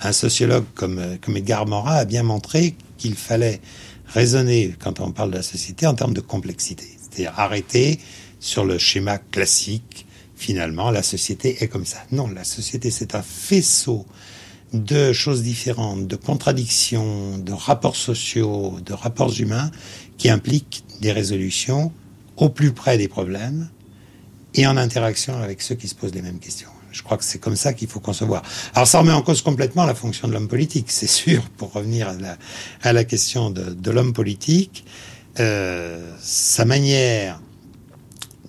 un 0.00 0.12
sociologue 0.12 0.64
comme, 0.74 1.18
comme 1.20 1.36
Edgar 1.36 1.66
Morin 1.66 1.96
a 1.96 2.04
bien 2.04 2.22
montré 2.22 2.74
qu'il 2.98 3.14
fallait 3.14 3.60
raisonner, 4.08 4.74
quand 4.78 5.00
on 5.00 5.12
parle 5.12 5.30
de 5.30 5.36
la 5.36 5.42
société, 5.42 5.86
en 5.86 5.94
termes 5.94 6.14
de 6.14 6.20
complexité. 6.20 6.86
C'est-à-dire 6.98 7.38
arrêter 7.38 8.00
sur 8.40 8.64
le 8.64 8.78
schéma 8.78 9.18
classique, 9.18 10.06
finalement, 10.36 10.90
la 10.90 11.02
société 11.02 11.62
est 11.62 11.68
comme 11.68 11.84
ça. 11.84 11.98
Non, 12.12 12.28
la 12.28 12.44
société, 12.44 12.90
c'est 12.90 13.14
un 13.14 13.22
faisceau 13.22 14.06
de 14.72 15.12
choses 15.12 15.42
différentes, 15.42 16.06
de 16.06 16.16
contradictions, 16.16 17.38
de 17.38 17.52
rapports 17.52 17.96
sociaux, 17.96 18.76
de 18.84 18.92
rapports 18.92 19.32
humains 19.40 19.70
qui 20.18 20.28
impliquent 20.28 20.84
des 21.00 21.12
résolutions 21.12 21.92
au 22.36 22.48
plus 22.48 22.72
près 22.72 22.98
des 22.98 23.08
problèmes 23.08 23.68
et 24.54 24.66
en 24.66 24.76
interaction 24.76 25.36
avec 25.40 25.62
ceux 25.62 25.74
qui 25.74 25.88
se 25.88 25.94
posent 25.94 26.14
les 26.14 26.22
mêmes 26.22 26.38
questions. 26.38 26.68
Je 26.92 27.02
crois 27.02 27.16
que 27.16 27.24
c'est 27.24 27.38
comme 27.38 27.56
ça 27.56 27.72
qu'il 27.72 27.88
faut 27.88 28.00
concevoir. 28.00 28.42
Alors 28.74 28.86
ça 28.86 29.00
remet 29.00 29.12
en 29.12 29.22
cause 29.22 29.42
complètement 29.42 29.84
la 29.84 29.94
fonction 29.94 30.28
de 30.28 30.32
l'homme 30.32 30.48
politique, 30.48 30.90
c'est 30.90 31.06
sûr, 31.06 31.42
pour 31.56 31.72
revenir 31.72 32.12
à 32.82 32.92
la, 32.92 33.04
question 33.04 33.50
de, 33.50 33.90
l'homme 33.90 34.12
politique. 34.12 34.84
Euh, 35.40 36.12
sa 36.20 36.64
manière 36.64 37.40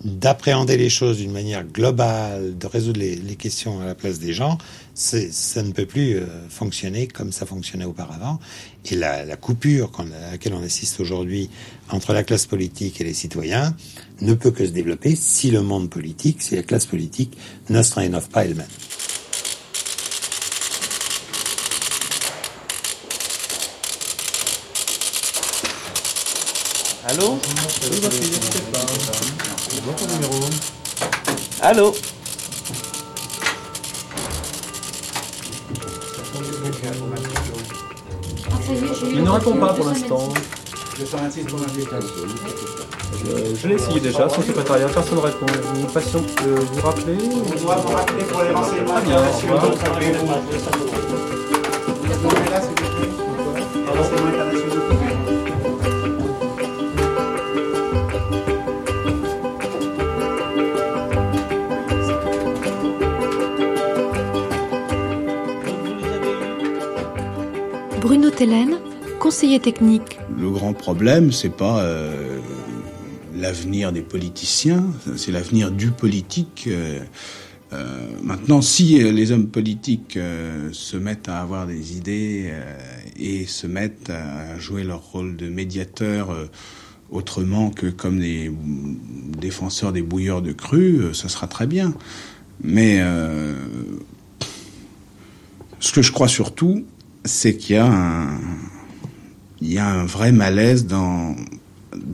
d'appréhender 0.04 0.78
les 0.78 0.90
choses 0.90 1.18
d'une 1.18 1.32
manière 1.32 1.64
globale, 1.64 2.58
de 2.58 2.68
résoudre 2.68 3.00
les, 3.00 3.36
questions 3.36 3.82
à 3.82 3.86
la 3.86 3.96
place 3.96 4.20
des 4.20 4.34
gens, 4.34 4.58
ça 5.00 5.64
ne 5.64 5.72
peut 5.72 5.86
plus 5.86 6.18
euh, 6.18 6.26
fonctionner 6.50 7.08
comme 7.08 7.32
ça 7.32 7.46
fonctionnait 7.46 7.86
auparavant. 7.86 8.38
Et 8.86 8.96
la, 8.96 9.24
la 9.24 9.38
coupure 9.38 9.92
à 9.98 10.32
laquelle 10.32 10.54
on 10.54 10.62
assiste 10.62 11.00
aujourd'hui 11.00 11.50
entre 11.90 12.12
la 12.12 12.24
classe 12.24 12.46
politique 12.46 13.00
et 13.00 13.06
les 13.06 13.14
citoyens 13.14 13.76
ne 14.20 14.34
peut 14.34 14.52
que 14.52 14.66
se 14.66 14.72
développer 14.72 15.16
si 15.16 15.52
le 15.52 15.62
monde 15.62 15.90
politique, 15.90 16.42
si 16.42 16.56
la 16.56 16.64
classe 16.64 16.86
politique 16.86 17.38
ne 17.70 17.82
se 17.82 17.96
rénove 17.96 18.28
pas 18.28 18.44
elle-même. 18.44 18.68
Allô? 27.06 27.40
Allô? 31.62 31.96
Il 39.12 39.24
ne 39.24 39.30
répond 39.30 39.56
pas 39.56 39.74
pour 39.74 39.86
l'instant. 39.86 40.30
Euh, 43.26 43.56
je 43.56 43.68
l'ai 43.68 43.76
essayé 43.76 44.00
déjà, 44.00 44.30
son 44.30 44.42
secrétariat, 44.42 44.88
personne 44.88 45.18
ne 45.18 45.24
répond. 45.24 45.46
Une 45.76 45.88
patiente 45.88 46.28
peut 46.36 46.56
vous 46.72 46.82
rappeler 46.82 47.18
On 47.24 47.64
doit 47.64 47.76
vous 47.76 47.96
rappeler 47.96 48.24
pour 48.24 48.42
les 48.44 48.52
renseignements. 48.52 48.94
Très 48.94 49.06
bien, 49.06 49.22
Bruno 49.48 49.76
Tellen, 68.40 68.78
conseiller 69.20 69.60
technique. 69.60 70.18
Le 70.40 70.50
grand 70.50 70.72
problème, 70.72 71.34
c'est 71.34 71.50
pas 71.50 71.82
euh, 71.82 72.40
l'avenir 73.36 73.92
des 73.92 74.00
politiciens, 74.00 74.86
c'est 75.18 75.34
l'avenir 75.34 75.72
du 75.72 75.92
politique. 75.92 76.64
Euh, 76.68 77.02
euh, 77.74 78.08
maintenant, 78.24 78.62
si 78.62 79.04
les 79.12 79.34
hommes 79.34 79.48
politiques 79.48 80.18
se 80.72 80.96
mettent 80.96 81.28
à 81.28 81.42
avoir 81.42 81.68
des 81.68 81.98
idées 81.98 82.54
et 83.20 83.46
se 83.46 83.68
mettent 83.68 84.10
à 84.10 84.58
jouer 84.58 84.86
leur 84.86 85.04
rôle 85.12 85.36
de 85.36 85.50
médiateur 85.50 86.30
autrement 87.12 87.72
que 87.72 87.88
comme 87.88 88.22
des 88.22 88.50
défenseurs 89.38 89.92
des 89.92 90.02
bouilleurs 90.02 90.42
de 90.42 90.54
cru, 90.54 91.14
ça 91.14 91.28
sera 91.28 91.48
très 91.48 91.68
bien. 91.68 91.94
Mais 92.64 93.04
ce 95.82 95.92
que 95.92 96.02
je 96.02 96.14
crois 96.14 96.30
surtout, 96.30 96.86
c'est 97.26 97.58
qu'il 97.58 97.76
y 97.76 99.78
a 99.78 99.88
un, 99.88 100.06
vrai 100.06 100.32
malaise 100.32 100.86
dans, 100.86 101.36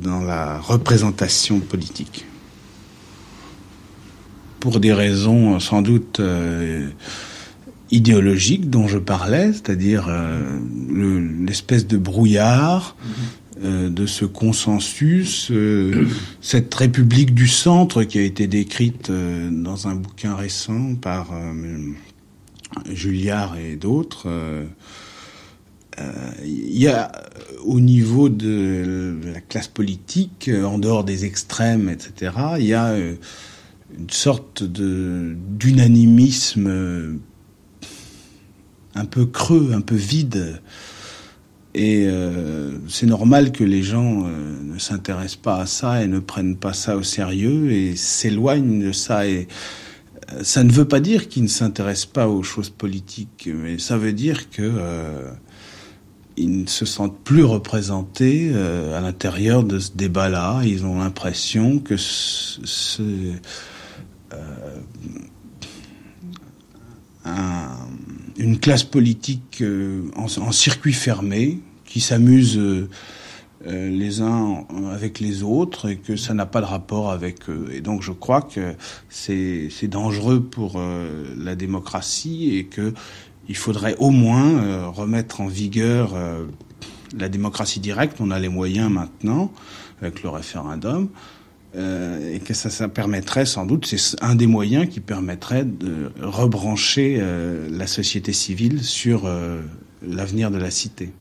la 0.03 0.60
représentation 0.60 1.60
politique. 1.60 2.26
Pour 4.60 4.80
des 4.80 4.94
raisons 4.94 5.60
sans 5.60 5.82
doute 5.82 6.19
euh, 6.19 6.90
idéologiques 7.91 8.69
dont 8.69 8.88
je 8.88 8.98
parlais, 8.98 9.53
c'est-à-dire 9.53 10.07
euh, 10.10 10.60
l'espèce 11.45 11.86
de 11.86 11.98
brouillard, 11.98 12.95
euh, 13.64 13.90
de 13.90 14.07
ce 14.07 14.26
consensus, 14.26 15.52
cette 16.41 16.73
république 16.73 17.36
du 17.36 17.48
centre 17.48 18.03
qui 18.03 18.18
a 18.18 18.23
été 18.23 18.48
décrite 18.48 19.11
dans 19.11 19.88
un 19.88 19.95
bouquin 19.95 20.36
récent 20.36 20.95
par 20.95 21.32
Julliard 22.91 23.57
et 23.57 23.76
d'autres 23.76 24.27
il 26.43 26.77
y 26.77 26.88
a 26.88 27.11
au 27.64 27.80
niveau 27.80 28.30
de 28.30 29.18
la 29.34 29.41
classe 29.41 29.68
politique, 29.68 30.52
en 30.64 30.77
dehors 30.77 31.03
des 31.03 31.26
extrêmes, 31.26 31.89
etc., 31.89 32.31
il 32.60 32.65
y 32.65 32.73
a 32.73 32.91
euh, 32.91 33.15
une 33.97 34.10
sorte 34.10 34.64
d'unanimisme 34.64 36.68
euh, 36.68 37.15
un 38.93 39.06
peu 39.06 39.26
creux, 39.26 39.72
un 39.73 39.81
peu 39.81 39.95
vide. 39.95 40.61
Et 41.73 42.06
euh, 42.07 42.77
c'est 42.88 43.07
normal 43.07 43.52
que 43.52 43.65
les 43.65 43.84
gens 43.84 44.26
ne 44.27 44.80
s'intéressent 44.80 45.41
pas 45.41 45.57
à 45.57 45.65
ça 45.65 46.02
et 46.02 46.07
ne 46.07 46.19
prennent 46.19 46.56
pas 46.56 46.72
ça 46.72 46.95
au 46.95 47.03
sérieux 47.03 47.72
et 47.72 47.97
s'éloignent 47.97 48.81
de 48.81 48.93
ça. 48.93 49.27
Et 49.27 49.49
ça 50.41 50.64
ne 50.64 50.72
veut 50.72 50.88
pas 50.88 50.99
dire 50.99 51.30
qu'ils 51.30 51.43
ne 51.43 51.47
s'intéressent 51.47 52.07
pas 52.07 52.27
aux 52.27 52.43
choses 52.43 52.69
politiques, 52.69 53.47
mais 53.53 53.77
ça 53.77 53.97
veut 53.97 54.14
dire 54.14 54.49
que 54.49 54.72
ils 56.38 56.61
ne 56.61 56.68
se 56.68 56.85
sentent 56.85 57.18
plus 57.23 57.43
représentés 57.43 58.52
euh, 58.53 58.97
à 58.97 59.02
l'intérieur 59.02 59.64
de 59.64 59.80
ce 59.80 59.91
débat-là. 59.95 60.61
Ils 60.65 60.85
ont 60.85 60.99
l'impression 60.99 61.80
que 61.80 61.95
c'est 61.97 63.02
euh, 64.34 64.76
une 68.38 68.60
classe 68.60 68.84
politique 68.84 69.60
euh, 69.61 70.03
en, 70.15 70.52
circuit 70.52 70.93
fermé 70.93 71.60
qui 71.85 72.02
s'amuse 72.02 72.60
les 73.66 74.22
uns 74.22 74.64
avec 74.92 75.20
les 75.20 75.42
autres 75.42 75.90
et 75.90 75.98
que 75.98 76.16
ça 76.16 76.34
n'a 76.34 76.46
pas 76.46 76.62
de 76.62 76.66
rapport 76.66 77.12
avec 77.12 77.50
eux. 77.50 77.68
Et 77.74 77.82
donc 77.82 78.02
je 78.02 78.12
crois 78.12 78.42
que 78.42 78.76
c'est 79.10 79.88
dangereux 79.88 80.42
pour 80.42 80.80
la 81.38 81.56
démocratie 81.56 82.56
et 82.56 82.66
que 82.66 82.94
il 83.48 83.56
faudrait 83.56 83.96
au 84.00 84.10
moins 84.10 84.64
euh, 84.64 84.88
remettre 84.88 85.42
en 85.42 85.48
vigueur 85.48 86.14
euh, 86.16 86.46
la 87.18 87.30
démocratie 87.30 87.80
directe. 87.80 88.18
On 88.20 88.32
a 88.32 88.40
les 88.40 88.50
moyens 88.50 88.92
maintenant 88.92 89.52
avec 90.02 90.24
le 90.24 90.30
référendum. 90.30 91.10
Euh, 91.76 92.34
et 92.34 92.40
que 92.40 92.54
ça, 92.54 92.70
ça 92.70 92.88
permettrait 92.88 93.46
sans 93.46 93.66
doute, 93.66 93.86
c'est 93.86 94.24
un 94.24 94.36
des 94.36 94.48
moyens 94.48 94.88
qui 94.88 95.02
permettrait 95.02 95.66
de 95.66 96.10
rebrancher 96.22 97.22
la 97.70 97.86
société 97.86 98.32
civile 98.32 98.82
sur 98.82 99.30
l'avenir 100.02 100.52
de 100.52 100.58
la 100.58 100.72
cité. 100.72 101.12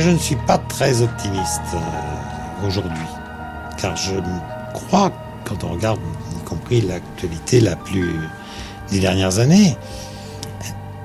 Je 0.00 0.10
ne 0.10 0.18
suis 0.18 0.36
pas 0.36 0.58
très 0.58 1.02
optimiste 1.02 1.60
euh, 1.74 2.66
aujourd'hui, 2.66 3.06
car 3.78 3.96
je 3.96 4.14
crois, 4.72 5.12
quand 5.44 5.64
on 5.64 5.72
regarde 5.72 6.00
y 6.34 6.44
compris 6.44 6.80
l'actualité 6.80 7.60
la 7.60 7.76
plus 7.76 8.14
des 8.90 9.00
dernières 9.00 9.38
années, 9.38 9.76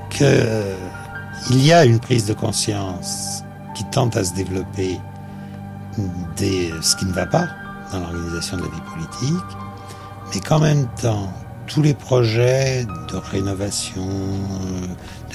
qu'il 0.10 1.66
y 1.66 1.74
a 1.74 1.86
une 1.86 2.00
prise 2.00 2.26
de 2.26 2.34
conscience 2.34 3.44
qui 3.76 3.84
tente 3.86 4.16
à 4.16 4.24
se 4.24 4.34
développer 4.34 5.00
de 5.98 6.82
ce 6.82 6.96
qui 6.96 7.06
ne 7.06 7.14
va 7.14 7.26
pas 7.26 7.48
dans 7.92 8.00
l'organisation 8.00 8.58
de 8.58 8.64
la 8.64 8.70
vie 8.70 8.82
politique, 8.94 9.58
mais 10.34 10.40
qu'en 10.40 10.60
même 10.60 10.88
temps, 11.02 11.32
tous 11.68 11.82
les 11.82 11.94
projets 11.94 12.86
de 13.10 13.16
rénovation, 13.16 14.08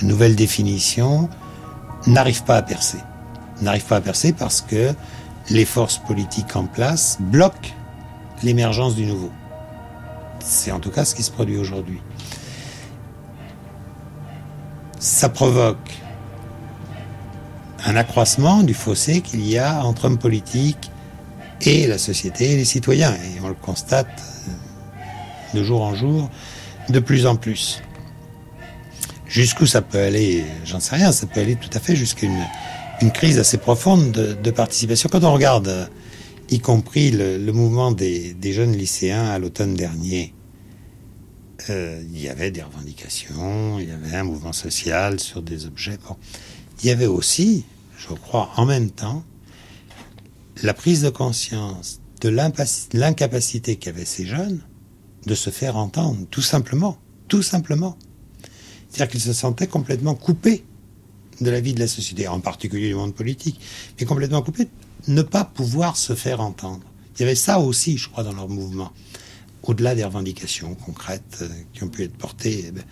de 0.01 0.07
nouvelles 0.07 0.37
définitions, 0.37 1.28
n'arrivent 2.07 2.45
pas 2.45 2.57
à 2.57 2.62
percer 2.62 2.99
n'arrive 3.62 3.85
pas 3.85 3.97
à 3.97 4.01
percer 4.01 4.32
parce 4.32 4.61
que 4.61 4.95
les 5.51 5.65
forces 5.65 5.99
politiques 5.99 6.57
en 6.57 6.66
place 6.66 7.19
bloquent 7.20 7.70
l'émergence 8.43 8.95
du 8.95 9.07
nouveau. 9.07 9.31
C'est 10.41 10.73
en 10.73 10.81
tout 10.81 10.91
cas 10.91 11.05
ce 11.05 11.15
qui 11.15 11.23
se 11.23 11.31
produit 11.31 11.59
aujourd'hui. 11.59 12.01
Ça 14.99 15.28
provoque 15.28 16.01
un 17.87 17.97
accroissement 17.97 18.62
du 18.62 18.74
fossé 18.74 19.23
qu'il 19.23 19.47
y 19.47 19.59
a 19.59 19.85
entre 19.85 20.07
hommes 20.07 20.19
politiques 20.19 20.91
et 21.62 21.87
la 21.87 21.99
société 21.99 22.53
et 22.53 22.57
les 22.57 22.65
citoyens. 22.65 23.12
Et 23.15 23.41
on 23.43 23.49
le 23.49 23.55
constate 23.55 24.23
de 25.55 25.62
jour 25.62 25.82
en 25.82 25.95
jour 25.95 26.31
de 26.89 27.01
plus 27.01 27.27
en 27.27 27.37
plus. 27.37 27.82
Jusqu'où 29.27 29.66
ça 29.66 29.81
peut 29.81 30.03
aller, 30.03 30.45
j'en 30.65 30.81
sais 30.81 30.97
rien, 30.97 31.12
ça 31.12 31.27
peut 31.27 31.41
aller 31.41 31.57
tout 31.57 31.70
à 31.73 31.78
fait 31.78 31.95
jusqu'à 31.95 32.27
une, 32.27 32.45
une 33.01 33.13
crise 33.13 33.39
assez 33.39 33.57
profonde 33.57 34.13
de, 34.13 34.51
participation. 34.51 35.09
Quand 35.11 35.25
on 35.25 35.33
regarde, 35.33 35.69
euh, 35.69 35.87
y 36.51 36.61
compris 36.61 37.11
le, 37.11 37.39
mouvement 37.53 37.93
des, 37.93 38.37
jeunes 38.43 38.73
lycéens 38.73 39.27
à 39.27 39.39
l'automne 39.39 39.75
dernier, 39.75 40.35
euh, 41.71 42.03
il 42.13 42.21
y 42.21 42.29
avait 42.29 42.51
des 42.51 42.63
revendications, 42.63 43.79
il 43.79 43.89
y 43.89 43.93
avait 43.93 44.17
un 44.17 44.25
mouvement 44.25 44.53
social 44.53 45.19
sur 45.19 45.43
des 45.43 45.67
objets. 45.67 45.99
Il 46.83 46.89
y 46.89 46.91
avait 46.91 47.07
aussi, 47.07 47.65
je 47.97 48.15
crois, 48.15 48.51
en 48.57 48.67
même 48.67 48.91
temps, 48.91 49.25
la 50.63 50.75
prise 50.75 51.03
de 51.03 51.11
conscience 51.11 52.01
de 52.21 52.29
l'incapacité 52.29 53.77
qu'avaient 53.77 54.05
ces 54.05 54.27
jeunes 54.27 54.61
de 55.25 55.35
se 55.35 55.49
faire 55.49 55.77
entendre, 55.77 56.27
tout 56.31 56.43
simplement, 56.43 56.99
tout 57.29 57.43
simplement. 57.43 57.97
C'est-à-dire 58.89 59.13
qu'ils 59.13 59.21
se 59.21 59.33
sentaient 59.33 59.69
complètement 59.69 60.15
coupés 60.15 60.65
de 61.41 61.51
la 61.51 61.61
vie 61.61 61.75
de 61.75 61.81
la 61.81 61.89
société, 61.89 62.29
en 62.29 62.41
particulier 62.41 62.89
du 62.89 62.95
monde 62.95 63.15
politique, 63.15 63.61
mais 63.99 64.07
complètement 64.07 64.43
coupé, 64.43 64.69
ne 65.09 65.23
pas 65.23 65.45
pouvoir 65.45 65.97
se 65.97 66.15
faire 66.15 66.41
entendre. 66.41 66.83
Il 67.17 67.21
y 67.21 67.25
avait 67.25 67.35
ça 67.35 67.59
aussi, 67.61 67.99
je 67.99 68.09
crois, 68.09 68.25
dans 68.25 68.33
leur 68.33 68.49
mouvement. 68.49 68.93
Au-delà 69.62 69.95
des 69.95 70.05
revendications 70.05 70.75
concrètes 70.75 71.39
euh, 71.43 71.49
qui 71.75 71.83
ont 71.85 71.89
pu 71.89 72.05
être 72.05 72.17
portées, 72.17 72.65
eh 72.69 72.71
ben, 72.71 72.83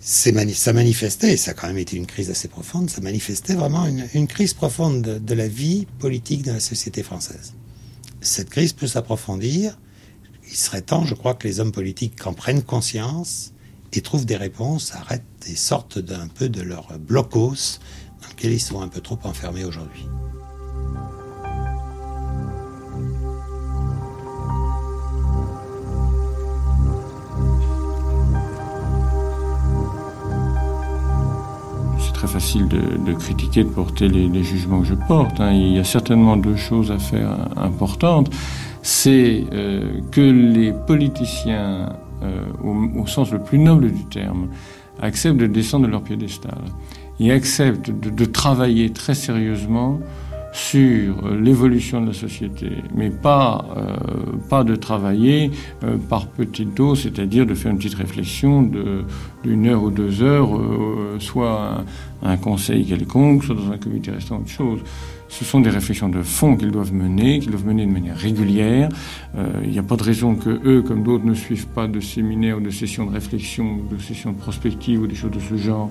ça 0.00 0.72
manifestait, 0.72 1.32
et 1.32 1.36
ça 1.36 1.52
a 1.52 1.54
quand 1.54 1.66
même 1.66 1.78
été 1.78 1.96
une 1.96 2.06
crise 2.06 2.30
assez 2.30 2.48
profonde, 2.48 2.90
ça 2.90 3.00
manifestait 3.00 3.54
vraiment 3.54 3.86
une, 3.86 4.26
crise 4.26 4.52
profonde 4.52 5.00
de, 5.00 5.34
la 5.34 5.48
vie 5.48 5.86
politique 5.98 6.42
de 6.42 6.52
la 6.52 6.60
société 6.60 7.02
française. 7.02 7.54
Cette 8.20 8.50
crise 8.50 8.74
peut 8.74 8.86
s'approfondir. 8.86 9.78
Il 10.46 10.56
serait 10.56 10.82
temps, 10.82 11.06
je 11.06 11.14
crois, 11.14 11.34
que 11.34 11.48
les 11.48 11.58
hommes 11.58 11.72
politiques 11.72 12.26
en 12.26 12.34
prennent 12.34 12.62
conscience 12.62 13.53
et 13.94 14.00
trouvent 14.00 14.26
des 14.26 14.36
réponses, 14.36 14.92
arrêtent 14.94 15.22
et 15.48 15.56
sortent 15.56 15.98
d'un 15.98 16.28
peu 16.28 16.48
de 16.48 16.62
leur 16.62 16.98
blocos 16.98 17.78
dans 18.22 18.28
lequel 18.28 18.52
ils 18.52 18.60
sont 18.60 18.80
un 18.80 18.88
peu 18.88 19.00
trop 19.00 19.18
enfermés 19.24 19.64
aujourd'hui. 19.64 20.06
facile 32.34 32.66
de, 32.66 33.12
critiquer, 33.12 33.62
de 33.62 33.68
porter 33.68 34.08
les, 34.08 34.42
jugements 34.42 34.80
que 34.80 34.86
je 34.88 34.94
porte. 34.94 35.38
Hein. 35.38 35.52
Il 35.52 35.72
y 35.72 35.78
a 35.78 35.84
certainement 35.84 36.36
deux 36.36 36.56
choses 36.56 36.90
à 36.90 36.98
faire 36.98 37.30
importantes. 37.56 38.28
C'est 38.82 39.44
euh, 39.52 40.00
que 40.10 40.20
les 40.20 40.72
politiciens, 40.72 41.90
euh, 42.24 42.44
au, 43.00 43.06
sens 43.06 43.32
le 43.32 43.38
plus 43.38 43.58
noble 43.58 43.90
du 43.90 44.04
terme, 44.06 44.48
acceptent 45.00 45.38
de 45.38 45.46
descendre 45.46 45.86
de 45.86 45.90
leur 45.90 46.02
piédestal 46.02 46.58
et 47.20 47.30
acceptent 47.30 47.90
de 47.90 48.24
travailler 48.24 48.90
très 48.90 49.14
sérieusement 49.14 50.00
sur 50.54 51.28
l'évolution 51.30 52.00
de 52.00 52.06
la 52.06 52.12
société, 52.12 52.70
mais 52.94 53.10
pas, 53.10 53.64
euh, 53.76 53.96
pas 54.48 54.62
de 54.62 54.76
travailler 54.76 55.50
euh, 55.82 55.96
par 56.08 56.28
petites 56.28 56.74
doses, 56.74 57.02
c'est-à-dire 57.02 57.44
de 57.44 57.54
faire 57.54 57.72
une 57.72 57.78
petite 57.78 57.96
réflexion 57.96 58.62
d'une 59.42 59.66
heure 59.66 59.82
ou 59.82 59.90
deux 59.90 60.22
heures, 60.22 60.56
euh, 60.56 61.16
soit 61.18 61.84
un, 62.22 62.30
un, 62.30 62.36
conseil 62.36 62.86
quelconque, 62.86 63.42
soit 63.42 63.56
dans 63.56 63.72
un 63.72 63.78
comité 63.78 64.12
restant 64.12 64.36
autre 64.36 64.48
chose. 64.48 64.78
Ce 65.36 65.44
sont 65.44 65.60
des 65.60 65.70
réflexions 65.70 66.08
de 66.08 66.22
fond 66.22 66.56
qu'ils 66.56 66.70
doivent 66.70 66.92
mener, 66.94 67.40
qu'ils 67.40 67.50
doivent 67.50 67.66
mener 67.66 67.84
de 67.84 67.90
manière 67.90 68.16
régulière. 68.16 68.88
Il 69.64 69.70
n'y 69.70 69.80
a 69.80 69.82
pas 69.82 69.96
de 69.96 70.04
raison 70.04 70.36
que 70.36 70.60
eux, 70.64 70.82
comme 70.82 71.02
d'autres, 71.02 71.24
ne 71.24 71.34
suivent 71.34 71.66
pas 71.66 71.88
de 71.88 71.98
séminaires 71.98 72.58
ou 72.58 72.60
de 72.60 72.70
sessions 72.70 73.04
de 73.06 73.12
réflexion, 73.12 73.78
de 73.90 73.98
sessions 74.00 74.30
de 74.30 74.38
prospective 74.38 75.02
ou 75.02 75.06
des 75.08 75.16
choses 75.16 75.32
de 75.32 75.40
ce 75.40 75.56
genre 75.56 75.90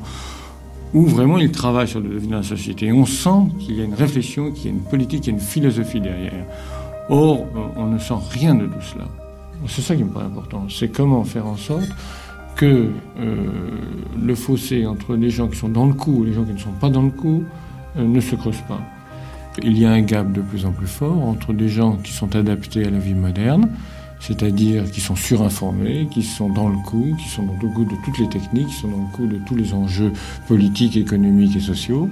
où 0.93 1.05
vraiment 1.05 1.39
il 1.39 1.51
travaille 1.51 1.87
sur 1.87 1.99
le 1.99 2.09
devenir 2.09 2.37
de 2.37 2.43
la 2.43 2.43
société. 2.43 2.91
On 2.91 3.05
sent 3.05 3.51
qu'il 3.59 3.75
y 3.75 3.81
a 3.81 3.83
une 3.83 3.95
réflexion, 3.95 4.51
qu'il 4.51 4.65
y 4.65 4.67
a 4.67 4.71
une 4.71 4.83
politique, 4.83 5.21
qu'il 5.21 5.33
y 5.33 5.35
a 5.35 5.39
une 5.39 5.43
philosophie 5.43 5.99
derrière. 5.99 6.45
Or, 7.09 7.47
euh, 7.55 7.59
on 7.75 7.87
ne 7.87 7.97
sent 7.97 8.13
rien 8.31 8.55
de 8.55 8.67
tout 8.67 8.81
cela. 8.81 9.05
C'est 9.67 9.81
ça 9.81 9.95
qui 9.95 10.03
me 10.03 10.09
paraît 10.09 10.25
important. 10.25 10.67
C'est 10.69 10.89
comment 10.89 11.23
faire 11.23 11.47
en 11.47 11.57
sorte 11.57 11.89
que 12.55 12.89
euh, 13.19 13.35
le 14.21 14.35
fossé 14.35 14.85
entre 14.85 15.15
les 15.15 15.29
gens 15.29 15.47
qui 15.47 15.57
sont 15.57 15.69
dans 15.69 15.87
le 15.87 15.93
coup 15.93 16.23
et 16.23 16.27
les 16.27 16.33
gens 16.33 16.43
qui 16.43 16.53
ne 16.53 16.59
sont 16.59 16.71
pas 16.79 16.89
dans 16.89 17.01
le 17.01 17.09
coup 17.09 17.43
euh, 17.97 18.05
ne 18.05 18.19
se 18.19 18.35
creuse 18.35 18.61
pas. 18.67 18.79
Il 19.61 19.77
y 19.77 19.85
a 19.85 19.91
un 19.91 20.01
gap 20.01 20.31
de 20.31 20.41
plus 20.41 20.65
en 20.65 20.71
plus 20.71 20.87
fort 20.87 21.23
entre 21.23 21.53
des 21.53 21.69
gens 21.69 21.97
qui 21.97 22.11
sont 22.11 22.35
adaptés 22.35 22.85
à 22.85 22.89
la 22.89 22.97
vie 22.97 23.13
moderne, 23.13 23.69
c'est-à-dire 24.19 24.89
qui 24.89 24.99
sont 24.99 25.15
surinformés, 25.15 26.07
qui 26.09 26.23
sont 26.23 26.49
dans 26.49 26.69
le 26.69 26.77
coup, 26.77 27.15
qui 27.21 27.29
sont 27.29 27.43
dans 27.43 27.53
le 27.61 27.67
coup 27.69 27.85
de 27.85 27.95
toutes 28.03 28.17
les 28.17 28.29
techniques, 28.29 28.67
qui 28.67 28.73
sont 28.73 28.87
dans 28.87 28.97
le 28.97 29.15
coup 29.15 29.27
de 29.27 29.37
tous 29.45 29.55
les 29.55 29.73
enjeux 29.73 30.11
politiques, 30.47 30.97
économiques 30.97 31.55
et 31.55 31.59
sociaux, 31.59 32.09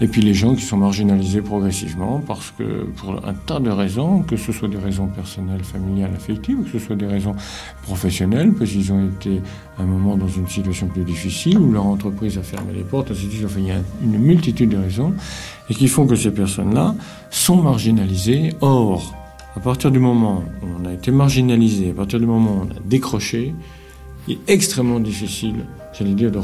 et 0.00 0.08
puis 0.08 0.20
les 0.20 0.34
gens 0.34 0.54
qui 0.54 0.62
sont 0.62 0.76
marginalisés 0.76 1.40
progressivement 1.40 2.22
parce 2.26 2.50
que 2.50 2.84
pour 2.96 3.12
un 3.26 3.32
tas 3.32 3.60
de 3.60 3.70
raisons, 3.70 4.22
que 4.22 4.36
ce 4.36 4.52
soit 4.52 4.68
des 4.68 4.76
raisons 4.76 5.06
personnelles, 5.06 5.64
familiales, 5.64 6.12
affectives, 6.14 6.58
que 6.64 6.78
ce 6.78 6.84
soit 6.84 6.96
des 6.96 7.06
raisons 7.06 7.34
professionnelles, 7.82 8.52
parce 8.52 8.70
qu'ils 8.70 8.92
ont 8.92 9.06
été 9.06 9.40
à 9.78 9.82
un 9.82 9.86
moment 9.86 10.16
dans 10.16 10.28
une 10.28 10.48
situation 10.48 10.88
plus 10.88 11.04
difficile, 11.04 11.58
où 11.58 11.72
leur 11.72 11.86
entreprise 11.86 12.36
a 12.36 12.42
fermé 12.42 12.74
les 12.74 12.82
portes, 12.82 13.14
suite. 13.14 13.32
Enfin, 13.44 13.60
il 13.60 13.68
y 13.68 13.70
a 13.70 13.80
une 14.02 14.18
multitude 14.18 14.70
de 14.70 14.76
raisons, 14.76 15.14
et 15.70 15.74
qui 15.74 15.88
font 15.88 16.06
que 16.06 16.16
ces 16.16 16.30
personnes-là 16.30 16.94
sont 17.30 17.62
marginalisées. 17.62 18.52
Or, 18.60 19.14
à 19.56 19.60
partir 19.60 19.90
du 19.90 19.98
moment 19.98 20.44
où 20.62 20.66
on 20.78 20.84
a 20.84 20.92
été 20.92 21.10
marginalisé, 21.10 21.90
à 21.90 21.94
partir 21.94 22.20
du 22.20 22.26
moment 22.26 22.50
où 22.50 22.66
on 22.66 22.70
a 22.70 22.80
décroché, 22.84 23.54
il 24.28 24.34
est 24.34 24.52
extrêmement 24.52 25.00
difficile, 25.00 25.64
j'allais 25.98 26.14
dire, 26.14 26.30
de, 26.30 26.38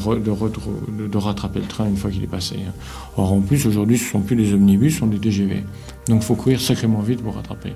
de, 1.07 1.19
rattraper 1.19 1.61
le 1.61 1.67
train 1.67 1.89
une 1.89 1.97
fois 1.97 2.11
qu'il 2.11 2.23
est 2.23 2.29
passé. 2.29 2.57
Hein. 2.67 2.73
Or, 3.17 3.33
en 3.33 3.41
plus, 3.41 3.67
aujourd'hui, 3.67 3.99
ce 3.99 4.05
ne 4.05 4.11
sont 4.11 4.21
plus 4.21 4.37
des 4.37 4.55
omnibus, 4.55 4.95
ce 4.95 5.01
sont 5.01 5.07
des 5.07 5.19
TGV. 5.19 5.65
Donc, 6.09 6.23
il 6.23 6.25
faut 6.25 6.35
courir 6.35 6.61
sacrément 6.61 7.01
vite 7.01 7.23
pour 7.23 7.35
rattraper. 7.35 7.75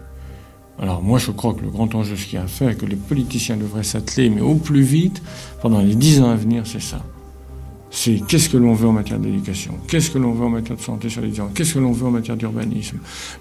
Alors, 0.78 1.02
moi, 1.02 1.18
je 1.18 1.30
crois 1.30 1.54
que 1.54 1.62
le 1.62 1.70
grand 1.70 1.94
enjeu, 1.94 2.16
ce 2.16 2.26
qu'il 2.26 2.38
a 2.38 2.42
à 2.42 2.46
faire, 2.46 2.70
et 2.70 2.76
que 2.76 2.86
les 2.86 2.96
politiciens 2.96 3.56
devraient 3.56 3.82
s'atteler, 3.82 4.30
mais 4.30 4.42
au 4.42 4.54
plus 4.54 4.82
vite, 4.82 5.22
pendant 5.62 5.80
les 5.80 5.94
dix 5.94 6.20
ans 6.20 6.30
à 6.30 6.36
venir, 6.36 6.66
c'est 6.66 6.82
ça 6.82 7.02
c'est 7.96 8.20
qu'est-ce 8.28 8.50
que 8.50 8.58
l'on 8.58 8.74
veut 8.74 8.88
en 8.88 8.92
matière 8.92 9.18
d'éducation, 9.18 9.72
qu'est-ce 9.88 10.10
que 10.10 10.18
l'on 10.18 10.32
veut 10.32 10.44
en 10.44 10.50
matière 10.50 10.76
de 10.76 10.82
santé 10.82 11.08
sur 11.08 11.22
les 11.22 11.32
gens, 11.32 11.48
qu'est-ce 11.54 11.74
que 11.74 11.78
l'on 11.78 11.92
veut 11.92 12.06
en 12.06 12.10
matière 12.10 12.36
d'urbanisme 12.36 12.98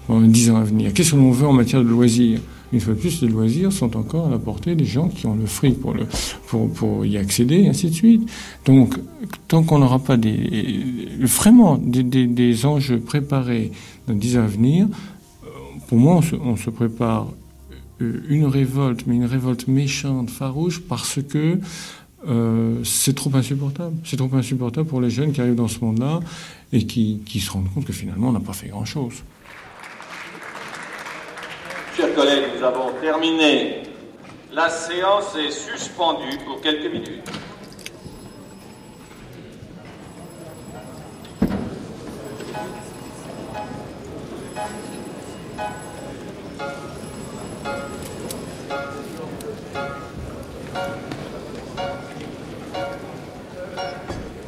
en 0.08 0.20
dix 0.22 0.50
ans 0.50 0.56
à 0.56 0.64
venir, 0.64 0.94
qu'est-ce 0.94 1.10
que 1.10 1.16
l'on 1.16 1.30
veut 1.30 1.46
en 1.46 1.52
matière 1.52 1.82
de 1.82 1.88
loisirs? 1.88 2.40
Une 2.72 2.80
fois 2.80 2.94
de 2.94 2.98
plus, 2.98 3.22
les 3.22 3.28
loisirs 3.28 3.72
sont 3.72 3.96
encore 3.96 4.26
à 4.26 4.30
la 4.30 4.38
portée 4.38 4.74
des 4.74 4.84
gens 4.84 5.08
qui 5.08 5.26
ont 5.26 5.36
le 5.36 5.46
fric 5.46 5.76
pour, 5.80 7.06
y 7.06 7.16
accéder, 7.16 7.62
et 7.62 7.68
ainsi 7.68 7.90
de 7.90 7.94
suite. 7.94 8.28
Donc, 8.64 8.98
tant 9.46 9.62
qu'on 9.62 9.78
n'aura 9.78 10.00
pas 10.00 10.16
vraiment 11.20 11.78
des, 11.78 12.02
des, 12.02 12.66
enjeux 12.66 12.98
préparés 12.98 13.70
dans 14.08 14.14
dix 14.14 14.36
ans 14.36 14.42
à 14.42 14.46
venir, 14.46 14.88
pour 15.88 15.98
moi, 15.98 16.20
on 16.42 16.56
se, 16.56 16.70
prépare 16.70 17.28
euh, 18.00 18.20
une 18.28 18.46
révolte, 18.46 19.06
mais 19.06 19.14
une 19.14 19.24
révolte 19.24 19.68
méchante, 19.68 20.30
farouche, 20.30 20.80
parce 20.80 21.20
que 21.22 21.60
euh, 22.28 22.82
c'est 22.82 23.14
trop 23.14 23.30
insupportable. 23.34 23.96
C'est 24.04 24.16
trop 24.16 24.34
insupportable 24.34 24.88
pour 24.88 25.00
les 25.00 25.10
jeunes 25.10 25.32
qui 25.32 25.40
arrivent 25.40 25.54
dans 25.54 25.68
ce 25.68 25.84
monde-là 25.84 26.20
et 26.72 26.84
qui, 26.86 27.20
se 27.40 27.50
rendent 27.50 27.72
compte 27.72 27.84
que 27.84 27.92
finalement 27.92 28.28
on 28.30 28.32
n'a 28.32 28.40
pas 28.40 28.52
fait 28.52 28.68
grand-chose. 28.68 29.22
Collègues, 32.16 32.44
nous 32.56 32.64
avons 32.64 32.92
terminé. 32.98 33.82
La 34.50 34.70
séance 34.70 35.36
est 35.36 35.50
suspendue 35.50 36.38
pour 36.46 36.62
quelques 36.62 36.90
minutes. 36.90 37.30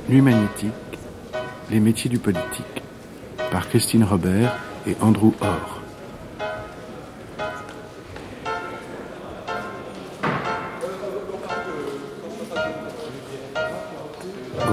Nuit 0.09 0.23
magnétique, 0.23 0.73
les 1.71 1.81
métiers 1.81 2.09
du 2.09 2.19
politique, 2.19 2.83
par 3.51 3.69
Christine 3.69 4.05
Robert 4.05 4.57
et 4.87 4.97
Andrew 5.03 5.35
Orr. 5.43 5.78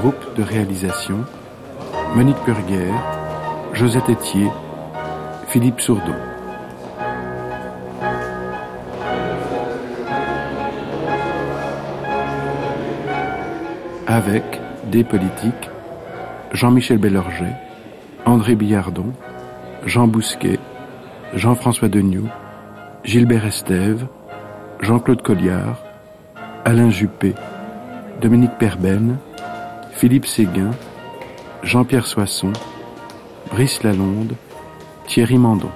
Groupe 0.06 0.36
de 0.38 0.44
réalisation, 0.44 1.26
Monique 2.14 2.38
Burguer, 2.45 2.94
Josette 3.73 4.07
Etier, 4.07 4.52
Philippe 5.48 5.82
Sourdon. 5.82 6.14
Avec 14.06 14.44
des 14.91 15.03
politiques, 15.03 15.72
Jean-Michel 16.52 16.99
Bellorget, 16.99 17.56
André 18.27 18.53
Billardon, 18.53 19.11
Jean 19.88 20.06
Bousquet, 20.06 20.60
Jean-François 21.34 21.88
Degnoux, 21.90 22.30
Gilbert 23.03 23.48
Estève, 23.48 24.06
Jean-Claude 24.82 25.23
Colliard, 25.23 25.84
Alain 26.64 26.91
Juppé, 26.91 27.34
Dominique 28.22 28.56
Perben, 28.60 29.18
Philippe 29.96 30.26
Séguin, 30.26 30.72
Jean-Pierre 31.64 32.06
Soisson, 32.06 32.52
Brice 33.50 33.82
Lalonde, 33.82 34.34
Thierry 35.08 35.38
Mandon. 35.38 35.72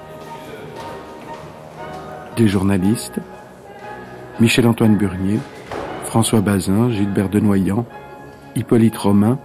Des 2.36 2.50
journalistes, 2.50 3.22
Michel-Antoine 4.42 4.98
Burnier, 4.98 5.40
François 6.04 6.42
Bazin, 6.42 6.92
Gilbert 6.92 7.30
Denoyant, 7.30 7.86
Hippolyte 8.56 8.98
Romain, 8.98 9.40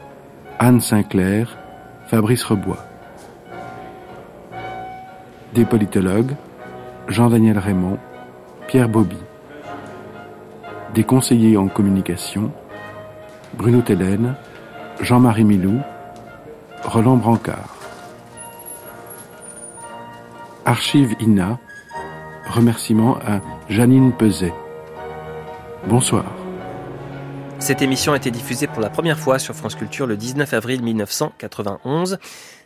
Anne 0.58 0.80
Sinclair, 0.80 1.56
Fabrice 2.06 2.42
Rebois. 2.42 2.84
Des 5.54 5.64
politologues, 5.64 6.34
Jean-Daniel 7.06 7.58
Raymond, 7.58 7.98
Pierre 8.66 8.88
Bobby. 8.88 9.18
Des 10.96 11.04
conseillers 11.04 11.56
en 11.56 11.68
communication, 11.68 12.50
Bruno 13.56 13.80
Tellen, 13.80 14.34
Jean-Marie 15.00 15.44
Milou, 15.44 15.80
Roland 16.84 17.16
Brancard. 17.16 17.74
Archive 20.64 21.14
INA, 21.20 21.58
remerciements 22.48 23.18
à 23.18 23.40
Janine 23.68 24.12
Peset. 24.12 24.52
Bonsoir. 25.86 26.24
Cette 27.58 27.82
émission 27.82 28.12
a 28.12 28.16
été 28.16 28.30
diffusée 28.30 28.66
pour 28.66 28.80
la 28.80 28.90
première 28.90 29.18
fois 29.18 29.38
sur 29.38 29.54
France 29.54 29.74
Culture 29.74 30.06
le 30.06 30.16
19 30.16 30.52
avril 30.54 30.82
1991. 30.82 32.18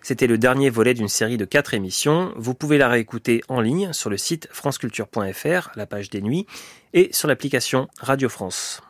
C'était 0.02 0.26
le 0.26 0.38
dernier 0.38 0.70
volet 0.70 0.94
d'une 0.94 1.08
série 1.08 1.36
de 1.36 1.44
quatre 1.44 1.74
émissions. 1.74 2.32
Vous 2.36 2.54
pouvez 2.54 2.78
la 2.78 2.88
réécouter 2.88 3.42
en 3.48 3.60
ligne 3.60 3.92
sur 3.92 4.10
le 4.10 4.16
site 4.16 4.48
franceculture.fr, 4.52 5.70
la 5.76 5.86
page 5.86 6.10
des 6.10 6.20
nuits, 6.20 6.46
et 6.94 7.08
sur 7.12 7.28
l'application 7.28 7.88
Radio 8.00 8.28
France. 8.28 8.82